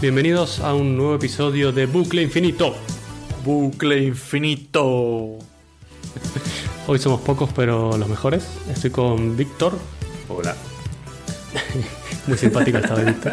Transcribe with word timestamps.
Bienvenidos 0.00 0.60
a 0.60 0.74
un 0.74 0.96
nuevo 0.96 1.16
episodio 1.16 1.72
de 1.72 1.86
Bucle 1.86 2.22
Infinito. 2.22 2.72
Bucle 3.44 4.04
infinito. 4.04 5.38
Hoy 6.86 7.00
somos 7.00 7.20
pocos, 7.22 7.50
pero 7.52 7.98
los 7.98 8.08
mejores. 8.08 8.46
Estoy 8.70 8.90
con 8.90 9.36
Víctor, 9.36 9.76
Hola. 10.28 10.54
muy 12.28 12.38
simpático 12.38 12.78
estado 12.78 13.00
de 13.00 13.06
Víctor. 13.06 13.32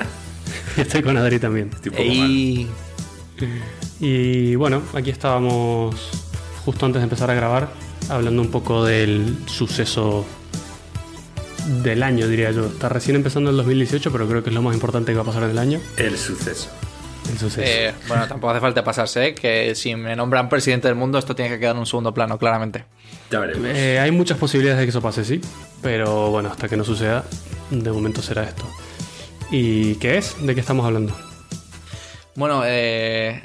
Y 0.75 0.81
estoy 0.81 1.03
con 1.03 1.15
Adri 1.17 1.37
también. 1.37 1.69
Estoy 1.71 1.91
un 1.91 1.97
poco 1.97 2.09
mal. 2.19 3.59
Y 3.99 4.55
bueno, 4.55 4.81
aquí 4.95 5.11
estábamos 5.11 5.95
justo 6.65 6.87
antes 6.87 6.99
de 6.99 7.03
empezar 7.03 7.29
a 7.29 7.35
grabar, 7.35 7.69
hablando 8.09 8.41
un 8.41 8.49
poco 8.49 8.83
del 8.83 9.37
suceso 9.45 10.25
del 11.65 12.03
año, 12.03 12.27
diría 12.27 12.51
yo. 12.51 12.65
Está 12.65 12.89
recién 12.89 13.15
empezando 13.15 13.49
el 13.49 13.57
2018, 13.57 14.11
pero 14.11 14.27
creo 14.27 14.43
que 14.43 14.49
es 14.49 14.55
lo 14.55 14.61
más 14.61 14.73
importante 14.73 15.11
que 15.11 15.15
va 15.15 15.23
a 15.23 15.25
pasar 15.25 15.43
en 15.43 15.51
el 15.51 15.57
año. 15.57 15.79
El 15.97 16.17
suceso. 16.17 16.69
El 17.29 17.37
suceso. 17.37 17.61
Eh, 17.65 17.93
bueno, 18.07 18.27
tampoco 18.27 18.51
hace 18.51 18.61
falta 18.61 18.83
pasarse, 18.83 19.27
¿eh? 19.27 19.35
que 19.35 19.73
si 19.75 19.95
me 19.95 20.15
nombran 20.15 20.47
presidente 20.47 20.87
del 20.87 20.95
mundo, 20.95 21.17
esto 21.17 21.35
tiene 21.35 21.51
que 21.51 21.59
quedar 21.59 21.75
en 21.75 21.79
un 21.79 21.85
segundo 21.85 22.13
plano, 22.13 22.37
claramente. 22.37 22.85
Ya 23.31 23.39
veremos. 23.39 23.67
Eh, 23.73 23.99
hay 23.99 24.11
muchas 24.11 24.37
posibilidades 24.37 24.79
de 24.79 24.85
que 24.85 24.89
eso 24.89 25.01
pase, 25.01 25.25
sí. 25.25 25.41
Pero 25.81 26.29
bueno, 26.29 26.49
hasta 26.49 26.69
que 26.69 26.77
no 26.77 26.83
suceda, 26.83 27.23
de 27.71 27.91
momento 27.91 28.21
será 28.21 28.43
esto. 28.43 28.69
¿Y 29.51 29.95
qué 29.95 30.17
es? 30.17 30.35
¿De 30.45 30.53
qué 30.53 30.61
estamos 30.61 30.85
hablando? 30.85 31.15
Bueno, 32.35 32.63
eh, 32.65 33.41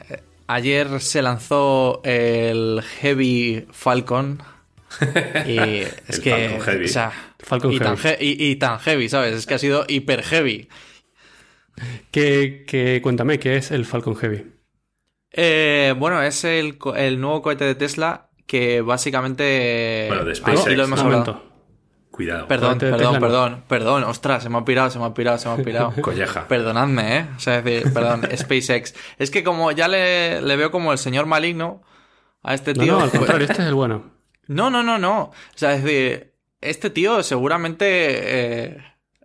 ayer 0.47 1.01
se 1.01 1.23
lanzó 1.23 2.01
el 2.05 2.83
Heavy 3.01 3.67
Falcon. 3.71 4.43
Y 5.47 5.59
es 6.09 6.19
El 6.19 6.23
que. 6.23 6.31
Falcon 6.49 6.61
Heavy. 6.63 6.85
O 6.85 6.89
sea, 6.89 7.13
Falcon 7.39 7.73
y, 7.73 7.79
Tan 7.79 7.97
Heavy. 7.97 8.17
he- 8.21 8.25
y- 8.25 8.51
y 8.51 8.57
tan 8.57 8.79
heavy, 8.81 9.09
¿sabes? 9.09 9.35
Es 9.35 9.47
que 9.47 9.55
ha 9.55 9.59
sido 9.59 9.85
hiper 9.89 10.23
heavy. 10.23 10.69
¿Qué, 12.11 12.65
qué- 12.67 13.01
cuéntame, 13.03 13.39
¿qué 13.39 13.57
es 13.57 13.71
el 13.71 13.85
Falcon 13.87 14.17
Heavy? 14.17 14.47
Eh, 15.33 15.95
bueno, 15.97 16.21
es 16.23 16.45
el, 16.45 16.79
el 16.97 17.21
nuevo 17.21 17.41
cohete 17.43 17.65
de 17.65 17.75
Tesla 17.75 18.31
que 18.47 18.81
básicamente. 18.81 20.07
Bueno, 20.09 20.25
de 20.25 20.33
Ah, 20.33 20.35
SpaceX. 20.35 20.65
sí, 20.65 20.75
lo 20.77 20.85
hemos 20.85 21.01
hablado. 21.01 21.51
Cuidado. 22.11 22.49
Perdón, 22.49 22.79
perdón, 22.79 22.99
Tesla 22.99 23.13
no. 23.13 23.21
perdón, 23.21 23.65
perdón, 23.69 24.05
ostras, 24.05 24.43
se 24.43 24.51
me 24.51 24.59
ha 24.59 24.65
pirado, 24.65 24.91
se 24.91 24.99
me 24.99 25.05
ha 25.07 25.15
pirado, 25.15 25.39
se 25.39 25.49
me 25.49 25.55
ha 25.55 25.57
pirado. 25.59 25.95
Colleja. 26.03 26.49
Perdonadme, 26.49 27.19
¿eh? 27.19 27.27
O 27.37 27.41
sea, 27.41 27.59
es 27.59 27.65
decir, 27.65 27.93
perdón, 27.95 28.29
SpaceX. 28.37 28.95
Es 29.19 29.31
que 29.31 29.45
como 29.45 29.71
ya 29.73 29.87
le, 29.89 30.43
le 30.43 30.57
veo 30.57 30.71
como 30.73 30.93
el 30.93 30.99
señor 30.99 31.27
maligno 31.27 31.83
a 32.43 32.53
este 32.55 32.75
tío. 32.75 32.95
no, 32.95 33.01
al 33.05 33.09
pues- 33.11 33.19
contrario, 33.21 33.47
este 33.49 33.63
es 33.63 33.69
el 33.69 33.75
bueno. 33.75 34.20
No, 34.51 34.71
no, 34.71 34.83
no, 34.83 34.99
no. 34.99 35.19
O 35.23 35.33
sea, 35.55 35.75
es 35.75 35.85
decir, 35.85 36.33
este 36.61 36.91
tío 36.91 37.23
seguramente 37.23 37.87
eh, 37.89 38.77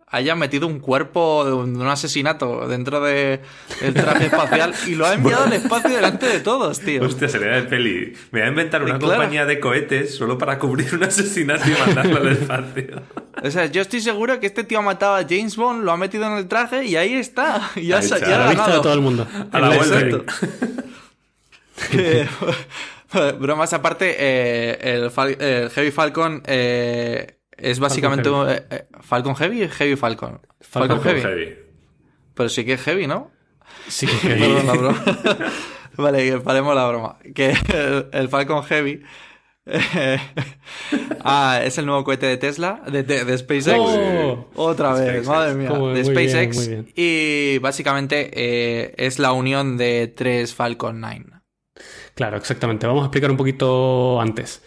haya 0.08 0.36
metido 0.36 0.68
un 0.68 0.80
cuerpo 0.80 1.44
de 1.46 1.52
un, 1.54 1.74
de 1.74 1.80
un 1.82 1.88
asesinato 1.88 2.68
dentro 2.70 3.02
de 3.02 3.42
el 3.82 3.94
traje 3.94 4.26
espacial 4.32 4.74
y 4.88 4.96
lo 4.96 5.06
ha 5.06 5.14
enviado 5.14 5.44
al 5.46 5.54
espacio 5.54 5.90
delante 5.96 6.28
de 6.28 6.40
todos, 6.40 6.80
tío. 6.80 7.04
Hostia, 7.04 7.28
sería 7.28 7.48
de 7.56 7.64
peli. 7.64 8.14
Me 8.32 8.40
voy 8.40 8.48
a 8.48 8.50
inventar 8.50 8.82
una 8.84 8.98
Claro. 9.00 9.16
compañía 9.18 9.46
de 9.46 9.60
cohetes 9.60 10.16
solo 10.16 10.38
para 10.38 10.58
cubrir 10.60 10.94
un 10.96 11.04
asesinato 11.04 11.64
y 11.70 11.74
mandarlo 11.86 12.18
al 12.18 12.28
espacio. 12.30 13.02
O 13.44 13.52
sea, 13.52 13.66
yo 13.66 13.82
estoy 13.82 14.00
seguro 14.00 14.40
que 14.40 14.46
este 14.48 14.64
tío 14.64 14.80
ha 14.80 14.84
matado 14.84 15.16
a 15.16 15.24
James 15.28 15.58
Bond, 15.58 15.84
lo 15.84 15.92
ha 15.92 15.98
metido 15.98 16.26
en 16.28 16.34
el 16.38 16.48
traje 16.48 16.86
y 16.86 16.96
ahí 16.96 17.16
está. 17.16 17.70
Y 17.76 17.88
ya, 17.88 18.00
está. 18.00 18.20
ya 18.20 18.28
A 18.28 18.36
ha 18.36 18.38
la 18.46 18.46
vista 18.52 18.64
de 18.64 18.68
ganado. 18.70 18.82
todo 18.82 18.94
el 18.94 19.02
mundo. 19.02 19.28
A 19.52 19.60
la 19.60 19.76
El 19.76 19.78
vuelta. 19.78 20.34
Que- 21.92 22.28
Bromas 23.40 23.74
aparte, 23.74 24.16
eh, 24.18 24.78
el, 24.82 25.12
Fal- 25.12 25.40
el 25.42 25.70
Heavy 25.70 25.92
Falcon 25.92 26.42
eh, 26.46 27.40
es 27.58 27.80
básicamente 27.80 28.30
Falcon 28.30 28.48
un- 28.50 28.56
eh, 28.70 28.86
Falcon 29.02 29.36
Heavy, 29.36 29.68
Heavy 29.70 29.96
Falcon. 29.96 30.42
Falcon, 30.62 31.02
Falcon 31.02 31.22
Heavy. 31.22 31.22
Heavy. 31.22 31.56
Pero 32.34 32.50
sí 32.50 32.66
que 32.66 32.74
es 32.74 32.82
heavy, 32.82 33.08
¿no? 33.08 33.32
Sí, 33.88 34.08
que 34.22 34.30
Perdón 34.30 34.68
la 34.68 34.74
broma. 34.74 35.04
vale, 35.98 36.40
paremos 36.40 36.76
la 36.76 36.88
broma. 36.88 37.18
Que 37.34 37.52
el, 37.74 38.08
el 38.12 38.30
Falcon 38.30 38.64
Heavy 38.64 39.02
ah, 41.24 41.60
es 41.64 41.78
el 41.78 41.86
nuevo 41.86 42.04
cohete 42.04 42.26
de 42.28 42.38
Tesla, 42.38 42.82
de, 42.92 43.04
de- 43.04 43.26
de 43.26 43.38
SpaceX. 43.38 43.78
Oh. 43.80 44.48
Otra 44.56 44.94
vez, 44.94 45.02
SpaceX. 45.24 45.28
madre 45.28 45.54
mía. 45.56 45.70
De 45.72 45.94
bien, 45.94 46.06
SpaceX. 46.06 46.68
bien. 46.68 46.92
Y 46.96 47.58
básicamente 47.60 48.30
eh, 48.34 48.94
es 48.98 49.20
la 49.20 49.32
unión 49.32 49.78
de 49.78 50.08
tres 50.08 50.54
Falcon 50.54 51.00
9. 51.00 51.26
Claro, 52.16 52.38
exactamente. 52.38 52.88
Vamos 52.88 53.04
a 53.04 53.06
explicar 53.08 53.30
un 53.30 53.38
poquito 53.38 54.20
antes. 54.22 54.62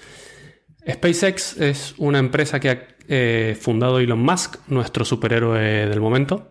SpaceX 0.89 1.57
es 1.59 1.95
una 1.97 2.19
empresa 2.19 2.61
que 2.61 2.71
ha 2.71 2.87
eh, 3.09 3.57
fundado 3.59 3.99
Elon 3.99 4.23
Musk, 4.23 4.57
nuestro 4.69 5.05
superhéroe 5.05 5.87
del 5.87 6.01
momento. 6.01 6.51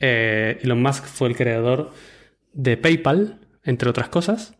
Eh, 0.00 0.58
Elon 0.62 0.80
Musk 0.80 1.04
fue 1.04 1.28
el 1.28 1.36
creador 1.36 1.92
de 2.54 2.78
PayPal, 2.78 3.40
entre 3.62 3.90
otras 3.90 4.08
cosas. 4.08 4.54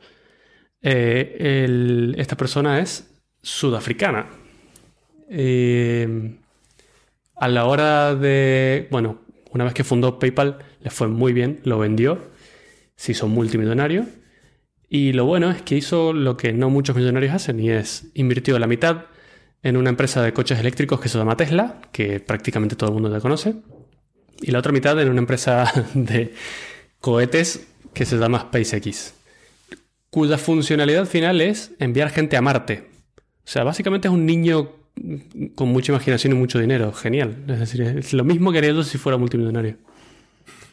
Eh, 0.82 2.14
esta 2.18 2.36
persona 2.36 2.80
es 2.80 3.10
sudafricana. 3.42 4.26
A 7.34 7.48
la 7.48 7.64
hora 7.64 8.14
de... 8.14 8.88
Bueno, 8.90 9.20
una 9.52 9.64
vez 9.64 9.72
que 9.72 9.84
fundó 9.84 10.18
PayPal, 10.18 10.58
le 10.80 10.90
fue 10.90 11.08
muy 11.08 11.32
bien, 11.32 11.60
lo 11.64 11.78
vendió, 11.78 12.30
se 12.94 13.12
hizo 13.12 13.26
multimillonario. 13.26 14.06
Y 14.88 15.12
lo 15.12 15.24
bueno 15.24 15.50
es 15.50 15.62
que 15.62 15.76
hizo 15.76 16.12
lo 16.12 16.36
que 16.36 16.52
no 16.52 16.70
muchos 16.70 16.94
millonarios 16.96 17.34
hacen 17.34 17.58
y 17.60 17.70
es 17.70 18.06
invirtió 18.14 18.58
la 18.58 18.66
mitad 18.66 19.06
en 19.62 19.76
una 19.76 19.90
empresa 19.90 20.22
de 20.22 20.32
coches 20.32 20.60
eléctricos 20.60 21.00
que 21.00 21.08
se 21.08 21.18
llama 21.18 21.36
Tesla, 21.36 21.80
que 21.90 22.20
prácticamente 22.20 22.76
todo 22.76 22.90
el 22.90 22.94
mundo 22.94 23.10
ya 23.10 23.20
conoce, 23.20 23.56
y 24.40 24.50
la 24.50 24.60
otra 24.60 24.72
mitad 24.72 25.00
en 25.00 25.08
una 25.08 25.18
empresa 25.18 25.72
de 25.94 26.34
cohetes 27.00 27.66
que 27.92 28.04
se 28.04 28.16
llama 28.16 28.40
SpaceX, 28.40 29.14
cuya 30.10 30.38
funcionalidad 30.38 31.06
final 31.06 31.40
es 31.40 31.72
enviar 31.78 32.10
gente 32.10 32.36
a 32.36 32.42
Marte. 32.42 32.84
O 33.18 33.48
sea, 33.48 33.64
básicamente 33.64 34.08
es 34.08 34.14
un 34.14 34.26
niño 34.26 34.72
con 35.54 35.68
mucha 35.68 35.92
imaginación 35.92 36.32
y 36.32 36.36
mucho 36.36 36.58
dinero. 36.58 36.92
Genial. 36.92 37.44
Es 37.48 37.60
decir, 37.60 37.82
es 37.82 38.12
lo 38.12 38.24
mismo 38.24 38.52
que 38.52 38.58
haría 38.58 38.72
yo 38.72 38.82
si 38.82 38.98
fuera 38.98 39.18
multimillonario. 39.18 39.76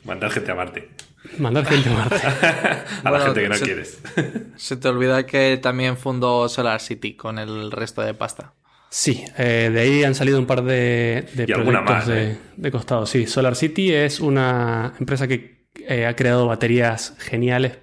Mandar 0.06 0.32
gente 0.32 0.52
a 0.52 0.56
Marte. 0.56 0.90
Mandar 1.38 1.66
gente 1.66 1.90
a 1.90 1.94
Marte. 1.94 2.16
A 2.16 2.86
Bueno, 3.10 3.18
la 3.18 3.26
gente 3.26 3.42
que 3.42 3.50
no 3.50 3.56
se- 3.56 3.66
quieres. 3.66 4.02
Se 4.56 4.78
te 4.78 4.88
olvida 4.88 5.26
que 5.26 5.58
también 5.62 5.98
fundó 5.98 6.48
Solar 6.50 6.80
City 6.82 7.16
con 7.16 7.40
el 7.40 7.72
resto 7.72 8.02
de 8.02 8.14
pasta. 8.14 8.54
Sí, 8.90 9.24
eh, 9.38 9.72
de 9.74 9.80
ahí 9.80 10.04
han 10.04 10.14
salido 10.14 10.38
un 10.38 10.46
par 10.46 10.64
de, 10.64 11.28
de 11.34 11.46
Y 11.48 11.52
alguna 11.54 11.84
proyectos 11.84 11.96
más, 11.96 12.08
de, 12.08 12.32
¿eh? 12.34 12.38
de 12.58 12.72
costado. 12.72 13.06
Sí, 13.08 13.26
Solar 13.26 13.56
City 13.56 13.92
es 13.92 14.20
una 14.20 14.94
empresa 15.00 15.28
que 15.28 15.68
eh, 15.88 16.06
ha 16.06 16.16
creado 16.16 16.46
baterías 16.46 17.16
geniales 17.18 17.80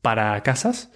para 0.00 0.40
casas 0.42 0.90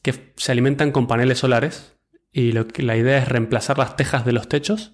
que 0.00 0.32
se 0.36 0.52
alimentan 0.52 0.90
con 0.92 1.06
paneles 1.06 1.38
solares 1.38 1.96
y 2.32 2.52
lo 2.52 2.66
que, 2.66 2.82
la 2.82 2.96
idea 2.96 3.18
es 3.18 3.28
reemplazar 3.28 3.76
las 3.76 3.96
tejas 3.96 4.24
de 4.24 4.32
los 4.32 4.48
techos 4.48 4.92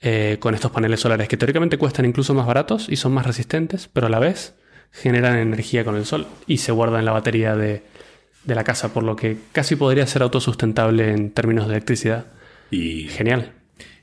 eh, 0.00 0.38
con 0.40 0.54
estos 0.54 0.72
paneles 0.72 0.98
solares 1.00 1.28
que 1.28 1.36
teóricamente 1.36 1.78
cuestan 1.78 2.04
incluso 2.06 2.34
más 2.34 2.46
baratos 2.46 2.88
y 2.88 2.96
son 2.96 3.12
más 3.12 3.26
resistentes, 3.26 3.88
pero 3.92 4.08
a 4.08 4.10
la 4.10 4.18
vez 4.18 4.56
generan 4.92 5.38
energía 5.38 5.84
con 5.84 5.96
el 5.96 6.04
sol 6.04 6.26
y 6.46 6.58
se 6.58 6.70
guardan 6.72 7.00
en 7.00 7.06
la 7.06 7.12
batería 7.12 7.56
de, 7.56 7.82
de 8.44 8.54
la 8.54 8.64
casa, 8.64 8.92
por 8.92 9.02
lo 9.02 9.16
que 9.16 9.38
casi 9.52 9.76
podría 9.76 10.06
ser 10.06 10.22
autosustentable 10.22 11.10
en 11.10 11.30
términos 11.30 11.66
de 11.66 11.74
electricidad. 11.74 12.26
Y, 12.70 13.08
Genial. 13.08 13.52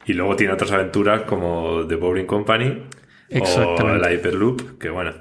y 0.05 0.13
luego 0.13 0.35
tiene 0.35 0.53
otras 0.53 0.71
aventuras 0.71 1.23
como 1.23 1.85
The 1.87 1.95
Boring 1.95 2.25
Company 2.25 2.83
o 3.39 3.97
la 3.97 4.11
Hyperloop, 4.11 4.77
que 4.79 4.89
bueno, 4.89 5.13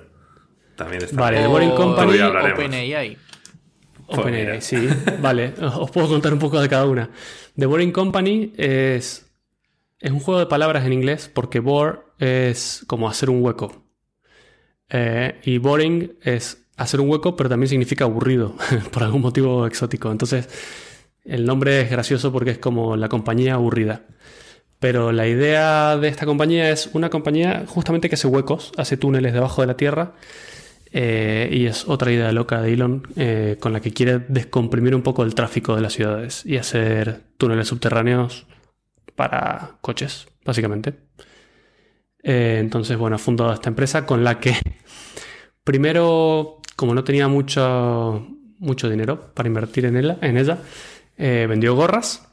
también 0.77 1.03
está 1.03 1.21
Vale. 1.21 1.41
The 1.41 1.47
Boring 1.47 1.71
O 1.71 1.75
Company-. 1.75 2.21
OpenAI. 2.21 3.17
Pues 4.07 4.19
OpenAI, 4.19 4.63
sí. 4.63 4.89
Vale, 5.21 5.53
os 5.61 5.91
puedo 5.91 6.09
contar 6.09 6.33
un 6.33 6.39
poco 6.39 6.61
de 6.61 6.69
cada 6.69 6.87
una. 6.87 7.11
The 7.59 7.67
Boring 7.67 7.93
Company 7.93 8.53
es, 8.57 9.27
es 10.01 10.11
un 10.11 10.21
juego 10.21 10.41
de 10.41 10.47
palabras 10.47 10.87
en 10.87 10.93
inglés 10.93 11.31
porque 11.33 11.61
bore 11.61 11.99
es 12.19 12.85
como 12.87 13.09
hacer 13.09 13.29
un 13.29 13.43
hueco. 13.43 13.85
Eh, 14.91 15.41
y 15.45 15.59
boring 15.59 16.15
es 16.23 16.65
hacer 16.77 17.01
un 17.01 17.11
hueco, 17.11 17.37
pero 17.37 17.49
también 17.49 17.69
significa 17.69 18.05
aburrido, 18.05 18.57
por 18.93 19.03
algún 19.03 19.23
motivo 19.23 19.67
exótico. 19.67 20.11
Entonces, 20.11 20.49
el 21.25 21.45
nombre 21.45 21.81
es 21.83 21.91
gracioso 21.91 22.33
porque 22.33 22.53
es 22.53 22.59
como 22.59 22.97
la 22.97 23.09
compañía 23.09 23.55
aburrida. 23.55 24.03
Pero 24.81 25.11
la 25.13 25.27
idea 25.27 25.97
de 25.97 26.09
esta 26.09 26.25
compañía 26.27 26.71
es 26.71 26.91
una 26.93 27.11
compañía 27.11 27.65
justamente 27.67 28.09
que 28.09 28.15
hace 28.15 28.29
huecos, 28.29 28.73
hace 28.77 28.97
túneles 28.97 29.33
debajo 29.33 29.61
de 29.63 29.67
la 29.67 29.77
tierra. 29.77 30.15
eh, 30.93 31.51
y 31.53 31.67
es 31.67 31.87
otra 31.89 32.13
idea 32.13 32.33
loca 32.33 32.63
de 32.63 32.73
Elon 32.73 33.07
eh, 33.17 33.57
con 33.61 33.73
la 33.75 33.81
que 33.81 33.93
quiere 33.93 34.21
descomprimir 34.29 34.95
un 34.95 35.03
poco 35.03 35.23
el 35.25 35.35
tráfico 35.35 35.75
de 35.77 35.83
las 35.83 35.93
ciudades 35.95 36.47
y 36.47 36.57
hacer 36.57 37.23
túneles 37.37 37.69
subterráneos 37.69 38.47
para 39.17 39.79
coches, 39.83 40.29
básicamente. 40.45 41.08
Eh, 42.23 42.59
entonces, 42.61 42.97
bueno, 42.97 43.17
ha 43.17 43.19
fundado 43.19 43.53
esta 43.53 43.69
empresa 43.69 44.07
con 44.07 44.25
la 44.25 44.41
que 44.41 44.55
primero, 45.65 46.61
como 46.77 46.95
no 46.95 47.05
tenía 47.05 47.29
mucho, 47.29 48.27
mucho 48.59 48.89
dinero 48.89 49.33
para 49.35 49.49
invertir 49.49 49.87
en 49.87 49.97
ella, 49.97 50.19
en 50.21 50.37
ella 50.37 50.59
eh, 51.17 51.47
vendió 51.49 51.75
gorras. 51.75 52.29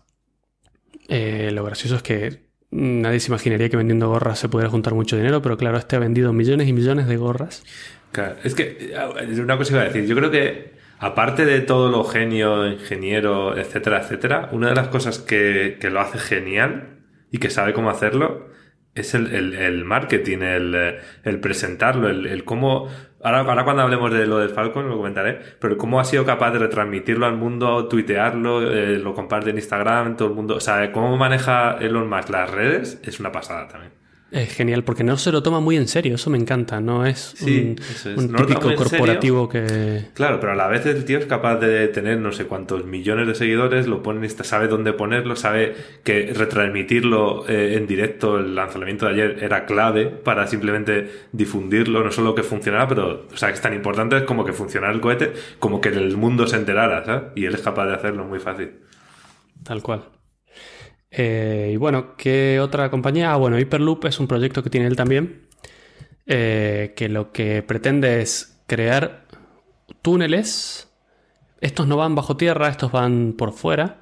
Eh, 1.08 1.52
lo 1.54 1.64
gracioso 1.64 1.96
es 1.96 2.04
que 2.04 2.46
nadie 2.72 3.20
se 3.20 3.28
imaginaría 3.28 3.70
que 3.70 3.78
vendiendo 3.78 4.10
gorras 4.10 4.40
se 4.40 4.50
pudiera 4.50 4.70
juntar 4.70 4.96
mucho 4.96 5.16
dinero, 5.16 5.42
pero 5.42 5.58
claro, 5.58 5.78
este 5.78 5.96
ha 5.96 6.00
vendido 6.00 6.34
millones 6.34 6.68
y 6.68 6.74
millones 6.74 7.08
de 7.08 7.18
gorras. 7.18 7.64
Claro, 8.12 8.36
es 8.44 8.56
que 8.56 8.96
una 9.40 9.58
cosa 9.58 9.74
iba 9.74 9.82
a 9.82 9.86
decir. 9.86 10.06
Yo 10.08 10.16
creo 10.16 10.32
que, 10.32 10.74
aparte 11.00 11.46
de 11.46 11.60
todo 11.62 11.90
lo 11.90 12.04
genio, 12.06 12.68
ingeniero, 12.68 13.58
etcétera, 13.58 14.02
etcétera, 14.02 14.50
una 14.52 14.70
de 14.70 14.76
las 14.76 14.88
cosas 14.88 15.20
que, 15.20 15.78
que 15.80 15.90
lo 15.90 16.00
hace 16.00 16.18
genial 16.18 17.02
y 17.30 17.38
que 17.38 17.50
sabe 17.50 17.74
cómo 17.74 17.90
hacerlo 17.90 18.55
es 18.96 19.14
el, 19.14 19.34
el, 19.36 19.54
el 19.54 19.84
marketing, 19.86 20.40
el, 20.40 20.96
el 21.24 21.40
presentarlo, 21.40 22.10
el, 22.10 22.26
el 22.26 22.46
cómo. 22.46 22.88
Ahora, 23.22 23.40
ahora 23.40 23.64
cuando 23.66 23.84
hablemos 23.84 24.12
de 24.14 24.26
lo 24.26 24.40
del 24.40 24.50
Falcon 24.50 24.88
lo 24.88 24.98
comentaré, 24.98 25.40
pero 25.60 25.78
cómo 25.78 26.00
ha 26.00 26.06
sido 26.06 26.26
capaz 26.26 26.52
de 26.52 26.60
retransmitirlo 26.60 27.26
al 27.26 27.36
mundo, 27.36 27.88
tuitearlo, 27.88 28.72
eh, 28.72 28.98
lo 28.98 29.14
comparte 29.14 29.50
en 29.50 29.58
Instagram, 29.58 30.16
todo 30.16 30.30
el 30.30 30.36
mundo. 30.36 30.56
O 30.56 30.62
sea, 30.62 30.92
cómo 30.92 31.18
maneja 31.18 31.78
Elon 31.80 32.10
Musk 32.10 32.30
las 32.30 32.50
redes 32.50 33.00
es 33.04 33.20
una 33.20 33.32
pasada 33.32 33.68
también. 33.68 33.95
Es 34.36 34.54
genial, 34.54 34.84
porque 34.84 35.06
no 35.06 35.16
se 35.16 35.32
lo 35.32 35.42
toma 35.42 35.62
muy 35.62 35.78
en 35.78 35.88
serio, 35.88 36.16
eso 36.16 36.30
me 36.30 36.38
encanta, 36.38 36.82
no 36.82 37.06
es 37.06 37.36
Sí, 37.38 37.76
un, 37.78 37.80
es. 37.80 38.30
No 38.30 38.46
típico 38.46 38.70
en 38.70 38.76
corporativo 38.76 39.48
que... 39.48 40.08
Claro, 40.14 40.42
pero 40.42 40.52
a 40.52 40.56
la 40.56 40.68
vez 40.68 40.86
el 40.88 41.06
tío 41.06 41.20
es 41.20 41.26
capaz 41.26 41.56
de 41.56 41.88
tener 41.88 42.20
no 42.20 42.34
sé 42.34 42.46
cuántos 42.46 42.84
millones 42.84 43.28
de 43.28 43.36
seguidores, 43.36 43.88
lo 43.88 44.04
pone, 44.04 44.28
sabe 44.28 44.68
dónde 44.68 44.92
ponerlo, 44.92 45.38
sabe 45.38 45.74
que 46.04 46.34
retransmitirlo 46.34 47.48
eh, 47.48 47.76
en 47.78 47.88
directo, 47.88 48.38
el 48.38 48.56
lanzamiento 48.56 49.06
de 49.06 49.14
ayer 49.14 49.42
era 49.42 49.66
clave 49.66 50.08
para 50.08 50.48
simplemente 50.48 51.28
difundirlo, 51.32 52.04
no 52.04 52.12
solo 52.12 52.36
que 52.36 52.44
funcionara, 52.44 52.90
pero, 52.90 53.28
o 53.32 53.38
sea, 53.38 53.48
que 53.48 53.56
es 53.56 53.62
tan 53.62 53.74
importante 53.74 54.26
como 54.26 54.44
que 54.44 54.52
funcionara 54.52 54.92
el 54.92 55.00
cohete, 55.00 55.32
como 55.60 55.80
que 55.80 55.88
el 55.88 56.18
mundo 56.18 56.46
se 56.46 56.58
enterara, 56.58 57.06
¿sabes? 57.06 57.24
Y 57.36 57.46
él 57.46 57.56
es 57.56 57.62
capaz 57.62 57.86
de 57.86 57.94
hacerlo 57.94 58.26
muy 58.26 58.40
fácil. 58.40 58.72
Tal 59.64 59.82
cual. 59.82 60.04
Eh, 61.18 61.72
y 61.74 61.78
bueno, 61.78 62.18
¿qué 62.18 62.60
otra 62.60 62.92
compañía? 62.92 63.32
Ah, 63.32 63.38
bueno, 63.38 63.58
Hyperloop 63.58 64.06
es 64.06 64.20
un 64.20 64.28
proyecto 64.28 64.62
que 64.62 64.70
tiene 64.70 64.88
él 64.88 64.98
también, 64.98 65.48
eh, 66.26 66.94
que 66.98 67.08
lo 67.08 67.32
que 67.32 67.64
pretende 67.64 68.22
es 68.22 68.60
crear 68.68 69.26
túneles. 70.02 70.90
Estos 71.62 71.88
no 71.88 71.96
van 71.96 72.16
bajo 72.16 72.36
tierra, 72.36 72.68
estos 72.68 72.92
van 72.92 73.34
por 73.38 73.54
fuera, 73.54 74.02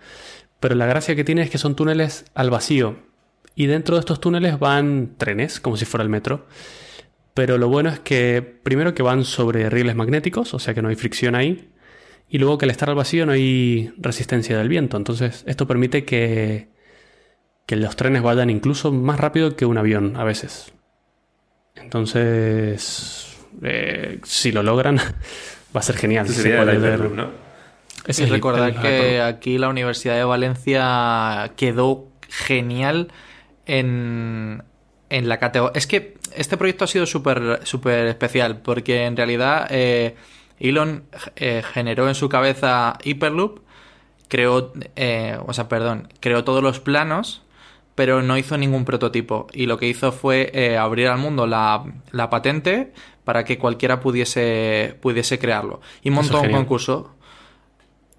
pero 0.60 0.74
la 0.74 0.88
gracia 0.88 1.15
que 1.15 1.24
tiene 1.24 1.44
es 1.44 1.51
que 1.51 1.60
son 1.60 1.75
túneles 1.75 2.25
al 2.33 2.50
vacío. 2.50 2.98
Y 3.54 3.68
dentro 3.68 3.95
de 3.95 4.00
estos 4.00 4.19
túneles 4.19 4.57
van 4.57 5.13
trenes, 5.18 5.59
como 5.59 5.77
si 5.77 5.86
fuera 5.86 6.04
el 6.04 6.09
metro. 6.09 6.48
Pero 7.36 7.59
lo 7.59 7.69
bueno 7.69 7.89
es 7.89 8.00
que, 8.00 8.42
primero, 8.42 8.95
que 8.95 9.04
van 9.04 9.24
sobre 9.24 9.69
rieles 9.69 9.95
magnéticos, 9.95 10.54
o 10.56 10.59
sea 10.59 10.74
que 10.74 10.81
no 10.81 10.89
hay 10.89 10.95
fricción 10.95 11.36
ahí. 11.36 11.69
Y 12.27 12.39
luego 12.39 12.57
que 12.57 12.66
al 12.66 12.71
estar 12.71 12.89
al 12.89 12.95
vacío 12.95 13.27
no 13.27 13.33
hay 13.33 13.94
resistencia 13.98 14.57
del 14.57 14.69
viento. 14.69 14.98
Entonces, 14.98 15.44
esto 15.45 15.68
permite 15.68 16.06
que, 16.06 16.73
que 17.65 17.75
los 17.75 17.95
trenes 17.95 18.21
vayan 18.21 18.50
incluso 18.50 18.92
más 18.92 19.19
rápido 19.19 19.56
que 19.56 19.65
un 19.65 19.77
avión 19.77 20.15
a 20.18 20.24
veces. 20.24 20.74
Entonces, 21.75 23.38
eh, 23.62 24.19
si 24.24 24.51
lo 24.51 24.63
logran, 24.63 24.98
va 25.75 25.80
a 25.80 25.83
ser 25.83 25.95
genial. 25.98 26.25
Este 26.25 26.36
Se 26.38 26.42
sería 26.44 26.60
el 26.60 26.65
puede 26.65 26.77
ver- 26.80 26.94
Hyperloop, 27.00 27.15
¿no? 27.15 27.30
Es 28.07 28.19
Y 28.19 28.24
el- 28.24 28.30
recordar 28.30 28.69
el 28.69 28.75
que 28.81 28.98
Hyperloop. 28.98 29.27
aquí 29.36 29.57
la 29.57 29.69
Universidad 29.69 30.15
de 30.15 30.24
Valencia 30.24 31.51
quedó 31.56 32.10
genial 32.30 33.12
en, 33.66 34.63
en 35.09 35.30
la 35.30 35.38
categoría. 35.39 35.77
Es 35.77 35.88
que 35.88 36.16
este 36.36 36.57
proyecto 36.57 36.83
ha 36.83 36.88
sido 36.88 37.06
súper 37.06 37.62
súper 37.63 38.07
especial 38.07 38.57
porque 38.62 39.06
en 39.06 39.16
realidad 39.16 39.68
eh, 39.69 40.16
Elon 40.59 41.04
eh, 41.36 41.63
generó 41.74 42.07
en 42.09 42.16
su 42.16 42.27
cabeza 42.27 42.98
Hyperloop, 43.04 43.59
creó, 44.27 44.74
eh, 44.95 45.38
o 45.45 45.54
sea, 45.54 45.69
perdón, 45.69 46.09
creó 46.19 46.44
todos 46.44 46.62
los 46.63 46.80
planos, 46.80 47.44
pero 47.95 48.22
no 48.22 48.38
hizo 48.38 48.57
ningún 48.57 48.86
prototipo. 48.86 49.48
Y 49.54 49.66
lo 49.66 49.78
que 49.78 49.88
hizo 49.88 50.12
fue 50.12 50.51
eh, 50.54 50.78
abrir 50.78 51.07
al 51.07 51.18
mundo 51.19 51.48
la, 51.48 51.84
la 52.12 52.30
patente 52.30 52.94
para 53.24 53.45
que 53.45 53.57
cualquiera 53.57 54.00
pudiese, 54.00 54.98
pudiese 55.01 55.40
crearlo. 55.40 55.81
Y 56.01 56.10
montó 56.10 56.42
un 56.42 56.51
concurso. 56.51 57.16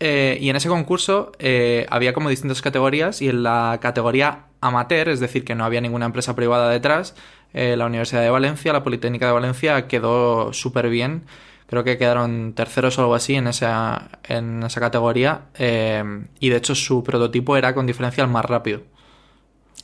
Eh, 0.01 0.39
y 0.41 0.51
en 0.51 0.57
ese 0.57 0.69
concurso 0.69 1.33
eh, 1.39 1.87
había 1.89 2.13
como 2.13 2.29
distintas 2.29 2.61
categorías 2.61 3.23
y 3.23 3.29
en 3.29 3.43
la 3.43 3.79
categoría 3.81 4.47
amateur, 4.61 5.09
es 5.09 5.21
decir, 5.21 5.45
que 5.45 5.55
no 5.55 5.65
había 5.65 5.81
ninguna 5.81 6.07
empresa 6.07 6.35
privada 6.35 6.69
detrás, 6.69 7.15
eh, 7.53 7.77
la 7.77 7.87
Universidad 7.87 8.23
de 8.23 8.31
Valencia, 8.31 8.73
la 8.73 8.83
Politécnica 8.83 9.27
de 9.27 9.33
Valencia 9.33 9.87
quedó 9.87 10.53
súper 10.53 10.89
bien. 10.89 11.25
Creo 11.67 11.85
que 11.85 11.97
quedaron 11.97 12.53
terceros 12.55 12.99
o 12.99 13.03
algo 13.03 13.15
así 13.15 13.35
en 13.37 13.47
esa, 13.47 14.11
en 14.25 14.63
esa 14.65 14.81
categoría. 14.81 15.47
eh, 15.59 16.05
y 16.41 16.49
de 16.51 16.57
hecho 16.57 16.75
su 16.75 17.03
prototipo 17.05 17.57
era 17.57 17.75
con 17.75 17.87
diferencia 17.87 18.23
el 18.25 18.31
más 18.31 18.45
rápido. 18.45 18.83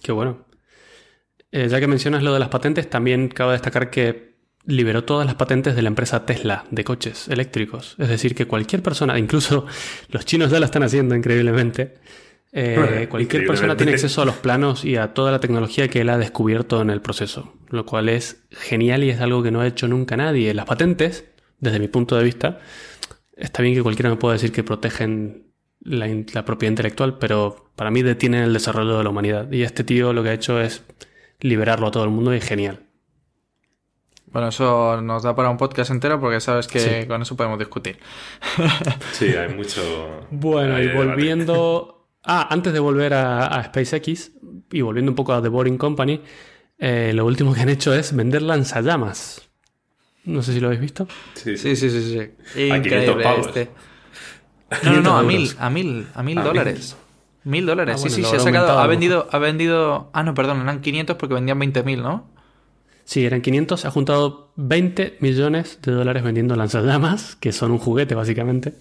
Qué 0.03 0.13
bueno. 0.13 0.47
Eh, 1.53 1.69
ya 1.69 1.81
que 1.81 1.87
mencionas 1.87 2.23
lo 2.23 2.33
de 2.33 2.39
las 2.39 2.49
patentes, 2.49 2.89
también 2.89 3.29
cabe 3.29 3.53
destacar 3.53 3.91
que 3.91 4.31
liberó 4.67 5.05
todas 5.05 5.27
las 5.27 5.35
patentes 5.35 5.75
de 5.75 5.83
la 5.83 5.89
empresa 5.89 6.27
Tesla 6.27 6.65
de 6.71 6.85
coches 6.85 7.29
eléctricos. 7.29 7.97
Es 7.99 8.09
decir, 8.09 8.35
que 8.35 8.47
cualquier 8.47 8.83
persona, 8.83 9.19
incluso 9.19 9.67
los 10.11 10.25
chinos 10.25 10.51
ya 10.51 10.59
lo 10.61 10.65
están 10.65 10.83
haciendo 10.83 11.15
increíblemente, 11.15 11.99
eh, 12.53 12.75
cualquier 12.75 13.03
Increíblemente. 13.09 13.47
persona 13.47 13.77
tiene 13.77 13.93
acceso 13.93 14.23
a 14.23 14.25
los 14.25 14.37
planos 14.37 14.85
y 14.85 14.97
a 14.97 15.15
toda 15.15 15.31
la 15.31 15.39
tecnología 15.41 15.89
que 15.89 16.01
él 16.01 16.09
ha 16.09 16.19
descubierto 16.19 16.83
en 16.83 16.91
el 16.91 17.01
proceso, 17.01 17.55
lo 17.69 17.87
cual 17.87 18.09
es 18.09 18.43
genial 18.51 19.05
y 19.05 19.11
es 19.11 19.21
algo 19.21 19.43
que 19.43 19.51
no 19.51 19.61
ha 19.61 19.67
hecho 19.67 19.87
nunca 19.87 20.17
nadie. 20.17 20.53
Las 20.53 20.67
patentes, 20.67 21.25
desde 21.59 21.79
mi 21.79 21.89
punto 21.89 22.17
de 22.17 22.25
vista, 22.25 22.59
está 23.37 23.63
bien 23.63 23.75
que 23.75 23.83
cualquiera 23.83 24.11
me 24.11 24.17
pueda 24.17 24.35
decir 24.35 24.51
que 24.53 24.65
protegen 24.65 25.50
la, 25.81 26.07
la 26.33 26.45
propiedad 26.45 26.71
intelectual, 26.73 27.19
pero 27.19 27.71
para 27.77 27.91
mí 27.91 28.03
detienen 28.03 28.43
el 28.43 28.53
desarrollo 28.53 28.99
de 28.99 29.05
la 29.05 29.11
humanidad. 29.11 29.51
Y 29.51 29.63
este 29.63 29.85
tío 29.85 30.13
lo 30.13 30.23
que 30.23 30.29
ha 30.31 30.35
hecho 30.35 30.61
es 30.61 30.83
liberarlo 31.41 31.87
a 31.87 31.91
todo 31.91 32.05
el 32.05 32.11
mundo 32.11 32.35
y 32.35 32.41
genial. 32.41 32.81
Bueno, 34.33 34.49
eso 34.49 35.01
nos 35.01 35.25
da 35.25 35.35
para 35.35 35.51
un 35.51 35.57
podcast 35.57 35.91
entero 35.91 36.21
porque 36.21 36.41
sabes 36.41 36.69
que 36.69 36.79
Sí. 36.79 37.07
con 37.09 37.21
eso 37.23 37.37
podemos 37.37 37.59
discutir. 37.59 37.99
Sí, 39.13 39.27
hay 39.29 39.53
mucho. 39.55 39.83
Bueno, 40.31 40.77
hay 40.77 40.85
y 40.85 40.89
debate. 40.89 41.07
volviendo. 41.09 42.09
Ah, 42.23 42.47
antes 42.51 42.73
de 42.73 42.79
volver 42.79 43.15
a, 43.15 43.47
a 43.47 43.65
SpaceX 43.65 44.33
y 44.71 44.83
volviendo 44.83 45.11
un 45.11 45.17
poco 45.17 45.33
a 45.33 45.43
The 45.43 45.49
Boring 45.49 45.79
Company, 45.79 46.21
eh, 46.79 47.13
lo 47.15 47.25
último 47.27 47.55
que 47.55 47.61
han 47.63 47.71
hecho 47.71 47.93
es 47.95 48.15
vender 48.15 48.43
lanzallamas. 48.43 49.49
No 50.25 50.43
sé 50.43 50.53
si 50.53 50.61
lo 50.61 50.67
habéis 50.67 50.83
visto. 50.83 51.09
Sí, 51.35 51.57
sí. 51.57 51.75
Sí, 51.75 51.91
sí, 51.91 52.03
sí, 52.03 52.13
sí. 52.13 52.71
A 52.71 52.81
500 52.83 52.87
Increíble 52.87 53.25
pavos. 53.25 53.47
este. 53.49 53.71
No, 54.85 54.93
no, 54.93 55.01
no, 55.03 55.19
a 55.19 55.23
500 55.23 55.27
mil, 55.27 55.57
a 55.59 55.71
mil, 55.71 56.07
a 56.15 56.23
mil 56.23 56.39
A 56.39 56.45
dólares. 56.45 56.97
Mil 57.43 57.67
dólares, 57.67 57.97
Ah, 57.97 57.99
sí, 57.99 58.09
bueno, 58.09 58.17
sí, 58.17 58.31
se 58.31 58.37
ha 58.37 58.41
sacado, 58.41 58.79
ha 58.79 58.87
vendido, 58.87 59.27
ha 59.33 59.39
vendido, 59.39 60.11
ah, 60.13 60.23
no, 60.23 60.35
perdón, 60.35 60.61
eran 60.61 60.81
500 60.81 61.17
porque 61.17 61.35
vendían 61.35 61.59
20.000, 61.59 62.03
¿no? 62.03 62.29
Sí, 63.05 63.25
eran 63.25 63.41
500. 63.41 63.87
Ha 63.87 63.91
juntado 63.91 64.53
20 64.57 65.17
millones 65.21 65.79
de 65.83 65.93
dólares 65.93 66.23
vendiendo 66.23 66.55
lanzallamas, 66.55 67.35
que 67.37 67.51
son 67.51 67.73
un 67.73 67.79
juguete 67.79 68.15
básicamente, 68.15 68.75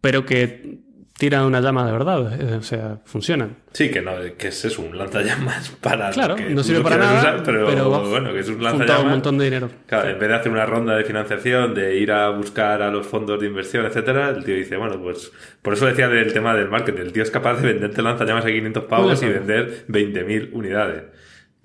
pero 0.00 0.24
que 0.26 0.80
tiran 1.18 1.44
una 1.44 1.60
llama 1.60 1.84
de 1.86 1.92
verdad. 1.92 2.40
eh, 2.40 2.56
O 2.56 2.62
sea, 2.62 2.98
funcionan. 3.04 3.56
Sí, 3.72 3.90
que 3.90 4.00
no, 4.00 4.12
que 4.38 4.48
es 4.48 4.64
eso, 4.64 4.82
un 4.82 4.96
lanzallamas 4.96 5.68
para. 5.80 6.10
Claro, 6.10 6.34
que 6.36 6.48
no 6.50 6.62
sirve 6.62 6.80
para 6.82 6.96
nada, 6.96 7.18
usar, 7.18 7.42
pero, 7.44 7.66
pero 7.66 7.90
bueno, 8.08 8.32
que 8.32 8.40
es 8.40 8.48
un 8.48 8.62
lanzallamas. 8.62 9.02
un 9.04 9.10
montón 9.10 9.38
de 9.38 9.44
dinero. 9.44 9.70
Claro, 9.86 10.08
en 10.10 10.18
vez 10.18 10.28
de 10.28 10.34
hacer 10.34 10.52
una 10.52 10.66
ronda 10.66 10.96
de 10.96 11.04
financiación, 11.04 11.74
de 11.74 11.96
ir 11.96 12.12
a 12.12 12.30
buscar 12.30 12.80
a 12.82 12.90
los 12.90 13.06
fondos 13.06 13.38
de 13.40 13.46
inversión, 13.46 13.84
etcétera, 13.86 14.30
el 14.30 14.44
tío 14.44 14.54
dice, 14.54 14.76
bueno, 14.76 15.00
pues 15.02 15.30
por 15.62 15.72
eso 15.74 15.86
decía 15.86 16.08
del 16.08 16.32
tema 16.32 16.54
del 16.54 16.68
marketing. 16.68 17.00
El 17.00 17.12
tío 17.12 17.22
es 17.22 17.30
capaz 17.30 17.60
de 17.60 17.66
venderte 17.72 18.02
lanzallamas 18.02 18.44
a 18.44 18.48
500 18.48 18.84
pavos 18.84 19.22
y 19.22 19.26
vender 19.28 19.84
20.000 19.88 20.50
unidades. 20.52 21.02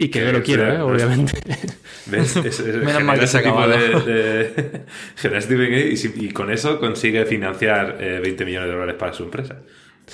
Y 0.04 0.10
que 0.10 0.20
Que 0.20 0.26
yo 0.26 0.32
lo 0.32 0.42
quiero, 0.44 0.64
sea, 0.64 0.74
¿eh? 0.74 0.78
no 0.80 0.96
es- 0.96 1.04
obviamente. 1.04 1.34
¿Ves? 2.08 2.36
Es, 2.38 2.60
es- 2.60 2.76
Menos 2.84 3.04
mal 3.04 3.20
que 3.20 3.28
se 3.28 3.38
acabado. 3.38 3.72
de, 3.72 3.88
de- 4.14 4.82
genera 5.16 5.42
tipo 5.42 5.60
de- 5.62 5.94
y, 6.18 6.30
con 6.32 6.52
eso 6.52 6.80
consigue 6.80 7.26
financiar 7.26 7.98
eh, 8.00 8.20
20 8.22 8.44
millones 8.46 8.70
de 8.70 8.74
dólares 8.74 8.96
para 8.98 9.14
su 9.14 9.24
empresa. 9.24 9.58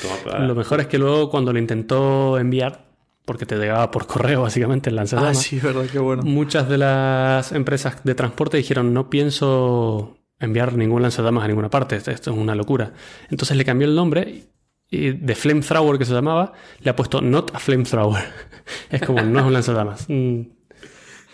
Toma 0.01 0.15
para- 0.25 0.45
Lo 0.45 0.55
mejor 0.55 0.81
es 0.81 0.87
que 0.87 0.97
luego 0.97 1.29
cuando 1.29 1.53
lo 1.53 1.59
intentó 1.59 2.37
enviar, 2.37 2.85
porque 3.23 3.45
te 3.45 3.55
llegaba 3.55 3.89
por 3.91 4.07
correo 4.07 4.41
básicamente 4.41 4.89
el 4.89 4.95
Ah, 4.97 5.01
lanzallamas, 5.01 5.41
sí, 5.41 5.59
verdad, 5.61 5.85
qué 5.91 5.99
bueno. 5.99 6.21
muchas 6.23 6.67
de 6.67 6.77
las 6.77 7.51
empresas 7.53 8.03
de 8.03 8.13
transporte 8.15 8.57
dijeron 8.57 8.93
no 8.93 9.09
pienso 9.09 10.17
enviar 10.39 10.73
ningún 10.73 11.01
lanzallamas 11.01 11.45
a 11.45 11.47
ninguna 11.47 11.69
parte, 11.69 11.95
esto 11.95 12.11
es 12.11 12.27
una 12.27 12.55
locura. 12.55 12.91
Entonces 13.29 13.55
le 13.57 13.63
cambió 13.65 13.87
el 13.87 13.95
nombre 13.95 14.21
y 14.29 14.43
de 14.91 15.35
flamethrower 15.35 15.97
que 15.97 16.05
se 16.05 16.13
llamaba, 16.13 16.53
le 16.81 16.89
ha 16.89 16.95
puesto 16.95 17.21
not 17.21 17.53
a 17.55 17.59
flamethrower. 17.59 18.23
es 18.89 19.01
como, 19.01 19.21
no 19.21 19.39
es 19.39 19.45
un 19.45 19.53
lanzallamas. 19.53 20.05
Mm. 20.09 20.41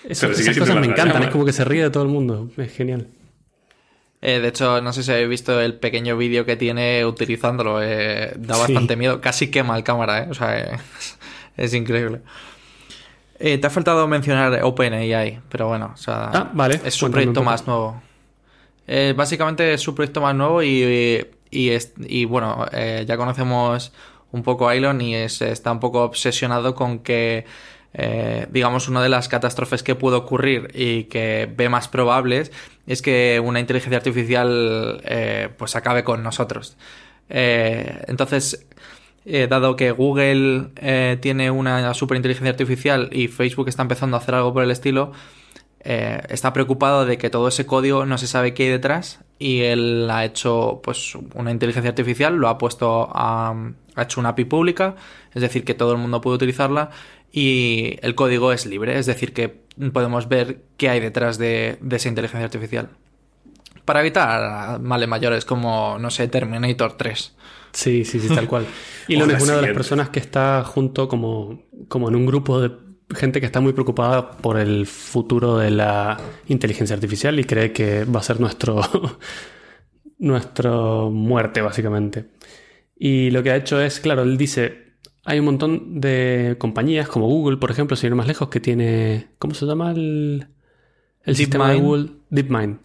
Eso- 0.10 0.30
esas 0.32 0.58
cosas 0.58 0.76
me 0.78 0.88
encantan, 0.88 1.24
es 1.24 1.30
como 1.30 1.46
que 1.46 1.54
se 1.54 1.64
ríe 1.64 1.84
de 1.84 1.90
todo 1.90 2.04
el 2.04 2.10
mundo, 2.10 2.50
es 2.58 2.72
genial. 2.74 3.08
Eh, 4.22 4.40
de 4.40 4.48
hecho, 4.48 4.82
no 4.82 4.94
sé 4.94 5.04
si 5.04 5.12
habéis 5.12 5.28
visto 5.30 5.60
el 5.60 5.76
pequeño 5.76 6.16
vídeo 6.18 6.46
que 6.46 6.56
tiene 6.56 7.06
utilizándolo. 7.06 7.82
eh, 7.84 8.34
da 8.38 8.56
Sí. 8.56 8.62
bastante 8.62 8.96
miedo. 8.96 9.20
Casi 9.20 9.52
quema 9.52 9.76
el 9.78 9.84
cámara, 9.84 10.24
¿eh? 10.24 10.28
O 10.30 10.34
sea, 10.34 10.58
eh, 10.60 10.78
es 11.58 11.74
increíble. 11.74 12.22
Eh, 13.40 13.58
te 13.58 13.68
ha 13.68 13.70
faltado 13.70 14.08
mencionar 14.08 14.64
OpenAI, 14.64 15.42
pero 15.50 15.68
bueno, 15.68 15.92
o 15.94 15.98
sea, 15.98 16.30
Ah, 16.34 16.52
vale, 16.54 16.80
es 16.86 16.94
su 16.94 17.02
cuéntame 17.06 17.08
un 17.08 17.12
proyecto 17.34 17.44
más 17.44 17.68
nuevo. 17.68 18.02
Eh, 18.88 19.14
básicamente 19.16 19.74
es 19.74 19.82
su 19.82 19.94
proyecto 19.94 20.22
más 20.22 20.34
nuevo 20.36 20.64
y, 20.64 20.68
y, 20.84 21.26
es- 21.70 21.94
y, 22.00 22.26
bueno, 22.26 22.66
eh, 22.72 23.06
ya 23.08 23.18
conocemos 23.18 23.92
un 24.32 24.44
poco 24.44 24.68
a 24.68 24.76
Elon 24.76 25.00
y 25.02 25.16
es- 25.16 25.42
está 25.42 25.72
un 25.72 25.80
poco 25.80 26.04
obsesionado 26.04 26.76
con 26.76 27.00
que 27.00 27.46
eh, 27.96 28.48
digamos, 28.50 28.88
una 28.88 29.04
de 29.04 29.10
las 29.10 29.28
catástrofes 29.30 29.84
que 29.84 29.94
puede 29.94 30.18
ocurrir 30.18 30.72
y 30.74 31.04
que 31.04 31.48
ve 31.56 31.70
más 31.70 31.88
probables 31.88 32.52
es 32.88 33.04
que 33.04 33.40
una 33.40 33.60
inteligencia 33.60 33.98
artificial 33.98 35.00
eh, 35.06 35.50
pues 35.60 35.76
acabe 35.76 36.04
con 36.04 36.24
nosotros. 36.24 36.76
Eh, 37.30 38.04
entonces, 38.08 38.66
dado 39.48 39.76
que 39.76 39.92
Google 39.92 40.70
tiene 41.22 41.52
una 41.52 41.94
superinteligencia 41.94 42.50
artificial 42.50 43.10
y 43.12 43.28
Facebook 43.28 43.70
está 43.70 43.84
empezando 43.84 44.18
a 44.18 44.20
hacer 44.22 44.34
algo 44.36 44.54
por 44.54 44.64
el 44.64 44.72
estilo, 44.72 45.12
está 45.84 46.52
preocupado 46.52 47.06
de 47.06 47.18
que 47.18 47.30
todo 47.30 47.48
ese 47.48 47.66
código 47.68 48.06
no 48.08 48.18
se 48.18 48.26
sabe 48.28 48.54
qué 48.54 48.64
hay 48.64 48.70
detrás 48.70 49.20
y 49.44 49.64
él 49.64 50.08
ha 50.10 50.24
hecho 50.24 50.80
pues 50.82 51.16
una 51.34 51.52
inteligencia 51.52 51.90
artificial, 51.90 52.34
lo 52.34 52.48
ha 52.48 52.58
puesto 52.58 53.10
a, 53.14 53.54
ha 53.94 54.02
hecho 54.02 54.22
una 54.22 54.30
API 54.30 54.46
pública, 54.46 54.96
es 55.34 55.42
decir, 55.42 55.66
que 55.66 55.74
todo 55.74 55.92
el 55.92 55.98
mundo 55.98 56.22
puede 56.22 56.38
utilizarla 56.38 56.92
y 57.30 57.98
el 58.02 58.16
código 58.16 58.54
es 58.54 58.66
libre, 58.66 58.98
es 58.98 59.06
decir, 59.06 59.34
que 59.34 59.50
podemos 59.92 60.30
ver 60.30 60.62
qué 60.78 60.88
hay 60.88 61.02
detrás 61.02 61.38
de, 61.38 61.78
esa 61.92 62.08
inteligencia 62.08 62.46
artificial. 62.46 62.92
Para 63.84 64.00
evitar 64.00 64.80
males 64.80 65.10
mayores 65.10 65.44
como, 65.44 65.98
no 66.00 66.10
sé, 66.10 66.30
Terminator 66.30 66.94
3. 66.96 67.36
Sí, 67.74 68.06
sí, 68.06 68.22
sí, 68.22 68.30
tal 68.34 68.48
cual. 68.48 68.66
Y 69.10 69.20
es 69.20 69.44
una 69.44 69.58
de 69.58 69.62
las 69.62 69.72
personas 69.72 70.08
que 70.08 70.20
está 70.20 70.64
junto 70.64 71.10
como, 71.10 71.64
como 71.90 72.08
en 72.08 72.16
un 72.16 72.26
grupo 72.26 72.62
de 72.62 72.72
gente 73.16 73.40
que 73.40 73.46
está 73.46 73.60
muy 73.60 73.74
preocupada 73.74 74.32
por 74.32 74.58
el 74.58 74.86
futuro 74.88 75.58
de 75.58 75.72
la 75.72 76.20
inteligencia 76.48 76.96
artificial 76.96 77.40
y 77.40 77.44
cree 77.44 77.72
que 77.72 78.06
va 78.06 78.20
a 78.20 78.24
ser 78.24 78.40
nuestro 78.40 78.82
nuestra 80.20 80.72
muerte, 80.72 81.62
básicamente. 81.62 82.26
Y 82.96 83.32
lo 83.32 83.44
que 83.44 83.52
ha 83.52 83.56
hecho 83.56 83.82
es, 83.82 84.00
claro, 84.00 84.24
él 84.24 84.38
dice, 84.38 84.94
hay 85.26 85.40
un 85.40 85.46
montón 85.46 86.00
de 86.00 86.56
compañías 86.60 87.08
como 87.08 87.28
Google, 87.28 87.58
por 87.58 87.72
ejemplo, 87.72 87.96
sin 87.96 88.08
ir 88.08 88.16
más 88.16 88.28
lejos, 88.28 88.50
que 88.50 88.60
tiene, 88.60 89.28
¿cómo 89.40 89.54
se 89.54 89.66
llama 89.66 89.92
el, 89.92 90.48
el 91.24 91.36
sistema 91.36 91.72
de 91.72 91.80
Google? 91.80 92.10
DeepMind. 92.30 92.80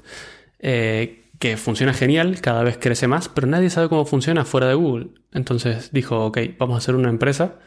Eh, 0.59 1.31
que 1.39 1.57
funciona 1.57 1.95
genial, 1.95 2.41
cada 2.41 2.65
vez 2.65 2.79
crece 2.79 3.07
más, 3.07 3.29
pero 3.29 3.47
nadie 3.47 3.71
sabe 3.71 3.89
cómo 3.89 4.05
funciona 4.05 4.45
fuera 4.45 4.69
de 4.69 4.75
Google. 4.75 5.09
Entonces 5.33 5.91
dijo, 5.93 6.27
ok, 6.27 6.39
vamos 6.59 6.75
a 6.75 6.79
hacer 6.79 6.97
una 6.97 7.11
empresa 7.11 7.59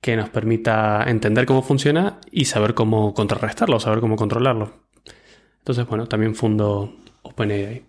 que 0.00 0.16
nos 0.16 0.28
permita 0.28 1.04
entender 1.06 1.46
cómo 1.46 1.62
funciona 1.62 2.20
y 2.30 2.44
saber 2.44 2.74
cómo 2.74 3.14
contrarrestarlo, 3.14 3.80
saber 3.80 4.00
cómo 4.00 4.16
controlarlo. 4.16 4.72
Entonces, 5.58 5.86
bueno, 5.86 6.06
también 6.06 6.34
fundo 6.34 6.96
OpenAI. 7.22 7.84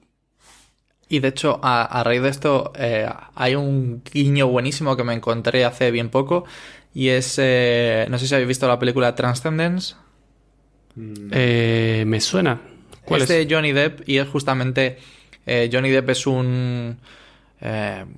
Y 1.11 1.19
de 1.19 1.27
hecho, 1.27 1.59
a, 1.63 2.03
raíz 2.03 2.21
de 2.21 2.29
esto, 2.29 2.71
eh, 2.75 3.09
hay 3.33 3.55
un 3.55 4.03
guiño 4.03 4.47
buenísimo 4.47 4.95
que 4.95 5.03
me 5.03 5.13
encontré 5.13 5.65
hace 5.65 5.89
bien 5.89 6.09
poco. 6.09 6.45
Y 6.93 7.09
es. 7.09 7.35
Eh, 7.39 8.05
no 8.09 8.19
sé 8.19 8.27
si 8.27 8.35
habéis 8.35 8.47
visto 8.47 8.67
la 8.67 8.77
película 8.77 9.15
Transcendence. 9.15 9.95
Mm. 10.95 11.31
Eh, 11.31 12.03
me 12.05 12.21
suena. 12.21 12.61
¿Cuál 13.05 13.23
es, 13.23 13.27
de 13.27 13.47
Johnny 13.49 13.71
Depp 13.71 14.07
y 14.07 14.17
es 14.17 14.27
justamente. 14.27 14.97
Johnny 15.71 15.89
Depp 15.89 16.09
es 16.11 16.27
un. 16.27 16.99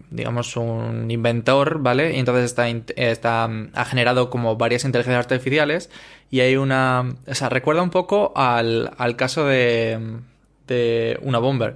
Digamos, 0.10 0.56
un 0.56 1.10
inventor, 1.10 1.80
¿vale? 1.80 2.16
Y 2.16 2.20
entonces 2.20 2.46
está, 2.46 2.68
está, 2.68 3.50
ha 3.74 3.86
generado 3.86 4.30
como 4.30 4.56
varias 4.56 4.86
inteligencias 4.86 5.26
artificiales. 5.26 5.90
Y 6.30 6.42
hay 6.42 6.56
una. 6.56 7.16
O 7.28 7.36
sea, 7.36 7.50
recuerda 7.50 7.82
un 7.82 7.90
poco 7.90 8.34
al, 8.36 8.92
al 8.98 9.16
caso 9.16 9.46
de. 9.46 10.00
de 10.68 11.20
una 11.22 11.40
bomber 11.40 11.76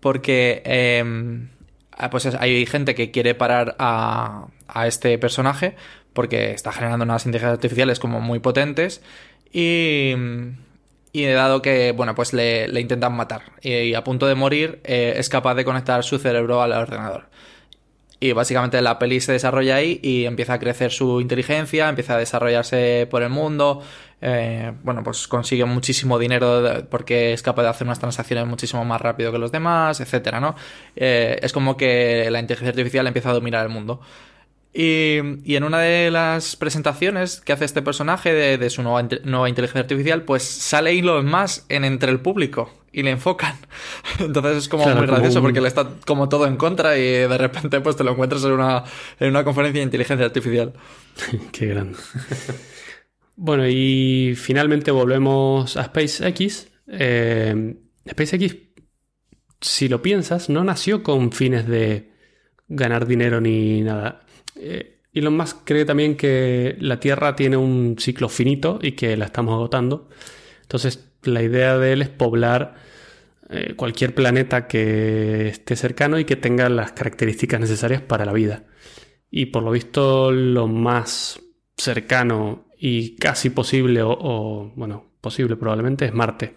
porque 0.00 0.62
em, 0.64 1.48
ah, 1.92 2.10
pues 2.10 2.26
hay 2.26 2.66
gente 2.66 2.94
que 2.94 3.10
quiere 3.10 3.34
parar 3.34 3.76
a, 3.78 4.48
a 4.66 4.86
este 4.86 5.18
personaje 5.18 5.74
porque 6.12 6.52
está 6.52 6.72
generando 6.72 7.04
unas 7.04 7.26
inteligencias 7.26 7.54
artificiales 7.54 7.98
como 7.98 8.20
muy 8.20 8.38
potentes 8.38 9.02
y, 9.52 10.14
y 11.12 11.24
dado 11.26 11.62
que, 11.62 11.92
bueno, 11.92 12.14
pues 12.14 12.32
le, 12.32 12.68
intentan 12.80 13.14
matar 13.14 13.42
y, 13.62 13.94
a 13.94 14.04
punto 14.04 14.26
de 14.26 14.34
morir 14.34 14.80
eh, 14.84 15.14
es 15.16 15.28
capaz 15.28 15.54
de 15.54 15.64
conectar 15.64 16.04
su 16.04 16.18
cerebro 16.18 16.62
al 16.62 16.72
ordenador. 16.72 17.28
Y 18.20 18.32
básicamente 18.32 18.82
la 18.82 18.98
peli 18.98 19.20
se 19.20 19.30
desarrolla 19.30 19.76
ahí 19.76 20.00
y 20.02 20.24
empieza 20.24 20.54
a 20.54 20.58
crecer 20.58 20.90
su 20.90 21.20
inteligencia, 21.20 21.88
empieza 21.88 22.14
a 22.14 22.18
desarrollarse 22.18 23.06
por 23.08 23.22
el 23.22 23.30
mundo, 23.30 23.80
eh, 24.20 24.72
bueno, 24.82 25.04
pues 25.04 25.28
consigue 25.28 25.64
muchísimo 25.64 26.18
dinero 26.18 26.84
porque 26.90 27.32
es 27.32 27.42
capaz 27.42 27.62
de 27.62 27.68
hacer 27.68 27.86
unas 27.86 28.00
transacciones 28.00 28.46
muchísimo 28.46 28.84
más 28.84 29.00
rápido 29.00 29.30
que 29.30 29.38
los 29.38 29.52
demás, 29.52 30.00
etcétera, 30.00 30.40
¿no? 30.40 30.56
Eh, 30.96 31.38
es 31.40 31.52
como 31.52 31.76
que 31.76 32.28
la 32.30 32.40
inteligencia 32.40 32.70
artificial 32.70 33.06
empieza 33.06 33.30
a 33.30 33.34
dominar 33.34 33.64
el 33.64 33.70
mundo. 33.70 34.00
Y, 34.72 35.16
en 35.56 35.64
una 35.64 35.80
de 35.80 36.10
las 36.10 36.54
presentaciones 36.56 37.40
que 37.40 37.52
hace 37.52 37.64
este 37.64 37.82
personaje 37.82 38.32
de, 38.32 38.70
su 38.70 38.82
nueva, 38.82 39.08
nueva, 39.24 39.48
inteligencia 39.48 39.80
artificial, 39.80 40.22
pues 40.22 40.42
sale 40.42 40.96
Elon 40.96 41.26
más 41.26 41.64
en 41.68 41.84
entre 41.84 42.12
el 42.12 42.20
público 42.20 42.70
y 42.92 43.02
le 43.02 43.10
enfocan. 43.10 43.56
Entonces 44.18 44.56
es 44.56 44.68
como 44.68 44.86
muy 44.86 45.06
gracioso 45.06 45.40
porque 45.40 45.60
le 45.60 45.68
está 45.68 45.88
como 46.06 46.28
todo 46.28 46.46
en 46.46 46.56
contra 46.56 46.96
y 46.98 47.02
de 47.02 47.38
repente 47.38 47.80
pues 47.80 47.96
te 47.96 48.04
lo 48.04 48.12
encuentras 48.12 48.44
en 48.44 48.52
una, 48.52 48.84
en 49.18 49.30
una 49.30 49.44
conferencia 49.44 49.80
de 49.80 49.84
inteligencia 49.84 50.26
artificial. 50.26 50.72
Qué 51.52 51.66
grande. 51.66 51.98
Bueno, 53.36 53.68
y 53.68 54.34
finalmente 54.36 54.90
volvemos 54.90 55.76
a 55.76 55.84
SpaceX. 55.84 56.68
Eh, 56.88 57.76
SpaceX, 58.08 58.56
si 59.60 59.88
lo 59.88 60.02
piensas, 60.02 60.48
no 60.48 60.64
nació 60.64 61.02
con 61.02 61.30
fines 61.32 61.66
de 61.68 62.10
ganar 62.68 63.06
dinero 63.06 63.40
ni 63.40 63.82
nada. 63.82 64.26
Eh, 64.58 64.98
Elon 65.12 65.36
Musk 65.36 65.58
cree 65.64 65.84
también 65.84 66.16
que 66.16 66.76
la 66.80 67.00
Tierra 67.00 67.34
tiene 67.34 67.56
un 67.56 67.96
ciclo 67.98 68.28
finito 68.28 68.78
y 68.82 68.92
que 68.92 69.16
la 69.16 69.24
estamos 69.24 69.54
agotando. 69.54 70.08
Entonces, 70.62 71.10
la 71.22 71.42
idea 71.42 71.78
de 71.78 71.92
él 71.92 72.02
es 72.02 72.08
poblar 72.08 72.74
eh, 73.50 73.74
cualquier 73.74 74.14
planeta 74.14 74.66
que 74.68 75.48
esté 75.48 75.76
cercano 75.76 76.18
y 76.18 76.24
que 76.24 76.36
tenga 76.36 76.68
las 76.68 76.92
características 76.92 77.60
necesarias 77.60 78.02
para 78.02 78.24
la 78.24 78.32
vida. 78.32 78.64
Y 79.30 79.46
por 79.46 79.62
lo 79.62 79.70
visto, 79.70 80.30
lo 80.30 80.68
más 80.68 81.40
cercano 81.76 82.66
y 82.78 83.16
casi 83.16 83.50
posible, 83.50 84.02
o, 84.02 84.72
bueno, 84.76 85.06
posible 85.20 85.56
probablemente, 85.56 86.04
es 86.04 86.14
Marte. 86.14 86.56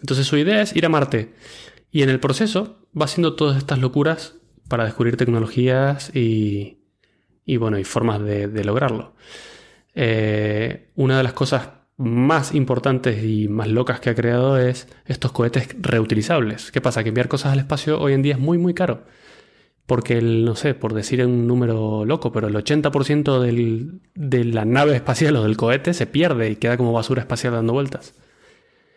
Entonces 0.00 0.26
su 0.26 0.36
idea 0.36 0.62
es 0.62 0.74
ir 0.74 0.84
a 0.84 0.88
Marte. 0.88 1.34
Y 1.90 2.02
en 2.02 2.10
el 2.10 2.20
proceso 2.20 2.86
va 2.98 3.04
haciendo 3.04 3.34
todas 3.34 3.56
estas 3.56 3.78
locuras 3.78 4.34
para 4.68 4.84
descubrir 4.84 5.16
tecnologías 5.16 6.14
y, 6.14 6.81
y 7.44 7.56
bueno, 7.56 7.78
y 7.78 7.84
formas 7.84 8.22
de, 8.22 8.64
lograrlo. 8.64 9.14
Eh, 9.94 10.88
una 10.94 11.18
de 11.18 11.22
las 11.22 11.32
cosas 11.32 11.68
más 11.96 12.54
importantes 12.54 13.22
y 13.22 13.48
más 13.48 13.68
locas 13.68 14.00
que 14.00 14.10
ha 14.10 14.14
creado 14.14 14.58
es 14.58 14.88
estos 15.06 15.32
cohetes 15.32 15.68
reutilizables. 15.78 16.72
¿Qué 16.72 16.80
pasa? 16.80 17.02
Que 17.02 17.10
enviar 17.10 17.28
cosas 17.28 17.52
al 17.52 17.58
espacio 17.60 18.00
hoy 18.00 18.14
en 18.14 18.22
día 18.22 18.34
es 18.34 18.40
muy, 18.40 18.58
muy 18.58 18.74
caro. 18.74 19.04
Porque, 19.86 20.18
el, 20.18 20.44
no 20.44 20.54
sé, 20.54 20.74
por 20.74 20.94
decir 20.94 21.24
un 21.26 21.46
número 21.46 22.04
loco, 22.04 22.32
pero 22.32 22.48
el 22.48 22.54
80% 22.54 23.40
del, 23.40 24.00
de 24.14 24.44
la 24.44 24.64
nave 24.64 24.94
espacial 24.94 25.36
o 25.36 25.42
del 25.42 25.56
cohete 25.56 25.92
se 25.92 26.06
pierde 26.06 26.50
y 26.50 26.56
queda 26.56 26.76
como 26.76 26.92
basura 26.92 27.20
espacial 27.22 27.52
dando 27.52 27.72
vueltas. 27.72 28.14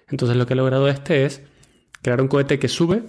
Entonces 0.10 0.38
lo 0.38 0.46
que 0.46 0.54
ha 0.54 0.58
logrado 0.58 0.88
este 0.88 1.26
es 1.26 1.42
crear 2.02 2.22
un 2.22 2.28
cohete 2.28 2.60
que 2.60 2.68
sube, 2.68 3.04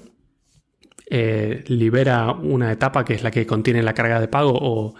eh, 1.09 1.63
libera 1.69 2.33
una 2.33 2.73
etapa 2.73 3.05
que 3.05 3.15
es 3.15 3.23
la 3.23 3.31
que 3.31 3.47
contiene 3.47 3.83
la 3.83 3.95
carga 3.95 4.21
de 4.21 4.27
pago 4.27 4.53
o, 4.55 4.95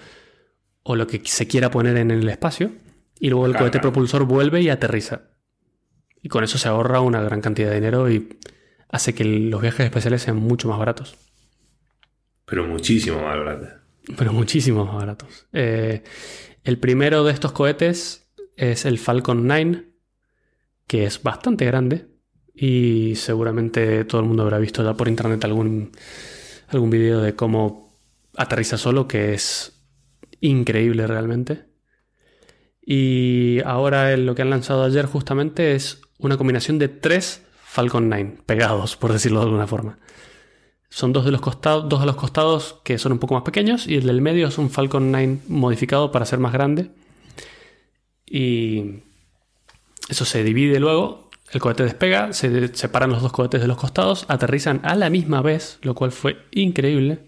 o 0.89 0.95
lo 0.95 1.09
que 1.09 1.21
se 1.25 1.49
quiera 1.49 1.69
poner 1.69 1.97
en 1.97 2.13
el 2.13 2.29
espacio, 2.29 2.71
y 3.19 3.29
luego 3.29 3.47
el 3.47 3.57
cohete 3.57 3.81
propulsor 3.81 4.25
vuelve 4.25 4.63
y 4.63 4.69
aterriza. 4.69 5.23
Y 6.23 6.29
con 6.29 6.45
eso 6.45 6.59
se 6.59 6.69
ahorra 6.69 7.01
una 7.01 7.21
gran 7.21 7.41
cantidad 7.41 7.71
de 7.71 7.75
dinero 7.75 8.09
y 8.09 8.39
hace 8.89 9.13
que 9.13 9.25
los 9.25 9.61
viajes 9.61 9.87
espaciales 9.87 10.23
sean 10.23 10.37
mucho 10.37 10.69
más 10.69 10.79
baratos. 10.79 11.17
Pero 12.45 12.69
muchísimo 12.69 13.21
más 13.21 13.37
baratos. 13.37 13.69
Pero 14.17 14.33
muchísimo 14.33 14.85
más 14.85 14.95
baratos. 14.95 15.47
Eh, 15.53 16.05
el 16.63 16.79
primero 16.79 17.25
de 17.25 17.33
estos 17.33 17.51
cohetes 17.51 18.31
es 18.57 18.85
el 18.85 18.99
Falcon 18.99 19.45
9, 19.49 19.87
que 20.87 21.05
es 21.05 21.21
bastante 21.21 21.65
grande. 21.65 22.07
Y 22.55 23.15
seguramente 23.17 24.05
todo 24.05 24.21
el 24.21 24.29
mundo 24.29 24.45
habrá 24.45 24.59
visto 24.59 24.85
ya 24.85 24.95
por 24.95 25.09
internet 25.09 25.45
algún, 25.45 25.91
algún 26.69 26.91
vídeo 26.91 27.21
de 27.21 27.35
cómo 27.35 27.93
aterriza 28.37 28.79
solo, 28.79 29.09
que 29.09 29.35
es 29.35 29.76
increíble 30.47 31.07
realmente. 31.07 31.65
Y 32.85 33.61
ahora 33.65 34.17
lo 34.17 34.35
que 34.35 34.43
han 34.43 34.51
lanzado 34.51 34.85
ayer 34.85 35.07
justamente 35.07 35.75
es 35.75 36.01
una 36.19 36.37
combinación 36.37 36.79
de 36.79 36.89
tres 36.89 37.43
Falcon 37.65 38.09
9 38.09 38.39
pegados, 38.47 38.97
por 38.97 39.13
decirlo 39.13 39.41
de 39.41 39.47
alguna 39.47 39.67
forma. 39.67 39.99
Son 40.89 41.13
dos 41.13 41.25
de 41.25 41.31
los 41.33 41.41
costados, 41.41 41.89
dos 41.89 42.01
de 42.01 42.07
los 42.07 42.17
costados 42.17 42.81
que 42.85 42.97
son 42.97 43.13
un 43.13 43.19
poco 43.19 43.35
más 43.35 43.43
pequeños 43.43 43.87
y 43.87 43.97
el 43.97 44.07
del 44.07 44.23
medio 44.23 44.49
es 44.49 44.57
un 44.57 44.71
Falcon 44.71 45.11
9 45.11 45.41
modificado 45.49 46.11
para 46.13 46.25
ser 46.25 46.39
más 46.39 46.53
grande. 46.53 46.91
Y 48.25 49.03
eso 50.09 50.25
se 50.25 50.43
divide 50.43 50.81
luego, 50.81 51.29
el 51.53 51.61
cohete 51.61 51.83
despega, 51.83 52.33
se 52.33 52.75
separan 52.75 53.11
los 53.11 53.21
dos 53.21 53.33
cohetes 53.33 53.61
de 53.61 53.69
los 53.69 53.77
costados, 53.77 54.25
aterrizan 54.29 54.81
a 54.85 54.95
la 54.95 55.11
misma 55.11 55.43
vez, 55.43 55.79
lo 55.83 55.95
cual 55.95 56.13
fue 56.13 56.39
increíble. 56.53 57.19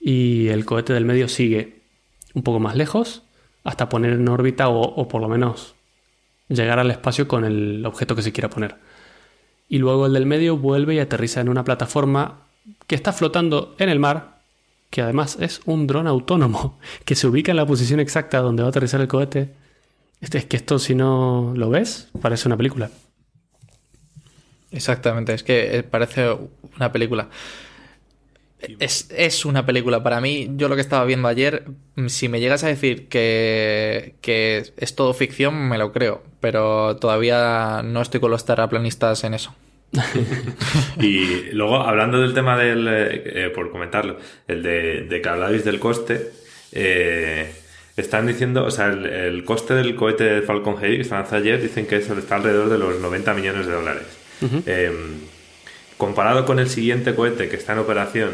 Y 0.00 0.48
el 0.48 0.64
cohete 0.64 0.92
del 0.92 1.04
medio 1.04 1.28
sigue 1.28 1.79
un 2.34 2.42
poco 2.42 2.60
más 2.60 2.76
lejos, 2.76 3.22
hasta 3.64 3.88
poner 3.88 4.12
en 4.12 4.28
órbita 4.28 4.68
o, 4.68 5.08
por 5.08 5.20
lo 5.20 5.28
menos 5.28 5.74
llegar 6.48 6.78
al 6.78 6.90
espacio 6.90 7.28
con 7.28 7.44
el 7.44 7.84
objeto 7.86 8.16
que 8.16 8.22
se 8.22 8.32
quiera 8.32 8.50
poner. 8.50 8.76
Y 9.68 9.78
luego 9.78 10.06
el 10.06 10.12
del 10.12 10.26
medio 10.26 10.56
vuelve 10.56 10.94
y 10.94 10.98
aterriza 10.98 11.40
en 11.40 11.48
una 11.48 11.64
plataforma 11.64 12.46
que 12.86 12.94
está 12.94 13.12
flotando 13.12 13.74
en 13.78 13.88
el 13.88 14.00
mar, 14.00 14.40
que 14.90 15.02
además 15.02 15.36
es 15.40 15.60
un 15.64 15.86
dron 15.86 16.06
autónomo, 16.06 16.78
que 17.04 17.14
se 17.14 17.26
ubica 17.26 17.52
en 17.52 17.56
la 17.56 17.66
posición 17.66 18.00
exacta 18.00 18.40
donde 18.40 18.62
va 18.62 18.68
a 18.68 18.70
aterrizar 18.70 19.00
el 19.00 19.08
cohete. 19.08 19.54
Este, 20.20 20.38
es 20.38 20.44
que 20.46 20.56
esto, 20.56 20.78
si 20.78 20.94
no 20.94 21.52
lo 21.56 21.70
ves, 21.70 22.08
parece 22.20 22.48
una 22.48 22.56
película. 22.56 22.90
Exactamente, 24.70 25.34
es 25.34 25.42
que 25.42 25.78
eh, 25.78 25.82
parece 25.82 26.36
una 26.76 26.92
película. 26.92 27.28
Es, 28.78 29.08
es, 29.10 29.44
una 29.44 29.64
película. 29.64 30.02
Para 30.02 30.20
mí, 30.20 30.50
yo 30.56 30.68
lo 30.68 30.74
que 30.74 30.80
estaba 30.80 31.04
viendo 31.04 31.28
ayer, 31.28 31.64
mm, 31.96 32.08
si 32.08 32.28
me 32.28 32.40
llegas 32.40 32.64
a 32.64 32.68
decir 32.68 33.08
que, 33.08 34.16
que, 34.20 34.64
es 34.76 34.94
todo 34.94 35.14
ficción, 35.14 35.68
me 35.68 35.78
lo 35.78 35.92
creo. 35.92 36.22
Pero 36.40 36.96
todavía 36.96 37.82
no 37.84 38.02
estoy 38.02 38.20
con 38.20 38.30
los 38.30 38.44
terraplanistas 38.44 39.24
en 39.24 39.34
eso. 39.34 39.54
y 41.00 41.50
luego, 41.52 41.78
hablando 41.78 42.20
del 42.20 42.34
tema 42.34 42.56
del, 42.56 42.86
eh, 42.88 43.50
por 43.54 43.70
comentarlo, 43.70 44.18
el 44.46 44.62
de, 44.62 45.02
de 45.02 45.20
que 45.20 45.28
hablabais 45.28 45.64
del 45.64 45.80
coste, 45.80 46.30
eh, 46.72 47.52
están 47.96 48.26
diciendo, 48.26 48.64
o 48.64 48.70
sea, 48.70 48.86
el, 48.86 49.06
el, 49.06 49.44
coste 49.44 49.74
del 49.74 49.94
cohete 49.96 50.42
Falcon 50.42 50.76
Heavy 50.78 50.98
que 50.98 51.04
se 51.04 51.14
lanzó 51.14 51.36
ayer, 51.36 51.60
dicen 51.60 51.86
que 51.86 51.96
eso 51.96 52.16
está 52.16 52.36
alrededor 52.36 52.68
de 52.68 52.78
los 52.78 53.00
90 53.00 53.34
millones 53.34 53.66
de 53.66 53.72
dólares. 53.72 54.06
Uh 54.42 54.46
-huh. 54.46 54.62
eh, 54.66 54.92
comparado 56.00 56.44
con 56.46 56.58
el 56.58 56.68
siguiente 56.68 57.14
cohete 57.14 57.48
que 57.48 57.56
está 57.56 57.74
en 57.74 57.78
operación, 57.78 58.30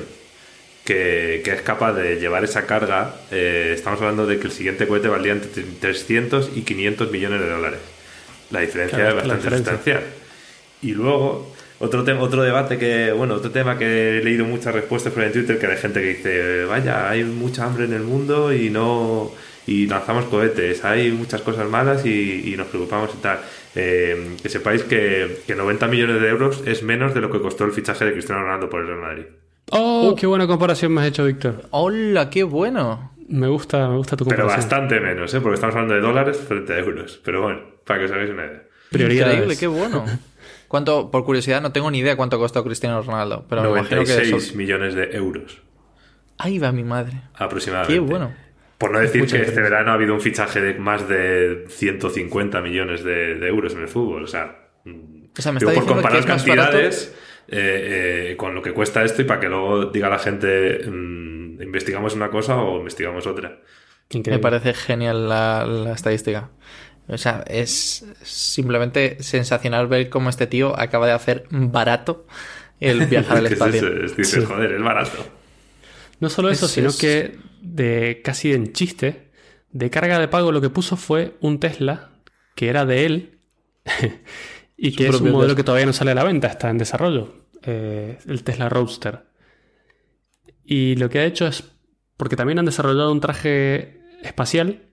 que, 0.84 1.42
que 1.44 1.52
es 1.52 1.60
capaz 1.62 1.92
de 1.94 2.16
llevar 2.16 2.44
esa 2.44 2.64
carga, 2.64 3.16
eh, 3.32 3.72
estamos 3.74 4.00
hablando 4.00 4.24
de 4.26 4.38
que 4.38 4.46
el 4.46 4.52
siguiente 4.52 4.86
cohete 4.86 5.08
valdría 5.08 5.32
entre 5.32 5.62
300 5.62 6.52
y 6.54 6.62
500 6.62 7.10
millones 7.10 7.40
de 7.40 7.50
dólares. 7.50 7.80
La 8.50 8.60
diferencia 8.60 8.98
claro, 8.98 9.18
es 9.18 9.28
bastante 9.28 9.56
sustancial. 9.56 10.02
Y 10.80 10.92
luego, 10.92 11.52
otro, 11.80 12.04
tema, 12.04 12.20
otro 12.20 12.42
debate 12.44 12.78
que, 12.78 13.10
bueno, 13.10 13.34
otro 13.34 13.50
tema 13.50 13.76
que 13.76 14.18
he 14.18 14.24
leído 14.24 14.44
muchas 14.44 14.72
respuestas 14.72 15.12
por 15.12 15.24
en 15.24 15.32
Twitter, 15.32 15.58
que 15.58 15.66
hay 15.66 15.76
gente 15.76 16.00
que 16.00 16.08
dice, 16.08 16.64
vaya, 16.66 17.10
hay 17.10 17.24
mucha 17.24 17.64
hambre 17.64 17.84
en 17.84 17.92
el 17.92 18.02
mundo 18.02 18.54
y 18.54 18.70
no 18.70 19.32
y 19.66 19.86
lanzamos 19.86 20.26
cohetes, 20.26 20.84
hay 20.84 21.10
muchas 21.10 21.42
cosas 21.42 21.68
malas 21.68 22.06
y, 22.06 22.52
y 22.52 22.56
nos 22.56 22.68
preocupamos 22.68 23.10
y 23.14 23.18
tal. 23.18 23.40
Eh, 23.74 24.36
que 24.42 24.48
sepáis 24.48 24.84
que, 24.84 25.42
que, 25.46 25.54
90 25.54 25.86
millones 25.88 26.20
de 26.20 26.28
euros 26.28 26.62
es 26.66 26.82
menos 26.82 27.12
de 27.12 27.20
lo 27.20 27.30
que 27.30 27.40
costó 27.40 27.64
el 27.64 27.72
fichaje 27.72 28.04
de 28.04 28.12
Cristiano 28.12 28.42
Ronaldo 28.42 28.70
por 28.70 28.80
el 28.80 28.86
Real 28.86 29.00
Madrid. 29.00 29.24
¡Oh! 29.72 30.14
¡Qué 30.18 30.26
buena 30.26 30.46
comparación 30.46 30.92
me 30.92 31.02
has 31.02 31.08
hecho, 31.08 31.24
Víctor! 31.24 31.64
¡Hola! 31.70 32.30
¡Qué 32.30 32.44
bueno! 32.44 33.12
Me 33.28 33.48
gusta, 33.48 33.88
me 33.88 33.96
gusta 33.96 34.16
tu 34.16 34.24
comparación. 34.24 34.48
Pero 34.48 34.62
bastante 34.62 35.00
menos, 35.00 35.34
¿eh? 35.34 35.40
Porque 35.40 35.54
estamos 35.54 35.74
hablando 35.74 35.94
de 35.94 36.00
dólares 36.00 36.38
frente 36.38 36.72
a 36.72 36.78
euros. 36.78 37.20
Pero 37.24 37.42
bueno, 37.42 37.60
para 37.84 37.98
que 37.98 38.04
os 38.06 38.12
hagáis 38.12 38.30
una 38.30 38.46
idea. 38.46 38.62
Prioridades. 38.90 39.34
Increíble, 39.34 39.56
qué 39.58 39.66
bueno. 39.66 40.04
¿Cuánto, 40.68 41.10
por 41.10 41.24
curiosidad, 41.24 41.60
no 41.60 41.72
tengo 41.72 41.90
ni 41.90 41.98
idea 41.98 42.16
cuánto 42.16 42.38
costó 42.38 42.64
Cristiano 42.64 43.02
Ronaldo, 43.02 43.44
pero 43.48 43.62
96 43.62 44.32
me 44.32 44.50
que 44.50 44.56
millones 44.56 44.94
de 44.94 45.16
euros. 45.16 45.60
Ahí 46.38 46.58
va 46.58 46.72
mi 46.72 46.84
madre. 46.84 47.20
Aproximadamente. 47.34 47.94
Qué 47.94 48.00
bueno. 48.00 48.32
Por 48.78 48.90
no 48.90 48.98
decir 48.98 49.22
Muchas 49.22 49.40
que 49.40 49.46
este 49.46 49.60
verano 49.60 49.90
ha 49.90 49.94
habido 49.94 50.12
un 50.12 50.20
fichaje 50.20 50.60
de 50.60 50.74
más 50.74 51.08
de 51.08 51.64
150 51.68 52.60
millones 52.60 53.02
de, 53.02 53.36
de 53.36 53.48
euros 53.48 53.74
en 53.74 53.80
el 53.80 53.88
fútbol. 53.88 54.24
O 54.24 54.26
sea, 54.26 54.68
o 54.84 55.42
sea 55.42 55.52
me 55.52 55.58
digo, 55.58 55.70
está 55.70 55.82
por 55.82 55.94
comparar 55.94 56.20
que 56.20 56.26
cantidades 56.26 57.14
eh, 57.48 58.30
eh, 58.32 58.36
con 58.36 58.54
lo 58.54 58.62
que 58.62 58.72
cuesta 58.72 59.04
esto 59.04 59.22
y 59.22 59.24
para 59.24 59.40
que 59.40 59.48
luego 59.48 59.86
diga 59.86 60.08
la 60.08 60.18
gente 60.18 60.80
mmm, 60.84 61.62
investigamos 61.62 62.14
una 62.14 62.28
cosa 62.28 62.56
o 62.56 62.78
investigamos 62.78 63.26
otra. 63.26 63.60
Increíble. 64.10 64.38
Me 64.38 64.42
parece 64.42 64.74
genial 64.74 65.28
la, 65.28 65.64
la, 65.64 65.92
estadística. 65.92 66.50
O 67.08 67.18
sea, 67.18 67.44
es 67.46 68.04
simplemente 68.22 69.22
sensacional 69.22 69.86
ver 69.86 70.08
cómo 70.08 70.28
este 70.28 70.46
tío 70.46 70.78
acaba 70.78 71.06
de 71.06 71.12
hacer 71.12 71.44
barato 71.50 72.26
el 72.80 73.06
viajar 73.06 73.38
al 73.38 73.46
espacio. 73.52 73.86
es, 73.88 74.10
es, 74.12 74.16
dices, 74.16 74.42
sí. 74.42 74.46
joder, 74.46 74.72
es 74.72 74.82
barato. 74.82 75.35
No 76.20 76.30
solo 76.30 76.50
eso, 76.50 76.66
es, 76.66 76.72
sino 76.72 76.88
es... 76.88 76.96
que 76.96 77.38
de 77.60 78.20
casi 78.24 78.52
en 78.52 78.72
chiste, 78.72 79.30
de 79.70 79.90
carga 79.90 80.18
de 80.18 80.28
pago 80.28 80.52
lo 80.52 80.60
que 80.60 80.70
puso 80.70 80.96
fue 80.96 81.36
un 81.40 81.60
Tesla 81.60 82.12
que 82.54 82.68
era 82.68 82.86
de 82.86 83.04
él 83.04 83.38
y 84.76 84.92
que 84.92 85.08
es 85.08 85.20
un 85.20 85.30
modelo 85.30 85.40
Tesla. 85.40 85.56
que 85.56 85.64
todavía 85.64 85.86
no 85.86 85.92
sale 85.92 86.12
a 86.12 86.14
la 86.14 86.24
venta, 86.24 86.48
está 86.48 86.70
en 86.70 86.78
desarrollo, 86.78 87.46
eh, 87.62 88.18
el 88.26 88.42
Tesla 88.44 88.68
Roadster. 88.68 89.26
Y 90.64 90.96
lo 90.96 91.08
que 91.08 91.20
ha 91.20 91.24
hecho 91.24 91.46
es, 91.46 91.64
porque 92.16 92.36
también 92.36 92.58
han 92.58 92.64
desarrollado 92.64 93.12
un 93.12 93.20
traje 93.20 94.00
espacial 94.22 94.86